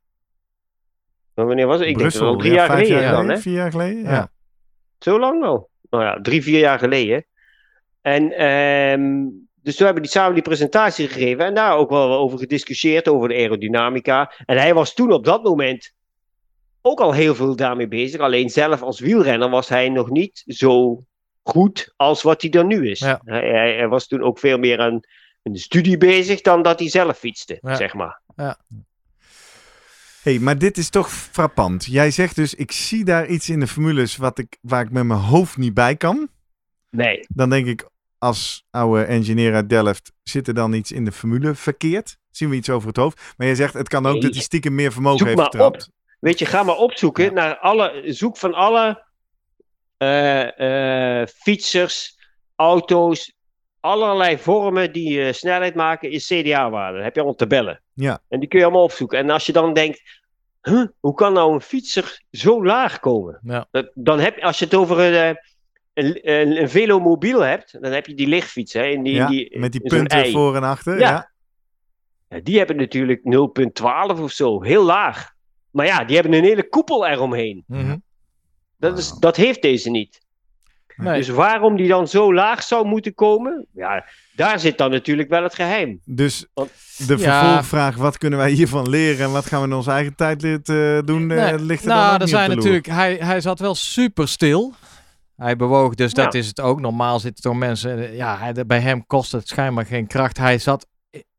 maar 1.34 1.46
Wanneer 1.46 1.66
was 1.66 1.78
het? 1.78 1.88
Ik 1.88 1.98
denk 1.98 2.12
dat 2.12 2.20
het 2.20 2.30
al 2.30 2.36
drie 2.36 2.52
ja, 2.52 2.56
jaar 2.56 2.68
geleden 2.76 3.00
dan, 3.00 3.08
geleden, 3.10 3.34
hè? 3.34 3.40
Vier 3.40 3.54
jaar 3.54 3.70
geleden? 3.70 4.02
Ja. 4.02 4.10
Ja. 4.10 4.30
Zo 4.98 5.18
lang 5.18 5.44
al? 5.44 5.68
Nou 5.90 6.04
ja, 6.04 6.20
drie, 6.20 6.42
vier 6.42 6.58
jaar 6.58 6.78
geleden. 6.78 7.24
En 8.00 8.32
ehm, 8.32 9.24
dus 9.62 9.76
toen 9.76 9.84
hebben 9.84 10.02
die 10.02 10.12
samen 10.12 10.34
die 10.34 10.42
presentatie 10.42 11.08
gegeven 11.08 11.44
en 11.44 11.54
daar 11.54 11.76
ook 11.76 11.90
wel 11.90 12.12
over 12.12 12.38
gediscussieerd, 12.38 13.08
over 13.08 13.28
de 13.28 13.34
aerodynamica. 13.34 14.32
En 14.44 14.56
hij 14.56 14.74
was 14.74 14.94
toen 14.94 15.12
op 15.12 15.24
dat 15.24 15.42
moment 15.42 15.94
ook 16.80 17.00
al 17.00 17.12
heel 17.12 17.34
veel 17.34 17.56
daarmee 17.56 17.88
bezig. 17.88 18.20
Alleen 18.20 18.50
zelf 18.50 18.82
als 18.82 19.00
wielrenner 19.00 19.50
was 19.50 19.68
hij 19.68 19.88
nog 19.88 20.10
niet 20.10 20.42
zo 20.46 21.02
goed 21.42 21.92
als 21.96 22.22
wat 22.22 22.40
hij 22.40 22.50
dan 22.50 22.66
nu 22.66 22.90
is. 22.90 22.98
Ja. 22.98 23.20
Hij, 23.24 23.74
hij, 23.76 23.88
was 23.88 24.06
toen 24.06 24.22
ook 24.22 24.38
veel 24.38 24.58
meer 24.58 24.80
aan 24.80 25.00
een 25.42 25.56
studie 25.56 25.96
bezig 25.96 26.40
dan 26.40 26.62
dat 26.62 26.78
hij 26.78 26.88
zelf 26.88 27.18
fietste, 27.18 27.58
Ja. 27.60 27.74
zeg 27.74 27.94
maar. 27.94 28.20
Hey, 30.26 30.38
maar 30.38 30.58
dit 30.58 30.78
is 30.78 30.90
toch 30.90 31.12
frappant. 31.12 31.84
Jij 31.84 32.10
zegt 32.10 32.34
dus, 32.36 32.54
ik 32.54 32.72
zie 32.72 33.04
daar 33.04 33.26
iets 33.26 33.48
in 33.48 33.60
de 33.60 33.66
formules 33.66 34.16
wat 34.16 34.38
ik, 34.38 34.56
waar 34.60 34.82
ik 34.84 34.90
met 34.90 35.04
mijn 35.04 35.20
hoofd 35.20 35.56
niet 35.56 35.74
bij 35.74 35.96
kan. 35.96 36.28
Nee, 36.90 37.26
Dan 37.28 37.50
denk 37.50 37.66
ik, 37.66 37.88
als 38.18 38.64
oude 38.70 39.04
engineer 39.04 39.54
uit 39.54 39.68
Delft, 39.68 40.12
zit 40.22 40.48
er 40.48 40.54
dan 40.54 40.72
iets 40.72 40.92
in 40.92 41.04
de 41.04 41.12
formule 41.12 41.54
verkeerd? 41.54 42.18
Zien 42.30 42.48
we 42.50 42.56
iets 42.56 42.70
over 42.70 42.88
het 42.88 42.96
hoofd? 42.96 43.20
Maar 43.36 43.46
jij 43.46 43.56
zegt, 43.56 43.74
het 43.74 43.88
kan 43.88 44.06
ook 44.06 44.12
Nee. 44.12 44.20
dat 44.22 44.34
hij 44.34 44.42
stiekem 44.42 44.74
meer 44.74 44.92
vermogen 44.92 45.18
Zoek 45.18 45.26
heeft 45.26 45.38
maar 45.40 45.50
getrapt. 45.50 45.86
op. 45.86 45.92
Weet 46.20 46.38
je, 46.38 46.46
ga 46.46 46.62
maar 46.62 46.76
opzoeken 46.76 47.24
Ja. 47.24 47.30
naar 47.30 47.58
alle. 47.58 48.02
Zoek 48.06 48.36
van 48.36 48.54
alle 48.54 49.04
eh, 49.96 51.20
eh, 51.20 51.28
fietsers, 51.28 52.18
auto's, 52.56 53.35
allerlei 53.86 54.38
vormen 54.38 54.92
die 54.92 55.22
eh, 55.22 55.32
snelheid 55.32 55.74
maken, 55.74 56.10
is 56.10 56.26
CDA-waarde. 56.26 57.02
Heb 57.02 57.14
je 57.14 57.20
allemaal 57.20 57.38
tabellen. 57.38 57.82
Ja. 57.92 58.20
En 58.28 58.40
die 58.40 58.48
kun 58.48 58.58
je 58.58 58.64
allemaal 58.64 58.84
opzoeken. 58.84 59.18
En 59.18 59.30
als 59.30 59.46
je 59.46 59.52
dan 59.52 59.74
denkt, 59.74 60.02
huh, 60.62 60.86
hoe 61.00 61.14
kan 61.14 61.32
nou 61.32 61.54
een 61.54 61.60
fietser 61.60 62.22
zo 62.30 62.64
laag 62.64 63.00
komen? 63.00 63.40
Ja. 63.42 63.66
Dat, 63.70 63.90
dan 63.94 64.18
heb 64.18 64.36
je, 64.36 64.42
als 64.42 64.58
je 64.58 64.64
het 64.64 64.74
over 64.74 64.98
een, 64.98 65.14
eh, 65.14 65.34
een, 65.94 66.30
een, 66.30 66.60
een 66.60 66.68
velomobiel 66.68 67.40
hebt, 67.40 67.76
dan 67.80 67.92
heb 67.92 68.06
je 68.06 68.14
die 68.14 68.26
lichtfiets. 68.26 68.72
Hè, 68.72 68.84
in 68.84 69.02
die, 69.02 69.14
ja, 69.14 69.26
die, 69.26 69.58
met 69.58 69.72
die 69.72 69.80
punten 69.80 70.18
ei. 70.18 70.32
voor 70.32 70.56
en 70.56 70.62
achter. 70.62 70.98
Ja. 70.98 71.10
Ja. 71.10 71.34
Ja, 72.28 72.40
die 72.42 72.58
hebben 72.58 72.76
natuurlijk 72.76 73.20
0,12 73.20 74.20
of 74.20 74.30
zo, 74.32 74.62
heel 74.62 74.84
laag. 74.84 75.34
Maar 75.70 75.86
ja, 75.86 76.04
die 76.04 76.14
hebben 76.14 76.34
een 76.34 76.44
hele 76.44 76.68
koepel 76.68 77.06
eromheen. 77.06 77.64
Mhm. 77.66 77.96
Dat, 78.76 78.98
is, 78.98 79.12
dat 79.12 79.36
heeft 79.36 79.62
deze 79.62 79.90
niet. 79.90 80.25
Nee. 80.96 81.16
Dus 81.18 81.28
waarom 81.28 81.76
die 81.76 81.88
dan 81.88 82.08
zo 82.08 82.34
laag 82.34 82.62
zou 82.62 82.86
moeten 82.86 83.14
komen? 83.14 83.66
Ja, 83.74 84.04
daar 84.32 84.60
zit 84.60 84.78
dan 84.78 84.90
natuurlijk 84.90 85.28
wel 85.28 85.42
het 85.42 85.54
geheim. 85.54 86.00
Dus 86.04 86.46
Want- 86.54 86.70
de 87.06 87.16
Ja. 87.18 87.40
vervolgvraag, 87.44 87.96
wat 87.96 88.18
kunnen 88.18 88.38
wij 88.38 88.50
hiervan 88.50 88.88
leren 88.88 89.24
en 89.26 89.32
wat 89.32 89.46
gaan 89.46 89.60
we 89.60 89.66
in 89.66 89.72
onze 89.72 89.90
eigen 89.90 90.14
tijdrit 90.14 90.68
eh, 90.68 90.98
doen, 91.04 91.30
eh, 91.30 91.36
Nee, 91.44 91.58
ligt 91.58 91.82
er 91.82 91.88
dan 91.88 91.96
nou, 91.96 92.08
ook 92.08 92.14
er 92.14 92.20
niet 92.20 92.28
zijn 92.28 92.50
op 92.50 92.56
de 92.56 92.62
loer. 92.62 92.72
natuurlijk, 92.72 92.86
hij, 92.86 93.16
hij 93.28 93.40
zat 93.40 93.58
wel 93.58 93.74
super 93.74 94.28
stil. 94.28 94.74
Hij 95.36 95.56
bewoog, 95.56 95.94
dus 95.94 96.12
dat 96.12 96.34
is 96.34 96.46
het 96.46 96.60
ook. 96.60 96.80
Normaal 96.80 97.20
zitten 97.20 97.42
toch 97.42 97.54
mensen, 97.54 97.98
eh, 97.98 98.16
ja, 98.16 98.38
hij, 98.38 98.66
bij 98.66 98.80
hem 98.80 99.06
kost 99.06 99.32
het 99.32 99.48
schijnbaar 99.48 99.86
geen 99.86 100.06
kracht. 100.06 100.38
Hij 100.38 100.58
zat 100.58 100.86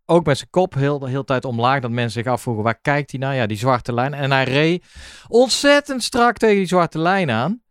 ook 0.05 0.25
met 0.25 0.37
zijn 0.37 0.49
kop 0.49 0.73
heel 0.73 0.99
de 0.99 1.09
hele 1.09 1.23
tijd 1.23 1.45
omlaag, 1.45 1.79
dat 1.81 1.91
mensen 1.91 2.23
zich 2.23 2.31
afvroegen, 2.31 2.63
waar 2.63 2.79
kijkt 2.81 3.11
hij 3.11 3.19
naar? 3.19 3.35
Ja, 3.35 3.45
die 3.45 3.57
zwarte 3.57 3.93
lijn. 3.93 4.13
En 4.13 4.31
hij 4.31 4.43
reed 4.43 4.85
ontzettend 5.27 6.03
strak 6.03 6.37
tegen 6.37 6.55
die 6.57 6.65
zwarte 6.65 6.99
lijn 6.99 7.31
aan. 7.31 7.61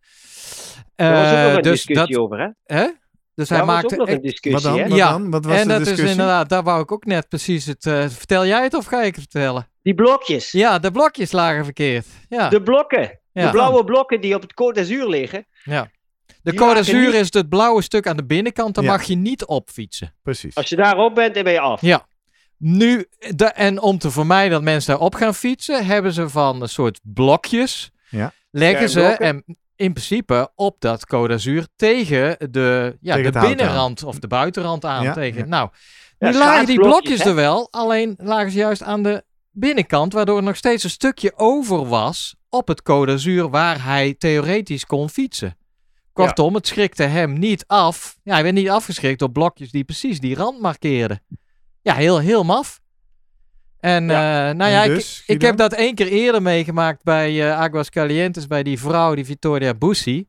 Daar 0.97 1.11
was 1.11 1.31
ook 1.31 1.37
Eh, 1.37 1.43
nog 1.45 1.55
een 1.55 1.61
dus 1.61 1.71
discussie 1.71 2.15
dat, 2.15 2.23
over, 2.23 2.39
hè? 2.39 2.75
hè? 2.77 2.87
Dus 3.35 3.49
hij 3.49 3.57
Daar 3.57 3.67
was 3.67 3.75
maakte 3.75 3.93
ook 3.93 3.99
nog 3.99 4.07
een 4.07 4.13
echt- 4.13 4.23
discussie, 4.23 4.51
Wat 4.51 4.63
dan? 4.63 4.83
hè? 4.83 4.89
Wat 4.89 4.97
Ja. 4.97 5.11
dan? 5.11 5.29
Wat 5.31 5.45
was 5.45 5.55
en 5.55 5.67
de 5.67 5.73
dat 5.73 5.87
is 5.87 5.99
inderdaad, 5.99 6.49
daar 6.49 6.63
wou 6.63 6.81
ik 6.81 6.91
ook 6.91 7.05
net 7.05 7.27
precies 7.29 7.65
het. 7.65 7.85
eh, 7.85 8.05
vertel 8.09 8.45
jij 8.45 8.63
het 8.63 8.73
of 8.73 8.85
ga 8.85 9.01
ik 9.01 9.15
het 9.15 9.23
vertellen? 9.31 9.67
Die 9.81 9.93
blokjes. 9.95 10.51
Ja, 10.51 10.79
de 10.79 10.91
blokjes 10.91 11.31
lagen 11.31 11.63
verkeerd. 11.63 12.05
Ja, 12.29 12.49
De 12.49 12.61
blokken. 12.63 13.19
Ja. 13.31 13.45
De 13.45 13.51
blauwe 13.51 13.83
blokken 13.83 14.21
die 14.21 14.35
op 14.35 14.41
het 14.41 14.51
Côte 14.51 14.73
d'Azur 14.79 15.07
liggen. 15.09 15.45
ja. 15.63 15.89
De 16.43 16.53
Côte 16.53 16.59
lagen 16.59 16.75
d'Azur 16.75 17.05
niet- 17.05 17.13
is 17.13 17.33
het 17.33 17.49
blauwe 17.49 17.81
stuk 17.81 18.07
aan 18.07 18.17
de 18.17 18.25
binnenkant, 18.25 18.75
daar 18.75 18.83
Ja. 18.83 18.89
mag 18.91 19.03
je 19.03 19.15
niet 19.15 19.45
op 19.45 19.69
fietsen. 19.69 20.13
Precies. 20.23 20.55
Als 20.55 20.69
je 20.69 20.75
daarop 20.75 21.15
bent, 21.15 21.33
dan 21.35 21.43
ben 21.43 21.53
je 21.53 21.59
af. 21.59 21.81
Ja. 21.81 22.07
Nu, 22.57 23.05
de, 23.35 23.45
en 23.45 23.81
om 23.81 23.97
te 23.97 24.11
vermijden 24.11 24.51
dat 24.51 24.61
mensen 24.61 24.89
daarop 24.91 25.15
gaan 25.15 25.33
fietsen, 25.35 25.85
hebben 25.85 26.11
ze 26.13 26.29
van 26.29 26.61
een 26.61 26.69
soort 26.69 26.99
blokjes. 27.03 27.91
Ja. 28.09 28.31
Leggen 28.51 28.89
ze 28.89 29.01
en 29.03 29.43
in 29.77 29.93
principe 29.93 30.51
op 30.55 30.75
dat 30.79 31.05
Côte 31.05 31.27
d'Azur 31.27 31.67
tegen 31.75 32.51
de, 32.51 32.97
ja, 33.01 33.15
Tegen 33.15 33.31
de 33.31 33.39
binnenrand 33.39 34.03
of 34.03 34.19
de 34.19 34.27
buitenrand 34.27 34.85
aan. 34.85 35.03
Ja, 35.03 35.13
tegen. 35.13 35.39
ja. 35.39 35.45
Nou, 35.45 35.69
Ja, 36.17 36.29
nu 36.29 36.37
lagen 36.37 36.65
die 36.65 36.79
blokjes 36.79 37.23
hè? 37.23 37.29
er 37.29 37.35
wel, 37.35 37.67
alleen 37.71 38.15
lagen 38.17 38.51
ze 38.51 38.57
juist 38.57 38.83
aan 38.83 39.03
de 39.03 39.23
binnenkant, 39.51 40.13
waardoor 40.13 40.37
er 40.37 40.43
nog 40.43 40.55
steeds 40.55 40.83
een 40.83 40.89
stukje 40.89 41.33
over 41.35 41.87
was 41.87 42.35
op 42.49 42.67
het 42.67 42.81
Côte 42.81 43.05
d'Azur 43.05 43.49
waar 43.49 43.83
hij 43.83 44.13
theoretisch 44.17 44.85
kon 44.85 45.09
fietsen. 45.09 45.57
Kortom, 46.13 46.55
het 46.55 46.67
schrikte 46.67 47.03
hem 47.03 47.39
niet 47.39 47.63
af. 47.67 48.17
Ja, 48.23 48.33
hij 48.33 48.43
werd 48.43 48.55
niet 48.55 48.69
afgeschrikt 48.69 49.19
door 49.19 49.31
blokjes 49.31 49.71
die 49.71 49.83
precies 49.83 50.19
die 50.19 50.35
rand 50.35 50.61
markeerden. 50.61 51.23
Ja, 51.81 51.93
heel, 51.93 52.19
heel 52.19 52.43
maf. 52.43 52.79
En 53.87 54.07
Ja. 54.07 54.49
eh, 54.49 54.55
nou 54.55 54.71
En 54.71 54.75
ja, 54.77 54.85
dus, 54.95 55.13
ik, 55.13 55.19
ik 55.19 55.25
Guido? 55.25 55.45
heb 55.45 55.57
dat 55.57 55.73
één 55.73 55.95
keer 55.95 56.07
eerder 56.07 56.41
meegemaakt 56.41 57.03
bij 57.03 57.41
eh 57.49 57.59
Aguas 57.59 57.89
Calientes, 57.89 58.47
bij 58.47 58.63
die 58.63 58.79
vrouw, 58.79 59.15
die 59.15 59.25
Victoria 59.25 59.73
Bussi. 59.73 60.27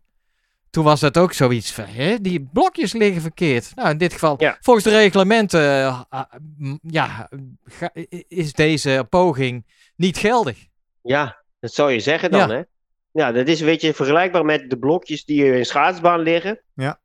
Toen 0.71 0.85
was 0.85 1.01
dat 1.01 1.19
ook 1.19 1.33
zoiets 1.33 1.73
van, 1.73 1.85
hè, 1.85 2.21
die 2.21 2.49
blokjes 2.53 2.93
liggen 2.93 3.23
verkeerd. 3.23 3.73
Nou, 3.75 3.91
in 3.91 3.99
dit 3.99 4.13
geval, 4.13 4.35
Ja. 4.39 4.57
volgens 4.61 4.85
de 4.85 4.91
reglementen, 4.91 5.61
eh, 5.61 6.03
ah, 6.09 6.33
m- 6.59 6.79
ja, 6.83 7.29
ga- 7.65 7.91
is 8.29 8.53
deze 8.53 9.07
poging 9.11 9.65
niet 9.97 10.17
geldig. 10.19 10.59
Ja, 11.03 11.37
dat 11.61 11.73
zou 11.75 11.93
je 11.93 12.01
zeggen 12.01 12.31
dan, 12.31 12.49
Ja. 12.49 12.55
hè? 12.55 12.63
Ja, 13.13 13.33
dat 13.33 13.49
is 13.49 13.61
een 13.61 13.67
beetje 13.67 13.95
vergelijkbaar 13.95 14.45
met 14.45 14.71
de 14.71 14.79
blokjes 14.79 15.25
die 15.25 15.45
in 15.57 15.67
schaatsbaan 15.67 16.21
liggen. 16.21 16.61
Ja. 16.75 17.01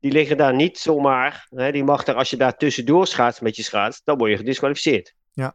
Die 0.00 0.12
liggen 0.12 0.36
daar 0.36 0.54
niet 0.54 0.78
zomaar. 0.78 1.46
Hè? 1.54 1.72
Die 1.72 1.84
mag 1.84 2.06
er, 2.06 2.14
als 2.14 2.30
je 2.30 2.36
daar 2.36 2.56
tussendoor 2.56 3.06
schaats 3.06 3.40
met 3.40 3.56
je 3.56 3.62
schaats, 3.62 4.00
dan 4.04 4.18
word 4.18 4.30
je 4.30 4.36
gedisqualificeerd. 4.36 5.14
Ja. 5.32 5.54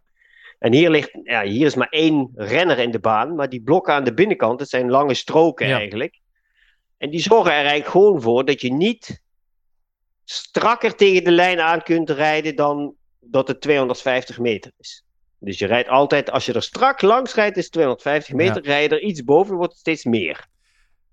En 0.60 0.74
hier 0.74 0.90
ligt, 0.90 1.10
ja, 1.24 1.44
hier 1.44 1.66
is 1.66 1.76
maar 1.76 1.90
één 1.90 2.32
renner 2.36 2.80
in 2.80 2.92
de 2.92 3.00
baan, 3.00 3.36
maar 3.36 3.50
die 3.50 3.62
blokken 3.62 3.94
aan 3.94 4.04
de 4.04 4.14
binnenkant, 4.14 4.60
dat 4.60 4.70
zijn 4.70 4.90
lange 4.90 5.14
stroken 5.14 5.68
Ja. 5.68 5.78
eigenlijk. 5.78 6.20
En 6.98 7.10
die 7.10 7.22
zorgen 7.22 7.52
er 7.52 7.58
eigenlijk 7.58 7.90
gewoon 7.90 8.22
voor 8.22 8.46
dat 8.46 8.62
je 8.62 8.74
niet 8.74 9.22
strakker 10.26 10.96
tegen 10.96 11.24
de 11.24 11.32
lijn 11.32 11.60
aan 11.60 11.84
kunt 11.84 12.10
rijden 12.10 12.56
dan 12.56 12.94
dat 13.20 13.48
het 13.48 13.62
250 13.62 14.40
meter 14.40 14.72
is. 14.78 15.04
Dus 15.40 15.60
je 15.60 15.66
rijdt 15.66 15.90
altijd, 15.90 16.32
als 16.32 16.46
je 16.46 16.54
er 16.54 16.64
strak 16.64 17.02
langs 17.02 17.34
rijdt, 17.34 17.58
is 17.58 17.64
het 17.64 17.72
250 17.72 18.36
meter. 18.36 18.64
Rij 18.64 18.84
je 18.84 18.90
er 18.90 19.02
iets 19.02 19.24
boven, 19.24 19.56
wordt 19.56 19.72
het 19.72 19.80
steeds 19.80 20.04
meer. 20.04 20.48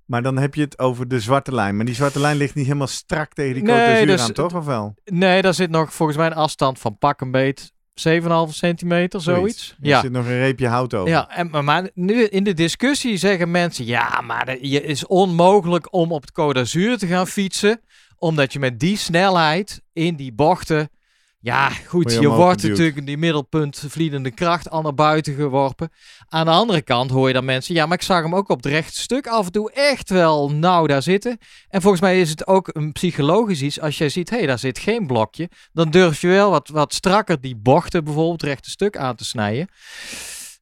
Maar 0.04 0.22
dan 0.22 0.36
heb 0.38 0.54
je 0.54 0.60
het 0.60 0.78
over 0.78 1.08
de 1.08 1.20
zwarte 1.20 1.54
lijn. 1.54 1.76
Maar 1.76 1.84
die 1.84 1.94
zwarte 1.94 2.20
lijn 2.20 2.36
ligt 2.36 2.54
niet 2.54 2.66
helemaal 2.66 2.86
strak 2.86 3.32
tegen 3.32 3.54
die 3.54 3.62
Côte 3.62 3.66
Nee, 3.66 3.86
d'Azur 3.86 4.06
dus 4.06 4.20
aan, 4.20 4.32
toch? 4.32 4.54
Of 4.54 4.64
wel? 4.64 4.94
Nee, 5.04 5.42
daar 5.42 5.54
zit 5.54 5.70
nog 5.70 5.94
volgens 5.94 6.18
mij 6.18 6.26
een 6.26 6.32
afstand 6.32 6.78
van 6.78 6.98
pak 6.98 7.20
een 7.20 7.30
beet 7.30 7.72
7,5 8.00 8.52
centimeter, 8.54 9.20
zoiets. 9.20 9.74
Er 9.82 10.00
zit 10.00 10.10
nog 10.12 10.24
een 10.26 10.38
reepje 10.38 10.66
hout 10.68 10.94
over. 10.94 11.08
Ja, 11.10 11.28
en, 11.30 11.50
maar- 11.50 11.64
maar 11.64 11.90
nu 11.94 12.24
in 12.24 12.44
de 12.44 12.54
discussie 12.54 13.16
zeggen 13.16 13.50
mensen... 13.50 13.84
ja, 13.84 14.20
maar 14.20 14.48
het 14.48 14.60
is 14.62 15.06
onmogelijk 15.06 15.92
om 15.92 16.12
op 16.12 16.22
het 16.22 16.30
Côte 16.30 16.52
d'Azur 16.54 16.98
te 16.98 17.06
gaan 17.06 17.26
fietsen... 17.26 17.80
omdat 18.18 18.52
je 18.52 18.58
met 18.58 18.80
die 18.80 18.96
snelheid 18.96 19.82
in 19.92 20.16
die 20.16 20.32
bochten... 20.32 20.90
ja, 21.38 21.68
goed, 21.68 22.12
je 22.12 22.28
wordt 22.28 22.60
geduwd. 22.60 22.70
natuurlijk 22.70 22.96
in 22.96 23.04
die 23.04 23.16
middelpunt 23.16 23.84
vliedende 23.88 24.30
kracht... 24.30 24.70
al 24.70 24.82
naar 24.82 24.94
buiten 24.94 25.34
geworpen. 25.34 25.90
Aan 26.28 26.44
de 26.44 26.50
andere 26.50 26.82
kant 26.82 27.10
hoor 27.10 27.28
je 27.28 27.34
dan 27.34 27.44
mensen... 27.44 27.74
ja, 27.74 27.86
maar 27.86 27.96
ik 27.96 28.02
zag 28.04 28.22
hem 28.22 28.34
ook 28.34 28.48
op 28.48 28.56
het 28.62 28.72
rechte 28.72 28.98
stuk 29.00 29.26
af 29.26 29.46
en 29.46 29.52
toe 29.52 29.72
echt 29.72 30.10
wel 30.10 30.50
nauw 30.50 30.86
daar 30.86 31.02
zitten. 31.02 31.38
En 31.68 31.80
volgens 31.80 32.02
mij 32.02 32.20
is 32.20 32.30
het 32.30 32.46
ook 32.46 32.68
een 32.72 32.92
psychologisch 32.92 33.62
iets... 33.62 33.80
als 33.80 33.98
jij 33.98 34.08
ziet, 34.08 34.30
hé, 34.30 34.36
hey, 34.36 34.46
daar 34.46 34.58
zit 34.58 34.78
geen 34.78 35.06
blokje... 35.06 35.50
dan 35.72 35.90
durf 35.90 36.20
je 36.20 36.28
wel 36.28 36.50
wat, 36.50 36.68
wat 36.68 36.94
strakker 36.94 37.40
die 37.40 37.56
bochten 37.56 38.04
bijvoorbeeld... 38.04 38.40
het 38.40 38.50
rechte 38.50 38.70
stuk 38.70 38.96
aan 38.96 39.14
te 39.16 39.24
snijden. 39.24 39.68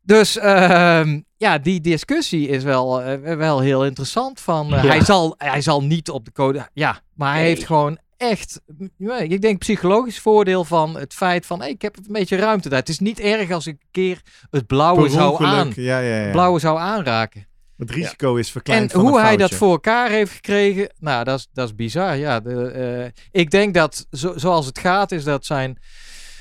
Dus 0.02 0.38
ehm, 0.38 1.20
ja, 1.36 1.58
die 1.58 1.80
discussie 1.80 2.48
is 2.48 2.62
wel, 2.62 3.02
eh, 3.02 3.36
wel 3.36 3.60
heel 3.60 3.84
interessant. 3.84 4.40
Van, 4.40 4.74
eh, 4.74 4.82
Ja. 4.82 4.88
hij, 4.88 5.04
zal, 5.04 5.34
hij 5.38 5.60
zal 5.60 5.82
niet 5.82 6.10
op 6.10 6.24
de 6.24 6.32
code. 6.32 6.68
Ja, 6.72 7.00
maar 7.14 7.32
hij 7.32 7.40
Nee. 7.42 7.48
heeft 7.48 7.66
gewoon 7.66 7.98
echt. 8.16 8.60
ja, 8.98 9.18
Ik 9.18 9.40
denk 9.40 9.58
psychologisch 9.58 10.18
voordeel 10.18 10.64
van 10.64 10.96
het 10.98 11.14
feit 11.14 11.46
van. 11.46 11.60
Hey, 11.60 11.70
ik 11.70 11.82
heb 11.82 11.96
een 11.96 12.12
beetje 12.12 12.36
ruimte 12.36 12.68
daar. 12.68 12.78
Het 12.78 12.88
is 12.88 12.98
niet 12.98 13.20
erg 13.20 13.50
als 13.50 13.66
ik 13.66 13.76
een 13.80 13.88
keer 13.90 14.20
het 14.50 14.66
blauwe 14.66 15.08
zou, 15.08 15.44
aan, 15.44 15.72
Ja, 15.74 15.98
ja, 15.98 16.24
ja. 16.24 16.30
blauwe 16.30 16.58
zou 16.58 16.78
aanraken. 16.78 17.46
Het 17.76 17.90
risico 17.90 18.36
is 18.36 18.46
En 18.46 18.52
verkleind 18.52 18.92
van 18.92 19.00
hoe 19.00 19.18
een 19.18 19.24
hij 19.24 19.36
dat 19.36 19.54
voor 19.54 19.70
elkaar 19.70 20.10
heeft 20.10 20.32
gekregen, 20.32 20.92
nou, 20.98 21.24
dat 21.24 21.38
is, 21.38 21.48
dat 21.52 21.68
is 21.68 21.74
bizar. 21.74 22.16
Ja, 22.16 22.40
de, 22.40 22.66
eh, 22.66 23.40
ik 23.40 23.50
denk 23.50 23.74
dat 23.74 24.06
zo, 24.10 24.32
zoals 24.36 24.66
het 24.66 24.78
gaat, 24.78 25.12
is 25.12 25.24
dat 25.24 25.46
zijn, 25.46 25.78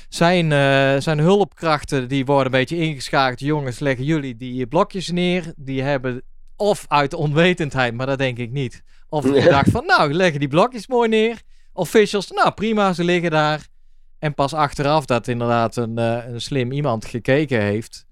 zijn, 0.08 0.52
eh, 0.52 1.00
zijn 1.00 1.18
hulpkrachten, 1.18 2.08
die 2.08 2.24
worden 2.24 2.44
een 2.52 2.58
beetje 2.58 2.76
ingeschakeld. 2.76 3.40
Jongens, 3.40 3.78
leggen 3.78 4.04
jullie 4.04 4.36
die 4.36 4.66
blokjes 4.66 5.10
neer. 5.10 5.52
Die 5.56 5.82
hebben, 5.82 6.22
of 6.56 6.84
uit 6.88 7.14
onwetendheid, 7.14 7.94
maar 7.94 8.06
dat 8.06 8.18
denk 8.18 8.38
ik 8.38 8.50
niet. 8.50 8.82
Of 9.08 9.24
Ja. 9.34 9.48
dacht 9.48 9.70
van, 9.70 9.86
nou, 9.86 10.12
leggen 10.12 10.40
die 10.40 10.48
blokjes 10.48 10.86
mooi 10.86 11.08
neer. 11.08 11.42
Officials, 11.74 12.30
nou 12.30 12.52
prima, 12.52 12.92
ze 12.92 13.04
liggen 13.04 13.30
daar. 13.30 13.66
En 14.18 14.34
pas 14.34 14.54
achteraf 14.54 15.04
dat 15.04 15.28
inderdaad 15.28 15.76
een, 15.76 15.98
eh, 15.98 16.26
een 16.26 16.40
slim 16.40 16.72
iemand 16.72 17.04
gekeken 17.04 17.60
heeft. 17.60 18.06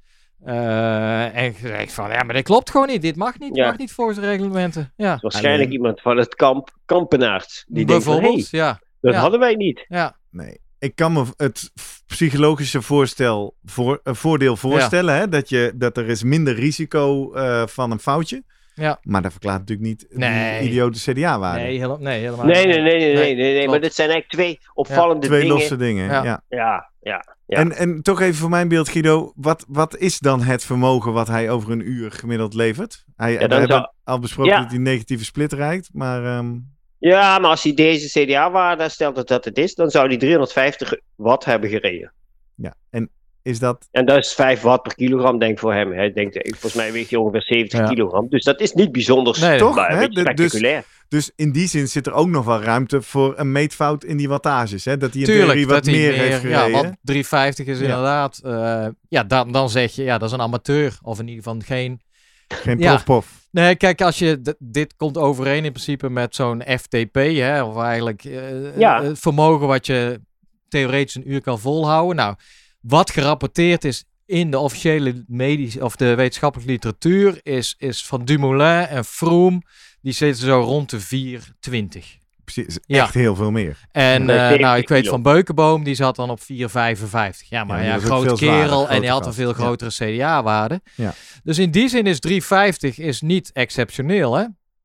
eh, 0.45 1.37
en 1.37 1.55
gezegd 1.55 1.93
van, 1.93 2.11
ja, 2.11 2.23
maar 2.23 2.35
dat 2.35 2.43
klopt 2.43 2.71
gewoon 2.71 2.87
niet. 2.87 3.03
Dit 3.03 3.17
mag 3.17 3.39
niet, 3.39 3.57
Ja. 3.57 3.67
mag 3.67 3.79
niet 3.79 3.93
volgens 3.93 4.19
de 4.19 4.27
reglementen. 4.27 4.93
Ja, 4.97 5.19
Waarschijnlijk 5.21 5.63
Alleen- 5.65 5.73
iemand 5.77 6.01
van 6.01 6.17
het 6.17 6.35
kamp 6.35 6.71
Kampenaard. 6.85 7.65
Die 7.69 7.87
denkt 7.87 8.05
van, 8.05 8.15
bijvoorbeeld. 8.15 8.51
hey, 8.51 8.61
ja, 8.61 8.81
dat 9.01 9.15
Ja. 9.15 9.21
hadden 9.21 9.41
wij 9.41 9.55
niet. 9.55 9.85
ja, 9.89 10.17
Nee. 10.31 10.61
Ik 10.79 10.95
kan 10.95 11.13
me 11.13 11.25
het 11.37 11.71
psychologische 12.07 12.83
voorstel 12.83 13.57
voor, 13.65 14.01
eh, 14.03 14.15
voordeel 14.15 14.57
voorstellen. 14.57 15.15
Hè? 15.17 15.29
Dat, 15.29 15.49
je, 15.49 15.73
dat 15.75 15.97
er 15.97 16.09
is 16.09 16.23
minder 16.23 16.55
risico 16.55 17.33
eh, 17.33 17.67
van 17.67 17.91
een 17.91 17.99
foutje. 17.99 18.43
Ja. 18.75 18.99
Maar 19.03 19.23
dat 19.23 19.31
verklaart 19.31 19.59
natuurlijk 19.59 19.89
niet 19.89 20.07
Nee. 20.11 20.61
die 20.61 20.69
idiote 20.69 21.13
CDA-waarde. 21.13 21.61
nee, 21.63 21.75
helemaal, 21.77 21.99
nee, 21.99 22.21
helemaal 22.21 22.47
Nee, 22.47 22.67
niet. 22.67 22.77
nee, 22.77 22.83
nee, 22.83 23.15
nee, 23.15 23.35
nee, 23.35 23.55
nee, 23.55 23.69
maar 23.69 23.81
dit 23.81 23.95
zijn 23.95 24.11
eigenlijk 24.11 24.43
twee 24.43 24.59
opvallende 24.75 25.27
Twee 25.27 25.41
dingen. 25.41 25.55
losse 25.55 25.77
dingen. 25.77 26.05
Ja. 26.05 26.25
Ja. 26.25 26.43
Ja, 26.49 26.91
ja, 27.03 27.25
ja. 27.47 27.57
En, 27.57 27.73
en 27.73 28.03
toch 28.03 28.21
even 28.21 28.35
voor 28.35 28.51
mijn 28.51 28.69
beeld, 28.69 28.89
Guido. 28.89 29.33
Wat, 29.37 29.65
wat 29.69 29.97
is 29.97 30.19
dan 30.19 30.43
het 30.43 30.65
vermogen 30.65 31.13
wat 31.13 31.29
hij 31.29 31.51
over 31.51 31.71
een 31.73 31.89
uur 31.91 32.11
gemiddeld 32.13 32.55
levert? 32.55 33.05
Hij, 33.17 33.33
we 33.35 33.39
hebben 33.41 33.67
zou- 33.69 33.87
al 34.05 34.19
besproken 34.19 34.53
Ja. 34.53 34.61
dat 34.61 34.71
hij 34.71 34.79
negatieve 34.79 35.25
split 35.25 35.53
rijdt. 35.53 35.89
Maar 35.93 36.25
ehm, 36.25 36.55
ja, 36.99 37.39
maar 37.39 37.51
als 37.51 37.63
hij 37.63 37.75
deze 37.75 38.25
CDA-waarde 38.25 38.89
stelt 38.89 39.15
dat 39.15 39.29
dat 39.29 39.45
het 39.45 39.59
is, 39.59 39.75
dan 39.75 39.91
zou 39.91 40.07
hij 40.09 40.17
350 40.17 40.95
watt 41.15 41.45
hebben 41.45 41.71
gereden. 41.71 42.13
ja. 42.55 42.75
En 42.91 43.11
is 43.43 43.59
dat... 43.59 43.89
En 43.91 44.07
dat 44.07 44.17
is 44.19 44.33
5 44.33 44.61
watt 44.61 44.83
per 44.83 44.95
kilogram, 44.95 45.39
denk 45.39 45.53
ik 45.53 45.59
voor 45.59 45.75
hem. 45.75 45.93
Hij 45.93 46.13
denkt, 46.13 46.37
eh, 46.37 46.51
volgens 46.51 46.75
mij 46.75 46.93
weegt 46.93 47.11
hij 47.11 47.19
ongeveer 47.19 47.43
70 47.43 47.79
Ja. 47.79 47.87
kilogram. 47.87 48.29
Dus 48.29 48.45
dat 48.45 48.61
is 48.61 48.73
niet 48.73 48.93
bijzonder 48.93 49.41
Nee, 49.41 49.59
Toch, 49.59 49.75
maar 49.75 49.91
een 49.91 49.97
hè? 49.99 50.07
beetje 50.09 50.25
De- 50.25 50.35
dus- 50.35 50.47
spectaculair. 50.51 50.85
Dus 51.09 51.31
in 51.37 51.53
die 51.53 51.69
zin 51.69 51.89
zit 51.89 52.07
er 52.07 52.13
ook 52.13 52.29
nog 52.29 52.45
wel 52.45 52.63
ruimte 52.63 53.03
voor 53.03 53.35
een 53.39 53.53
meetfout 53.53 54.05
in 54.05 54.17
die 54.17 54.29
wattages. 54.29 54.85
Hè? 54.85 54.97
Dat 54.97 55.11
hij 55.13 55.21
in 55.21 55.27
Tuurlijk, 55.27 55.47
theorie 55.47 55.67
wat 55.67 55.85
meer, 55.85 56.13
heeft 56.13 56.33
ja, 56.33 56.39
gereden. 56.39 56.71
want 56.83 56.97
350 57.03 57.67
is 57.67 57.79
Ja. 57.79 57.85
inderdaad, 57.85 58.41
eh, 58.45 58.87
ja, 59.09 59.25
dan, 59.25 59.53
dan 59.53 59.71
zeg 59.71 59.93
je, 59.95 60.03
ja, 60.03 60.19
dat 60.19 60.29
is 60.29 60.35
een 60.35 60.41
amateur. 60.41 60.99
Of 61.03 61.19
in 61.19 61.29
ieder 61.29 61.43
geval 61.43 61.61
geen... 61.65 62.01
Geen 62.49 62.79
Ja. 62.79 62.91
profpof. 62.91 63.41
Nee, 63.51 63.75
kijk, 63.77 64.01
als 64.03 64.19
je, 64.19 64.57
dit 64.59 64.97
komt 64.97 65.19
overeen 65.19 65.65
in 65.65 65.73
principe 65.73 66.11
met 66.11 66.35
zo'n 66.35 66.63
FTP, 66.79 67.15
hè, 67.15 67.63
of 67.63 67.79
eigenlijk 67.83 68.25
eh, 68.25 68.79
Ja. 68.79 69.03
het 69.03 69.19
vermogen 69.19 69.67
wat 69.67 69.87
je 69.87 70.21
theoretisch 70.69 71.15
een 71.15 71.31
uur 71.33 71.41
kan 71.43 71.59
volhouden. 71.59 72.17
Nou, 72.17 72.35
wat 72.83 73.11
gerapporteerd 73.11 73.85
is 73.85 74.05
in 74.27 74.51
de 74.51 74.59
officiële 74.59 75.25
medische 75.27 75.85
of 75.85 75.97
de 75.97 76.15
wetenschappelijke 76.15 76.73
literatuur 76.73 77.41
is, 77.43 77.75
is 77.79 78.07
van 78.07 78.25
Dumoulin 78.25 78.87
en 78.87 79.05
Froome, 79.05 79.63
die 80.01 80.13
zitten 80.13 80.45
zo 80.47 80.61
rond 80.61 80.91
de 80.91 81.01
420. 81.01 82.17
Precies, 82.45 82.79
Ja. 82.87 83.03
echt 83.03 83.15
heel 83.15 83.35
veel 83.35 83.51
meer. 83.51 83.79
En 83.93 84.21
eh, 84.31 84.37
70 84.37 84.61
nou, 84.61 84.79
ik 84.79 84.89
weet 84.89 85.09
van 85.09 85.23
Beukenboom, 85.23 85.85
die 85.85 85.95
zat 85.95 86.17
dan 86.17 86.31
op 86.31 86.41
4,55. 86.41 87.49
Ja, 87.49 87.65
maar 87.65 87.85
Ja, 87.85 87.99
grote 87.99 88.37
zwaarder, 88.37 88.39
kerel 88.39 88.89
en 88.89 89.01
die 89.01 89.11
had 89.11 89.27
een 89.27 89.33
veel 89.35 89.49
Ja. 89.49 89.55
grotere 89.55 89.91
CDA-waarde. 89.91 90.81
Ja. 90.95 91.15
Dus 91.43 91.59
in 91.59 91.71
die 91.71 91.89
zin 91.89 92.05
is 92.07 92.19
3,50 92.21 92.99
is 92.99 93.21
niet 93.21 93.53
exceptioneel, 93.53 94.35
hè? 94.35 94.45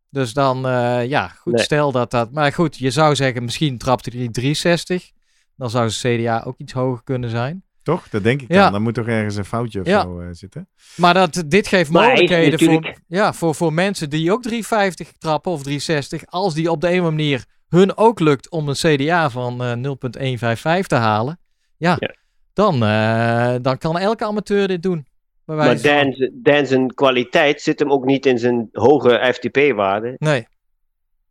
Dus 0.09 0.33
dan, 0.33 0.67
eh, 0.67 1.05
ja, 1.07 1.27
goed, 1.27 1.53
Nee. 1.53 1.63
stel 1.63 1.91
dat 1.91 2.11
dat... 2.11 2.31
Maar 2.31 2.53
goed, 2.53 2.77
je 2.77 2.91
zou 2.91 3.15
zeggen, 3.15 3.43
misschien 3.43 3.77
trapte 3.77 4.17
hij 4.17 4.27
360. 4.31 5.11
Dan 5.55 5.69
zou 5.69 5.89
zijn 5.89 6.19
CDA 6.19 6.43
ook 6.45 6.57
iets 6.57 6.73
hoger 6.73 7.03
kunnen 7.03 7.29
zijn. 7.29 7.63
Toch? 7.87 8.09
Dat 8.09 8.23
denk 8.23 8.41
ik 8.41 8.51
Ja. 8.53 8.63
dan. 8.63 8.71
Dan 8.71 8.81
moet 8.81 8.93
toch 8.93 9.07
ergens 9.07 9.35
een 9.35 9.45
foutje 9.45 9.79
of 9.81 9.87
Ja. 9.87 10.01
zo 10.01 10.19
eh, 10.19 10.27
zitten. 10.31 10.69
Maar 10.95 11.13
dat, 11.13 11.43
dit 11.47 11.67
geeft 11.67 11.91
Maar 11.91 12.03
mogelijkheden 12.07 12.59
voor, 12.59 12.93
ja, 13.07 13.33
voor, 13.33 13.55
voor 13.55 13.73
mensen 13.73 14.09
die 14.09 14.31
ook 14.31 14.41
350 14.41 15.11
trappen 15.17 15.51
of 15.51 15.61
360. 15.63 16.25
Als 16.25 16.53
die 16.53 16.71
op 16.71 16.81
de 16.81 16.87
een 16.87 16.93
of 16.93 16.99
andere 17.05 17.15
manier 17.15 17.45
hun 17.69 17.97
ook 17.97 18.19
lukt 18.19 18.49
om 18.49 18.69
een 18.69 18.75
CDA 18.75 19.29
van 19.29 19.63
eh 19.63 19.71
0.155 19.75 20.87
te 20.87 20.95
halen. 20.95 21.39
Ja, 21.77 21.95
Ja. 21.99 22.15
Dan, 22.53 22.83
eh, 22.83 23.55
dan 23.61 23.77
kan 23.77 23.97
elke 23.97 24.25
amateur 24.25 24.67
dit 24.67 24.83
doen. 24.83 25.05
Maar. 25.45 25.81
Dan, 25.81 26.17
Dan 26.33 26.65
zijn 26.65 26.93
kwaliteit 26.93 27.61
zit 27.61 27.79
hem 27.79 27.91
ook 27.91 28.05
niet 28.05 28.25
in 28.25 28.37
zijn 28.37 28.69
hoge 28.71 29.33
FTP-waarde. 29.33 30.15
Nee, 30.17 30.47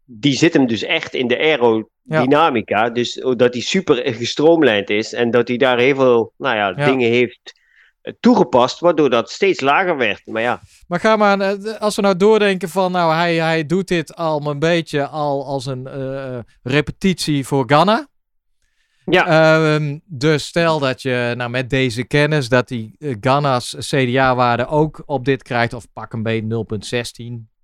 Die 0.06 0.36
zit 0.36 0.52
hem 0.52 0.66
dus 0.66 0.82
echt 0.82 1.14
in 1.14 1.28
de 1.28 1.38
aerodynamica. 1.38 2.90
Dus 2.90 3.14
dat 3.36 3.52
hij 3.52 3.62
super 3.62 4.14
gestroomlijnd 4.14 4.90
is. 4.90 5.12
En 5.12 5.30
dat 5.30 5.48
hij 5.48 5.56
daar 5.56 5.78
heel 5.78 5.94
veel 5.94 6.32
nou 6.36 6.56
ja, 6.56 6.68
Ja. 6.76 6.84
dingen 6.84 7.10
heeft 7.10 7.52
eh, 8.02 8.12
toegepast. 8.20 8.80
Waardoor 8.80 9.10
dat 9.10 9.30
steeds 9.30 9.60
lager 9.60 9.96
werd. 9.96 10.22
Maar 10.26 10.42
ja, 10.42 10.60
maar 10.88 11.00
ga 11.00 11.16
maar, 11.16 11.40
eh, 11.40 11.80
als 11.80 11.96
we 11.96 12.02
nou 12.02 12.16
doordenken 12.16 12.68
van, 12.68 12.92
nou, 12.92 13.14
hij, 13.14 13.34
hij 13.34 13.66
doet 13.66 13.88
dit 13.88 14.16
al 14.16 14.46
een 14.46 14.58
beetje 14.58 15.06
al 15.06 15.46
als 15.46 15.66
een 15.66 15.86
eh, 15.86 16.38
repetitie 16.62 17.46
voor 17.46 17.64
Ghana. 17.66 18.06
ja 19.04 19.26
Ehm, 19.26 19.98
dus 20.04 20.46
stel 20.46 20.78
dat 20.78 21.02
je 21.02 21.34
nou, 21.36 21.50
met 21.50 21.70
deze 21.70 22.04
kennis 22.04 22.48
dat 22.48 22.68
die 22.68 22.96
Ghana's 23.20 23.76
CDA-waarde 23.78 24.66
ook 24.66 25.02
op 25.06 25.24
dit 25.24 25.42
krijgt, 25.42 25.72
of 25.72 25.86
pak 25.92 26.12
een 26.12 26.22
beetje 26.22 26.46
0.16. 26.46 27.55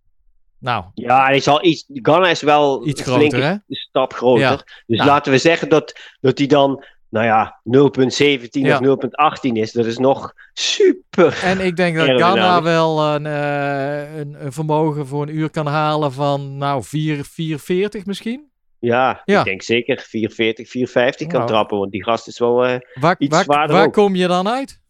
Nou, 0.62 0.84
Ja, 0.94 1.24
hij 1.24 1.40
zal 1.40 1.64
iets. 1.64 1.84
Ghana 1.92 2.28
is 2.28 2.42
wel 2.42 2.86
Iets 2.86 3.00
een 3.00 3.06
groter, 3.06 3.42
hè? 3.44 3.54
stap 3.68 4.12
groter. 4.12 4.42
Ja. 4.42 4.56
Dus 4.86 4.96
Nou. 4.98 5.08
laten 5.10 5.32
we 5.32 5.38
zeggen 5.38 5.68
dat, 5.68 6.00
dat 6.20 6.38
hij 6.38 6.46
dan, 6.46 6.84
nou 7.08 7.26
ja, 7.26 7.60
0,17 7.64 8.48
Ja. 8.50 8.74
of 8.74 8.80
0,18 8.80 9.56
is. 9.56 9.72
Dat 9.72 9.86
is 9.86 9.98
nog 9.98 10.32
super. 10.52 11.40
en 11.42 11.60
ik 11.60 11.76
denk 11.76 11.96
dat. 11.96 12.06
Ghana 12.08 12.62
wel 12.62 13.00
een, 13.14 13.26
eh, 13.26 14.16
een, 14.18 14.44
een 14.44 14.52
vermogen 14.52 15.06
voor 15.06 15.22
een 15.22 15.36
uur 15.36 15.50
kan 15.50 15.66
halen 15.66 16.12
van, 16.12 16.56
nou, 16.56 16.82
4, 16.82 17.24
440 17.24 18.06
misschien. 18.06 18.50
Ja, 18.78 19.22
Ja. 19.24 19.38
ik 19.38 19.44
denk 19.44 19.62
zeker 19.62 19.98
440, 20.08 20.68
450 20.68 21.26
kan 21.26 21.36
Nou. 21.38 21.50
trappen. 21.50 21.78
Want 21.78 21.92
die 21.92 22.04
gast 22.04 22.28
is 22.28 22.38
wel. 22.38 22.64
eh, 22.66 22.78
Waar, 23.00 23.14
Iets 23.18 23.34
waar, 23.34 23.44
zwaarder 23.44 23.76
waar 23.76 23.86
ook. 23.86 23.92
kom 23.92 24.14
je 24.14 24.26
dan 24.26 24.48
uit? 24.48 24.80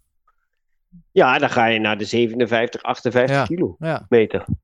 ja, 1.13 1.39
dan 1.39 1.51
ga 1.51 1.67
je 1.67 1.79
naar 1.79 1.99
de 1.99 2.05
57, 2.05 2.83
58 2.83 3.37
Ja. 3.37 3.45
kilometer. 3.45 4.45
Ja, 4.49 4.55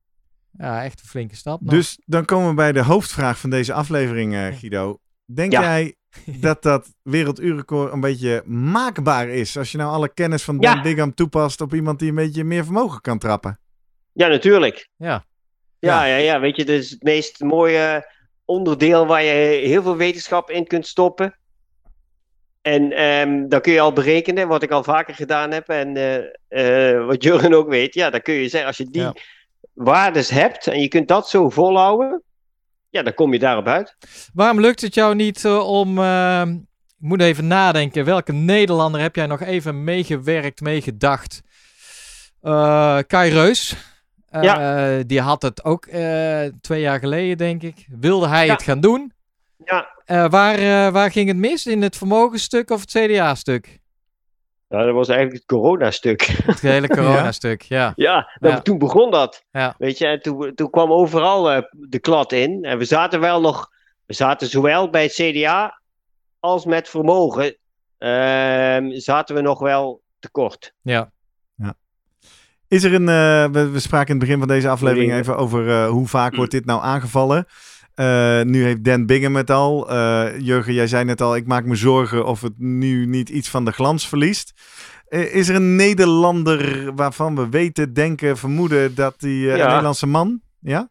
ja 0.59 0.84
echt 0.84 1.00
een 1.00 1.09
flinke 1.09 1.36
stap. 1.36 1.61
nog. 1.61 1.70
Dus 1.70 1.98
dan 2.04 2.24
komen 2.24 2.48
we 2.48 2.54
bij 2.54 2.72
de 2.72 2.82
hoofdvraag 2.82 3.38
van 3.38 3.50
deze 3.50 3.72
aflevering, 3.72 4.34
eh, 4.34 4.46
Guido. 4.59 4.98
Denk 5.24 5.52
Ja. 5.52 5.61
jij 5.62 5.94
dat 6.40 6.62
dat 6.62 6.88
werelduurrecord 7.02 7.92
een 7.92 8.00
beetje 8.00 8.42
maakbaar 8.46 9.28
is? 9.28 9.56
Als 9.56 9.72
je 9.72 9.78
nou 9.78 9.90
alle 9.92 10.09
kennis 10.14 10.42
van 10.42 10.56
Ja. 10.61 10.74
Dan 10.74 10.82
Bigham 10.82 11.14
toepast 11.14 11.61
op 11.61 11.74
iemand 11.74 11.98
die 11.98 12.09
een 12.09 12.14
beetje 12.14 12.44
meer 12.44 12.64
vermogen 12.64 13.00
kan 13.00 13.18
trappen. 13.18 13.59
Ja, 14.12 14.28
natuurlijk. 14.28 14.88
Ja. 14.96 15.24
Ja, 15.78 16.04
ja, 16.04 16.16
ja, 16.16 16.40
weet 16.40 16.56
je, 16.56 16.64
dat 16.64 16.74
is 16.76 16.90
het 16.90 17.02
meest 17.02 17.40
mooie 17.40 18.12
onderdeel 18.44 19.06
waar 19.06 19.22
je 19.22 19.32
heel 19.66 19.82
veel 19.82 19.96
wetenschap 19.96 20.50
in 20.50 20.66
kunt 20.66 20.86
stoppen. 20.86 21.34
En 22.62 22.92
ehm 22.92 23.48
dan 23.48 23.61
kun 23.61 23.72
je 23.72 23.80
al 23.80 23.92
berekenen, 23.92 24.48
wat 24.48 24.62
ik 24.62 24.70
al 24.70 24.82
vaker 24.84 25.14
gedaan 25.14 25.50
heb 25.50 25.68
en 25.68 25.96
eh, 25.96 26.94
eh, 26.96 27.06
wat 27.06 27.22
Jurgen 27.22 27.54
ook 27.54 27.68
weet. 27.68 27.94
Ja, 27.94 28.11
dan 28.11 28.20
kun 28.22 28.34
je 28.34 28.48
zeggen, 28.48 28.68
als 28.68 28.76
je 28.76 28.84
die 28.90 29.02
Ja. 29.02 29.14
Waardes 29.79 30.29
hebt 30.31 30.66
en 30.66 30.81
je 30.81 30.89
kunt 30.89 31.09
dat 31.09 31.29
zo 31.29 31.49
volhouden, 31.49 32.22
ja, 32.89 33.03
dan 33.03 33.14
kom 33.14 33.33
je 33.33 33.39
daarop 33.39 33.66
uit. 33.66 33.97
Waarom 34.33 34.61
lukt 34.61 34.81
het 34.81 34.95
jou 34.95 35.14
niet 35.14 35.45
eh, 35.45 35.68
om. 35.68 35.99
eh, 35.99 36.43
ik 37.01 37.05
moet 37.09 37.20
even 37.20 37.47
nadenken. 37.47 38.05
Welke 38.05 38.33
Nederlander 38.33 39.01
heb 39.01 39.16
jij 39.16 39.26
nog 39.26 39.41
even 39.41 39.85
meegewerkt, 39.85 40.61
meegedacht? 40.61 41.41
Eh 42.41 42.99
Kai 43.07 43.33
Reus. 43.33 43.76
Eh, 44.31 44.99
Die 45.07 45.20
had 45.20 45.43
het 45.43 45.64
ook 45.64 45.89
twee 46.61 46.81
jaar 46.81 46.99
geleden, 46.99 47.37
denk 47.37 47.62
ik. 47.62 47.87
Wilde 47.89 48.29
hij 48.29 48.47
Ja. 48.47 48.53
het 48.53 48.62
gaan 48.62 48.81
doen? 48.81 49.12
Ja, 49.64 49.89
waar, 50.29 50.93
waar 50.93 51.11
ging 51.11 51.29
het 51.29 51.37
mis? 51.37 51.66
In 51.66 51.83
het 51.83 51.97
vermogensstuk 51.97 52.70
of 52.70 52.81
het 52.81 52.91
CDA-stuk? 52.91 53.79
Nou, 54.68 54.84
dat 54.84 54.94
was 54.94 55.08
eigenlijk 55.08 55.38
het 55.38 55.48
coronastuk. 55.58 56.22
Het 56.22 56.60
hele 56.60 56.88
corona-stuk, 56.96 57.62
ja. 57.62 57.92
Ja, 57.96 58.30
Ja. 58.40 58.60
toen 58.60 58.78
begon 58.78 59.10
dat. 59.10 59.44
Ja. 59.50 59.74
Weet 59.78 59.98
je, 59.98 60.06
en 60.06 60.22
toen, 60.22 60.54
toen 60.54 60.70
kwam 60.70 60.92
overal 60.92 61.50
eh, 61.50 61.62
de 61.70 61.98
klad 61.98 62.32
in. 62.32 62.64
En 62.64 62.78
we 62.78 62.84
zaten 62.84 63.20
wel 63.20 63.40
nog, 63.40 63.70
we 64.06 64.14
zaten 64.14 64.48
zowel 64.48 64.90
bij 64.90 65.02
het 65.02 65.12
CDA 65.12 65.80
als 66.40 66.64
met 66.64 66.88
vermogen, 66.88 67.56
ehm, 67.98 68.90
zaten 68.98 69.34
we 69.34 69.40
nog 69.40 69.58
wel 69.58 70.02
tekort. 70.18 70.72
ja. 70.82 71.10
Is 72.70 72.84
er 72.84 72.94
een, 72.94 73.08
eh, 73.08 73.50
we, 73.52 73.68
we 73.70 73.78
spraken 73.80 74.06
in 74.08 74.14
het 74.14 74.24
begin 74.24 74.38
van 74.38 74.48
deze 74.48 74.68
aflevering 74.68 75.12
even 75.12 75.36
over 75.36 75.68
eh, 75.68 75.88
hoe 75.88 76.06
vaak 76.06 76.34
wordt 76.34 76.50
dit 76.50 76.64
nou 76.64 76.82
aangevallen. 76.82 77.46
Eh, 77.99 78.42
nu 78.42 78.62
heeft 78.64 78.84
Dan 78.84 79.07
Bingham 79.07 79.36
het 79.36 79.51
al. 79.51 79.90
Eh, 79.90 80.26
Jurgen, 80.38 80.72
jij 80.74 80.86
zei 80.86 81.05
net 81.05 81.20
al, 81.20 81.36
ik 81.36 81.46
maak 81.46 81.64
me 81.64 81.74
zorgen 81.74 82.26
of 82.26 82.40
het 82.40 82.53
nu 82.59 83.07
niet 83.07 83.28
iets 83.28 83.49
van 83.51 83.64
de 83.64 83.72
glans 83.72 84.09
verliest. 84.09 84.53
Eh, 85.09 85.34
is 85.34 85.49
er 85.49 85.55
een 85.55 85.76
Nederlander 85.76 86.92
waarvan 86.94 87.36
we 87.36 87.49
weten, 87.49 87.92
denken, 87.92 88.36
vermoeden 88.36 88.94
dat 88.94 89.20
die 89.20 89.51
eh, 89.51 89.57
Ja. 89.57 89.62
een 89.62 89.68
Nederlandse 89.68 90.07
man? 90.07 90.40
Ja? 90.61 90.88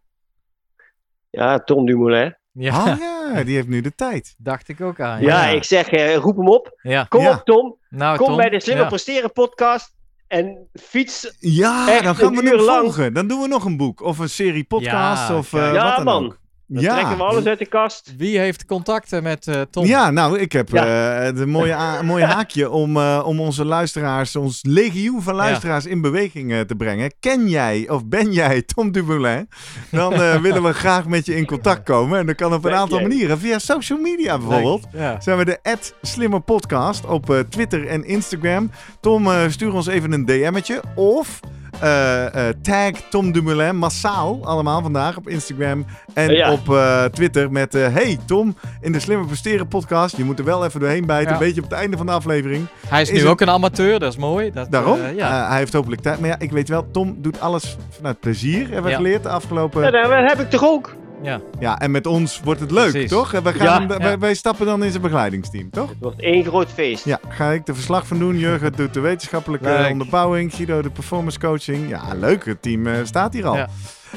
Ja, 1.30 1.60
Tom 1.60 1.86
Dumoulin. 1.86 2.38
Ja, 2.52 2.80
Oh 2.82 2.98
ja, 3.34 3.44
die 3.44 3.56
heeft 3.56 3.68
nu 3.68 3.82
de 3.82 3.96
tijd. 3.96 4.36
dacht 4.38 4.68
ik 4.68 4.82
ook 4.82 5.00
aan. 5.00 5.22
Ja, 5.22 5.46
Ja. 5.46 5.56
ik 5.56 5.64
zeg, 5.64 6.16
roep 6.16 6.38
hem 6.38 6.48
op. 6.50 6.80
ja. 6.82 7.04
Kom 7.04 7.22
Ja. 7.22 7.32
op, 7.32 7.42
Tom. 7.46 7.78
Nou, 7.90 8.18
Kom 8.18 8.28
Tom, 8.28 8.36
bij 8.36 8.50
de 8.50 8.60
Slimmer 8.62 8.84
ja. 8.84 8.90
Presteren 8.90 9.32
podcast 9.32 9.96
en 10.28 10.68
fiets. 10.74 11.36
Ja, 11.40 12.02
dan 12.02 12.16
gaan 12.16 12.36
we 12.36 12.50
hem 12.50 12.60
lang. 12.60 12.80
volgen. 12.82 13.14
Dan 13.14 13.28
doen 13.28 13.42
we 13.42 13.48
nog 13.48 13.66
een 13.66 13.78
boek 13.78 14.02
of 14.02 14.18
een 14.20 14.30
serie 14.30 14.64
podcast 14.64 15.30
Ja, 15.30 15.38
of 15.38 15.54
eh, 15.54 15.60
wat 15.66 15.74
Ja, 15.76 15.96
dan 15.96 16.04
man. 16.06 16.26
ook. 16.26 16.40
Dan 16.70 16.84
trekken 16.84 17.18
we 17.18 17.24
alles 17.24 17.46
uit 17.46 17.60
de 17.60 17.66
kast. 17.66 18.14
Wie 18.18 18.40
heeft 18.40 18.66
contacten 18.66 19.24
met 19.24 19.48
eh, 19.48 19.62
Tom? 19.62 19.86
Ja, 19.86 20.12
nou, 20.12 20.40
ik 20.40 20.52
heb 20.52 20.70
Ja. 20.70 21.26
eh, 21.28 21.36
de 21.36 21.46
mooie, 21.46 21.78
mooie 22.04 22.26
haakje 22.26 22.70
om, 22.70 22.98
eh, 22.98 23.24
om 23.26 23.40
onze 23.40 23.66
luisteraars, 23.66 24.36
ons 24.36 24.60
legioen 24.62 25.22
van 25.22 25.36
luisteraars 25.36 25.86
in 25.86 26.02
beweging 26.02 26.52
eh, 26.52 26.60
te 26.60 26.76
brengen. 26.76 27.14
Ken 27.20 27.50
jij 27.50 27.90
of 27.90 28.06
ben 28.06 28.32
jij 28.32 28.62
Tom 28.62 28.92
Dumoulin? 28.92 29.50
Dan 29.92 30.14
eh, 30.14 30.36
willen 30.46 30.64
we 30.64 30.74
graag 30.74 31.06
met 31.08 31.26
je 31.26 31.36
in 31.36 31.46
contact 31.46 31.84
komen. 31.84 32.20
En 32.20 32.26
dat 32.26 32.36
kan 32.36 32.48
op 32.54 32.54
een 32.54 32.62
Ben 32.72 32.80
aantal 32.80 33.00
jij? 33.00 33.08
manieren. 33.08 33.40
Via 33.40 33.60
social 33.60 34.00
media 34.00 34.38
bijvoorbeeld. 34.38 34.86
Ja. 34.94 35.22
Zijn 35.22 35.38
we 35.38 35.46
de 35.46 35.60
Slimmer 36.02 36.42
Podcast 36.42 37.06
op 37.06 37.30
eh, 37.30 37.40
Twitter 37.40 37.88
en 37.88 38.04
Instagram. 38.06 38.72
Tom, 39.02 39.28
eh, 39.28 39.42
stuur 39.50 39.74
ons 39.74 39.88
even 39.88 40.12
een 40.12 40.26
DM'tje. 40.26 40.82
Of 40.96 41.40
eh, 41.80 42.48
eh, 42.50 42.56
tag 42.62 42.92
Tom 43.10 43.32
Dumoulin 43.32 43.76
massaal 43.78 44.40
allemaal 44.46 44.82
vandaag 44.82 45.18
op 45.18 45.28
Instagram 45.30 45.86
en 46.14 46.32
Ja. 46.34 46.52
op 46.52 46.70
eh, 46.70 47.04
Twitter 47.04 47.52
met 47.52 47.76
eh, 47.76 47.94
Hey 47.94 48.18
Tom, 48.26 48.56
in 48.82 48.92
de 48.92 49.00
Slimmer 49.00 49.28
Presteren 49.28 49.68
podcast. 49.68 50.18
Je 50.18 50.24
moet 50.24 50.40
er 50.40 50.46
wel 50.46 50.66
even 50.66 50.80
doorheen 50.80 51.06
bijten, 51.06 51.28
Ja. 51.34 51.34
een 51.40 51.46
beetje 51.46 51.64
op 51.64 51.70
het 51.70 51.80
einde 51.80 51.98
van 51.98 52.06
de 52.06 52.12
aflevering. 52.12 52.66
Hij 52.88 53.02
is, 53.02 53.08
Is 53.08 53.14
nu 53.14 53.20
het- 53.22 53.30
ook 53.30 53.42
een 53.42 53.50
amateur, 53.50 54.00
dat 54.00 54.12
is 54.12 54.18
mooi. 54.18 54.52
Dat, 54.52 54.72
Daarom, 54.72 55.00
eh, 55.02 55.16
ja. 55.16 55.42
Eh, 55.44 55.50
hij 55.50 55.58
heeft 55.58 55.74
hopelijk 55.74 56.02
tijd. 56.02 56.20
Maar 56.20 56.30
ja, 56.30 56.40
ik 56.40 56.52
weet 56.52 56.70
wel, 56.70 56.88
Tom 56.92 57.16
doet 57.22 57.40
alles 57.40 57.78
vanuit 57.90 58.20
plezier, 58.20 58.64
hebben 58.64 58.84
we 58.84 58.90
Ja. 58.90 58.96
geleerd 58.96 59.24
de 59.24 59.30
afgelopen... 59.30 59.84
Ja, 59.84 59.92
dat 59.92 60.30
heb 60.32 60.40
ik 60.40 60.50
toch 60.50 60.64
ook. 60.64 60.96
Ja. 61.28 61.42
Ja, 61.60 61.80
en 61.80 61.92
met 61.92 62.06
ons 62.06 62.42
wordt 62.44 62.60
het 62.60 62.72
leuk, 62.72 62.92
Precies. 62.92 63.10
toch? 63.10 63.32
We 63.32 63.54
gaan, 63.54 63.82
Ja. 63.82 63.88
wij, 63.98 64.10
Ja. 64.12 64.18
wij 64.18 64.34
stappen 64.34 64.66
dan 64.66 64.84
in 64.84 64.90
zijn 64.90 65.02
begeleidingsteam, 65.02 65.70
toch? 65.70 65.90
Het 65.90 65.98
wordt 66.00 66.22
één 66.22 66.44
groot 66.46 66.70
feest. 66.70 67.06
Ja, 67.06 67.20
ga 67.30 67.52
ik 67.52 67.66
de 67.66 67.74
verslag 67.74 68.08
van 68.08 68.20
doen. 68.20 68.38
Jurgen 68.38 68.72
doet 68.74 68.94
de 68.94 69.00
wetenschappelijke 69.00 69.66
Leuk. 69.68 69.92
onderbouwing. 69.92 70.54
Guido 70.54 70.82
de 70.82 70.90
performance 70.90 71.40
coaching. 71.40 71.90
Ja, 71.90 72.02
leuk. 72.20 72.46
Het 72.46 72.62
team 72.62 72.88
eh, 72.88 72.94
staat 73.04 73.34
hier 73.34 73.46
al. 73.46 73.66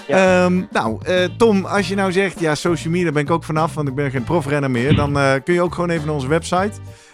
Ja. 0.07 0.45
Ehm, 0.45 0.63
nou, 0.71 1.05
eh, 1.05 1.25
Tom, 1.37 1.65
als 1.65 1.89
je 1.89 1.95
nou 1.95 2.13
zegt, 2.13 2.41
ja, 2.41 2.55
social 2.55 2.93
media 2.93 3.13
ben 3.13 3.23
ik 3.23 3.31
ook 3.31 3.45
vanaf, 3.45 3.75
want 3.75 3.89
ik 3.89 3.95
ben 3.95 4.11
geen 4.11 4.25
profrenner 4.25 4.71
meer. 4.71 4.95
Dan 4.95 5.19
eh, 5.19 5.33
kun 5.45 5.55
je 5.55 5.63
ook 5.63 5.75
gewoon 5.75 5.91
even 5.91 6.07
naar 6.07 6.15
onze 6.15 6.29
website 6.29 6.73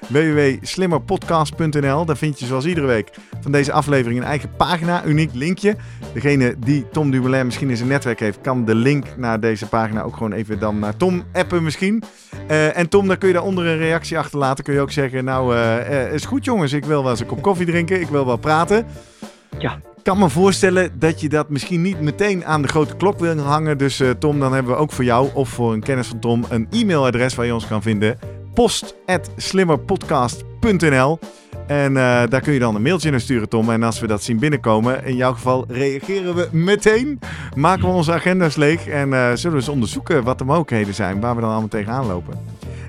www.slimmerpodcast.nl. 0.09 2.05
Daar 2.05 2.16
vind 2.16 2.39
je 2.39 2.47
zoals 2.47 2.64
iedere 2.64 2.87
week 2.87 3.11
van 3.41 3.53
deze 3.53 3.72
aflevering 3.72 4.20
een 4.20 4.27
eigen 4.27 4.51
pagina, 4.57 5.05
uniek 5.05 5.31
linkje. 5.35 5.77
Degene 6.12 6.55
die 6.59 6.89
Tom 6.89 7.11
Dumoulin 7.11 7.45
misschien 7.47 7.70
in 7.70 7.77
zijn 7.77 7.89
netwerk 7.89 8.20
heeft, 8.20 8.41
kan 8.41 8.64
de 8.64 8.74
link 8.74 9.16
naar 9.16 9.41
deze 9.41 9.66
pagina 9.66 10.03
ook 10.03 10.16
gewoon 10.16 10.33
even 10.33 10.59
dan 10.59 10.79
naar 10.79 10.97
Tom 10.97 11.22
appen 11.33 11.62
misschien. 11.62 12.03
Eh, 12.47 12.79
en 12.79 12.89
Tom, 12.89 13.07
dan 13.07 13.18
kun 13.18 13.29
je 13.29 13.35
daaronder 13.35 13.66
een 13.66 13.79
reactie 13.79 14.18
achterlaten. 14.18 14.64
Kun 14.64 14.74
je 14.74 14.81
ook 14.81 14.93
zeggen, 14.93 15.24
nou, 15.24 15.57
is 16.12 16.24
goed 16.24 16.45
jongens, 16.45 16.72
ik 16.72 16.85
wil 16.85 17.03
wel 17.03 17.11
eens 17.11 17.20
een 17.20 17.27
kop 17.27 17.43
koffie 17.43 17.66
drinken, 17.66 18.01
ik 18.01 18.09
wil 18.09 18.27
wel 18.27 18.37
praten. 18.37 18.87
Ja. 19.59 19.81
Kan 20.07 20.19
me 20.19 20.29
voorstellen 20.29 20.99
dat 20.99 21.21
je 21.21 21.29
dat 21.29 21.49
misschien 21.49 21.83
niet 21.83 22.01
meteen 22.01 22.45
aan 22.45 22.63
de 22.63 22.69
grote 22.69 22.97
klok 22.97 23.19
wil 23.19 23.39
hangen. 23.39 23.79
Dus 23.79 24.01
eh, 24.01 24.11
Tom, 24.11 24.41
dan 24.41 24.53
hebben 24.53 24.73
we 24.73 24.79
ook 24.79 24.93
voor 24.93 25.05
jou 25.05 25.29
of 25.35 25.49
voor 25.49 25.73
een 25.73 25.83
kennis 25.83 26.07
van 26.07 26.19
Tom 26.19 26.45
een 26.49 26.67
e-mailadres 26.71 27.35
waar 27.35 27.47
je 27.47 27.55
ons 27.55 27.67
kan 27.67 27.83
vinden. 27.83 28.19
post.slimmerpodcast.nl 28.55 31.19
En 31.67 31.97
eh, 31.97 32.23
daar 32.29 32.41
kun 32.41 32.53
je 32.53 32.59
dan 32.59 32.75
een 32.75 32.83
mailtje 32.83 33.11
naar 33.11 33.21
sturen, 33.21 33.49
Tom. 33.49 33.71
En 33.71 33.83
als 33.83 34.01
we 34.01 34.07
dat 34.07 34.23
zien 34.23 34.39
binnenkomen, 34.39 35.05
in 35.05 35.17
jouw 35.17 35.33
geval 35.33 35.65
reageren 35.69 36.35
we 36.35 36.49
meteen. 36.53 37.21
Maken 37.55 37.89
we 37.89 37.95
onze 37.95 38.13
agenda's 38.13 38.57
leeg 38.57 38.87
en 38.87 39.13
eh, 39.13 39.31
zullen 39.35 39.57
we 39.57 39.63
eens 39.63 39.69
onderzoeken 39.69 40.25
wat 40.25 40.39
de 40.39 40.45
mogelijkheden 40.45 40.95
zijn 40.95 41.21
waar 41.21 41.35
we 41.35 41.41
dan 41.41 41.51
allemaal 41.51 41.69
tegenaan 41.69 42.07
lopen. 42.07 42.39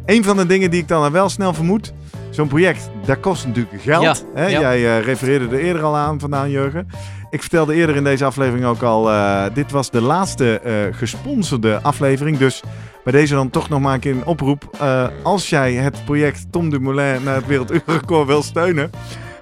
Een 0.05 0.23
van 0.23 0.37
de 0.37 0.45
dingen 0.45 0.71
die 0.71 0.81
ik 0.81 0.87
dan 0.87 1.11
wel 1.11 1.29
snel 1.29 1.53
vermoed, 1.53 1.93
zo'n 2.37 2.47
project, 2.47 2.89
dat 3.05 3.19
kost 3.19 3.45
natuurlijk 3.45 3.81
geld. 3.81 4.03
Ja, 4.03 4.15
Hè? 4.33 4.47
ja. 4.47 4.59
Jij 4.59 4.97
eh, 4.97 5.05
refereerde 5.05 5.45
er 5.55 5.63
eerder 5.63 5.83
al 5.83 5.95
aan 5.95 6.19
vandaan, 6.19 6.49
Jurgen. 6.49 6.87
Ik 7.29 7.41
vertelde 7.41 7.73
eerder 7.73 7.95
in 7.95 8.03
deze 8.03 8.25
aflevering 8.25 8.65
ook 8.65 8.81
al, 8.81 9.11
eh, 9.11 9.43
dit 9.53 9.71
was 9.71 9.89
de 9.91 10.01
laatste 10.01 10.59
eh, 10.59 10.73
gesponsorde 10.91 11.81
aflevering. 11.81 12.37
Dus 12.37 12.63
bij 13.03 13.13
deze 13.13 13.33
dan 13.33 13.49
toch 13.49 13.69
nog 13.69 13.79
maar 13.79 13.93
een 13.93 13.99
keer 13.99 14.11
een 14.11 14.25
oproep. 14.25 14.77
Als 15.23 15.49
jij 15.49 15.73
het 15.73 16.05
project 16.05 16.51
Tom 16.51 16.69
Dumoulin 16.69 17.23
naar 17.23 17.35
het 17.35 17.47
Werelduurrecord 17.47 18.27
wil 18.27 18.43
steunen... 18.43 18.89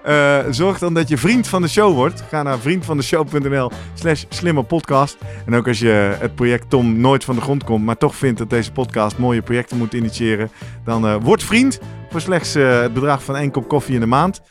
eh, 0.06 0.40
zorg 0.50 0.80
dan 0.80 0.94
dat 0.94 1.08
je 1.08 1.18
vriend 1.18 1.48
van 1.48 1.62
de 1.62 1.68
show 1.68 1.94
wordt. 1.94 2.24
Ga 2.30 2.44
naar 2.44 2.60
vriendvandeshow.nl 2.60 3.72
slash 3.94 4.24
slimmerpodcast. 4.30 5.18
En 5.46 5.56
ook 5.56 5.68
als 5.68 5.80
je 5.80 6.16
het 6.20 6.36
project 6.36 6.70
Tom 6.70 7.00
nooit 7.00 7.24
van 7.24 7.36
de 7.36 7.42
grond 7.42 7.64
komt... 7.64 7.86
maar 7.86 7.98
toch 7.98 8.16
vindt 8.16 8.38
dat 8.38 8.50
deze 8.50 8.72
podcast 8.72 9.18
mooie 9.18 9.42
projecten 9.42 9.78
moet 9.78 9.94
initiëren... 9.94 10.50
dan 10.84 11.08
eh, 11.08 11.16
word 11.22 11.44
vriend 11.44 11.80
voor 12.10 12.22
slechts 12.22 12.56
eh, 12.56 12.82
het 12.82 12.94
bedrag 12.94 13.24
van 13.24 13.36
één 13.36 13.52
kop 13.52 13.68
koffie 13.68 13.94
in 13.94 14.00
de 14.00 14.06
maand. 14.06 14.42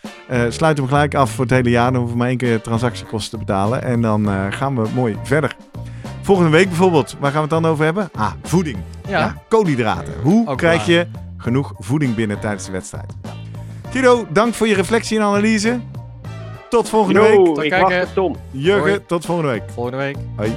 Sluit 0.49 0.77
hem 0.77 0.87
gelijk 0.87 1.15
af 1.15 1.31
voor 1.31 1.45
het 1.45 1.55
hele 1.55 1.71
jaar. 1.71 1.93
Dan 1.93 2.01
hoeven 2.01 2.13
we 2.13 2.19
maar 2.19 2.29
één 2.29 2.39
keer 2.39 2.61
transactiekosten 2.61 3.39
te 3.39 3.45
betalen. 3.45 3.83
En 3.83 4.01
dan 4.01 4.29
gaan 4.51 4.83
we 4.83 4.89
mooi 4.95 5.17
verder. 5.23 5.57
Volgende 6.23 6.51
week 6.51 6.69
bijvoorbeeld, 6.69 7.17
waar 7.21 7.33
gaan 7.33 7.49
we 7.49 7.55
het 7.55 7.63
dan 7.63 7.73
over 7.73 7.85
hebben? 7.85 8.11
Ah, 8.15 8.33
voeding. 8.43 8.79
Ja. 9.09 9.43
koolhydraten. 9.49 10.15
Hoe 10.23 10.49
Ook 10.49 10.59
krijg 10.59 10.87
waar. 10.87 10.91
je 10.91 11.07
genoeg 11.37 11.73
voeding 11.79 12.15
binnen 12.15 12.41
tijdens 12.41 12.65
de 12.65 12.73
wedstrijd? 12.73 13.13
Guido, 13.95 14.27
dank 14.33 14.55
voor 14.55 14.69
je 14.69 14.75
reflectie 14.75 15.19
en 15.19 15.25
analyse. 15.25 15.81
Tot 16.69 16.89
volgende 16.89 17.21
week. 17.21 17.45
Tot 17.45 17.63
ik 17.63 17.71
kijken. 17.71 17.91
wacht 17.91 18.07
op 18.09 18.15
Tom. 18.15 18.37
Jurgen, 18.51 18.89
Hoi. 18.91 19.05
tot 19.07 19.25
volgende 19.25 19.51
week. 19.51 19.63
Volgende 19.71 19.99
week. 19.99 20.17
Hoi. 20.37 20.53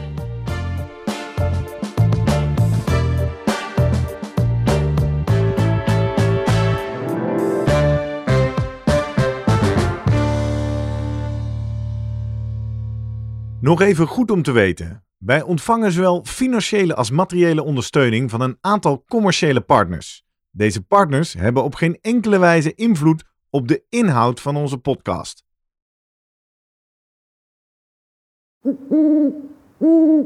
Nog 13.62 13.82
even 13.82 14.08
goed 14.08 14.32
om 14.32 14.42
te 14.42 14.52
weten. 14.52 15.04
Wij 15.18 15.42
ontvangen 15.42 15.92
zowel 15.92 16.24
financiële 16.26 16.96
als 16.96 17.12
materiële 17.12 17.64
ondersteuning 17.64 18.30
van 18.30 18.42
een 18.42 18.58
aantal 18.62 19.04
commerciële 19.08 19.62
partners. 19.62 20.27
Deze 20.58 20.82
partners 20.82 21.34
hebben 21.34 21.64
op 21.64 21.76
geen 21.76 21.98
enkele 22.02 22.38
wijze 22.38 22.74
invloed 22.74 23.24
op 23.50 23.68
de 23.68 23.84
inhoud 23.90 24.42
van 24.42 24.56
onze 24.56 24.78
podcast. 24.78 25.44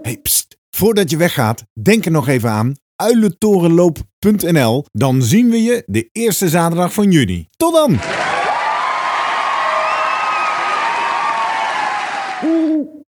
Hey. 0.02 0.22
Voordat 0.70 1.10
je 1.10 1.18
weggaat, 1.18 1.66
denk 1.82 2.06
er 2.06 2.12
nog 2.12 2.28
even 2.28 2.50
aan 2.50 2.76
uilentorenloop.nl. 2.96 4.86
Dan 4.92 5.22
zien 5.22 5.50
we 5.50 5.62
je 5.62 5.84
de 5.86 6.10
eerste 6.12 6.50
zaterdag 6.50 6.94
van 6.94 7.12
juni. 7.12 7.48
Tot 7.58 7.74
dan! 7.74 8.21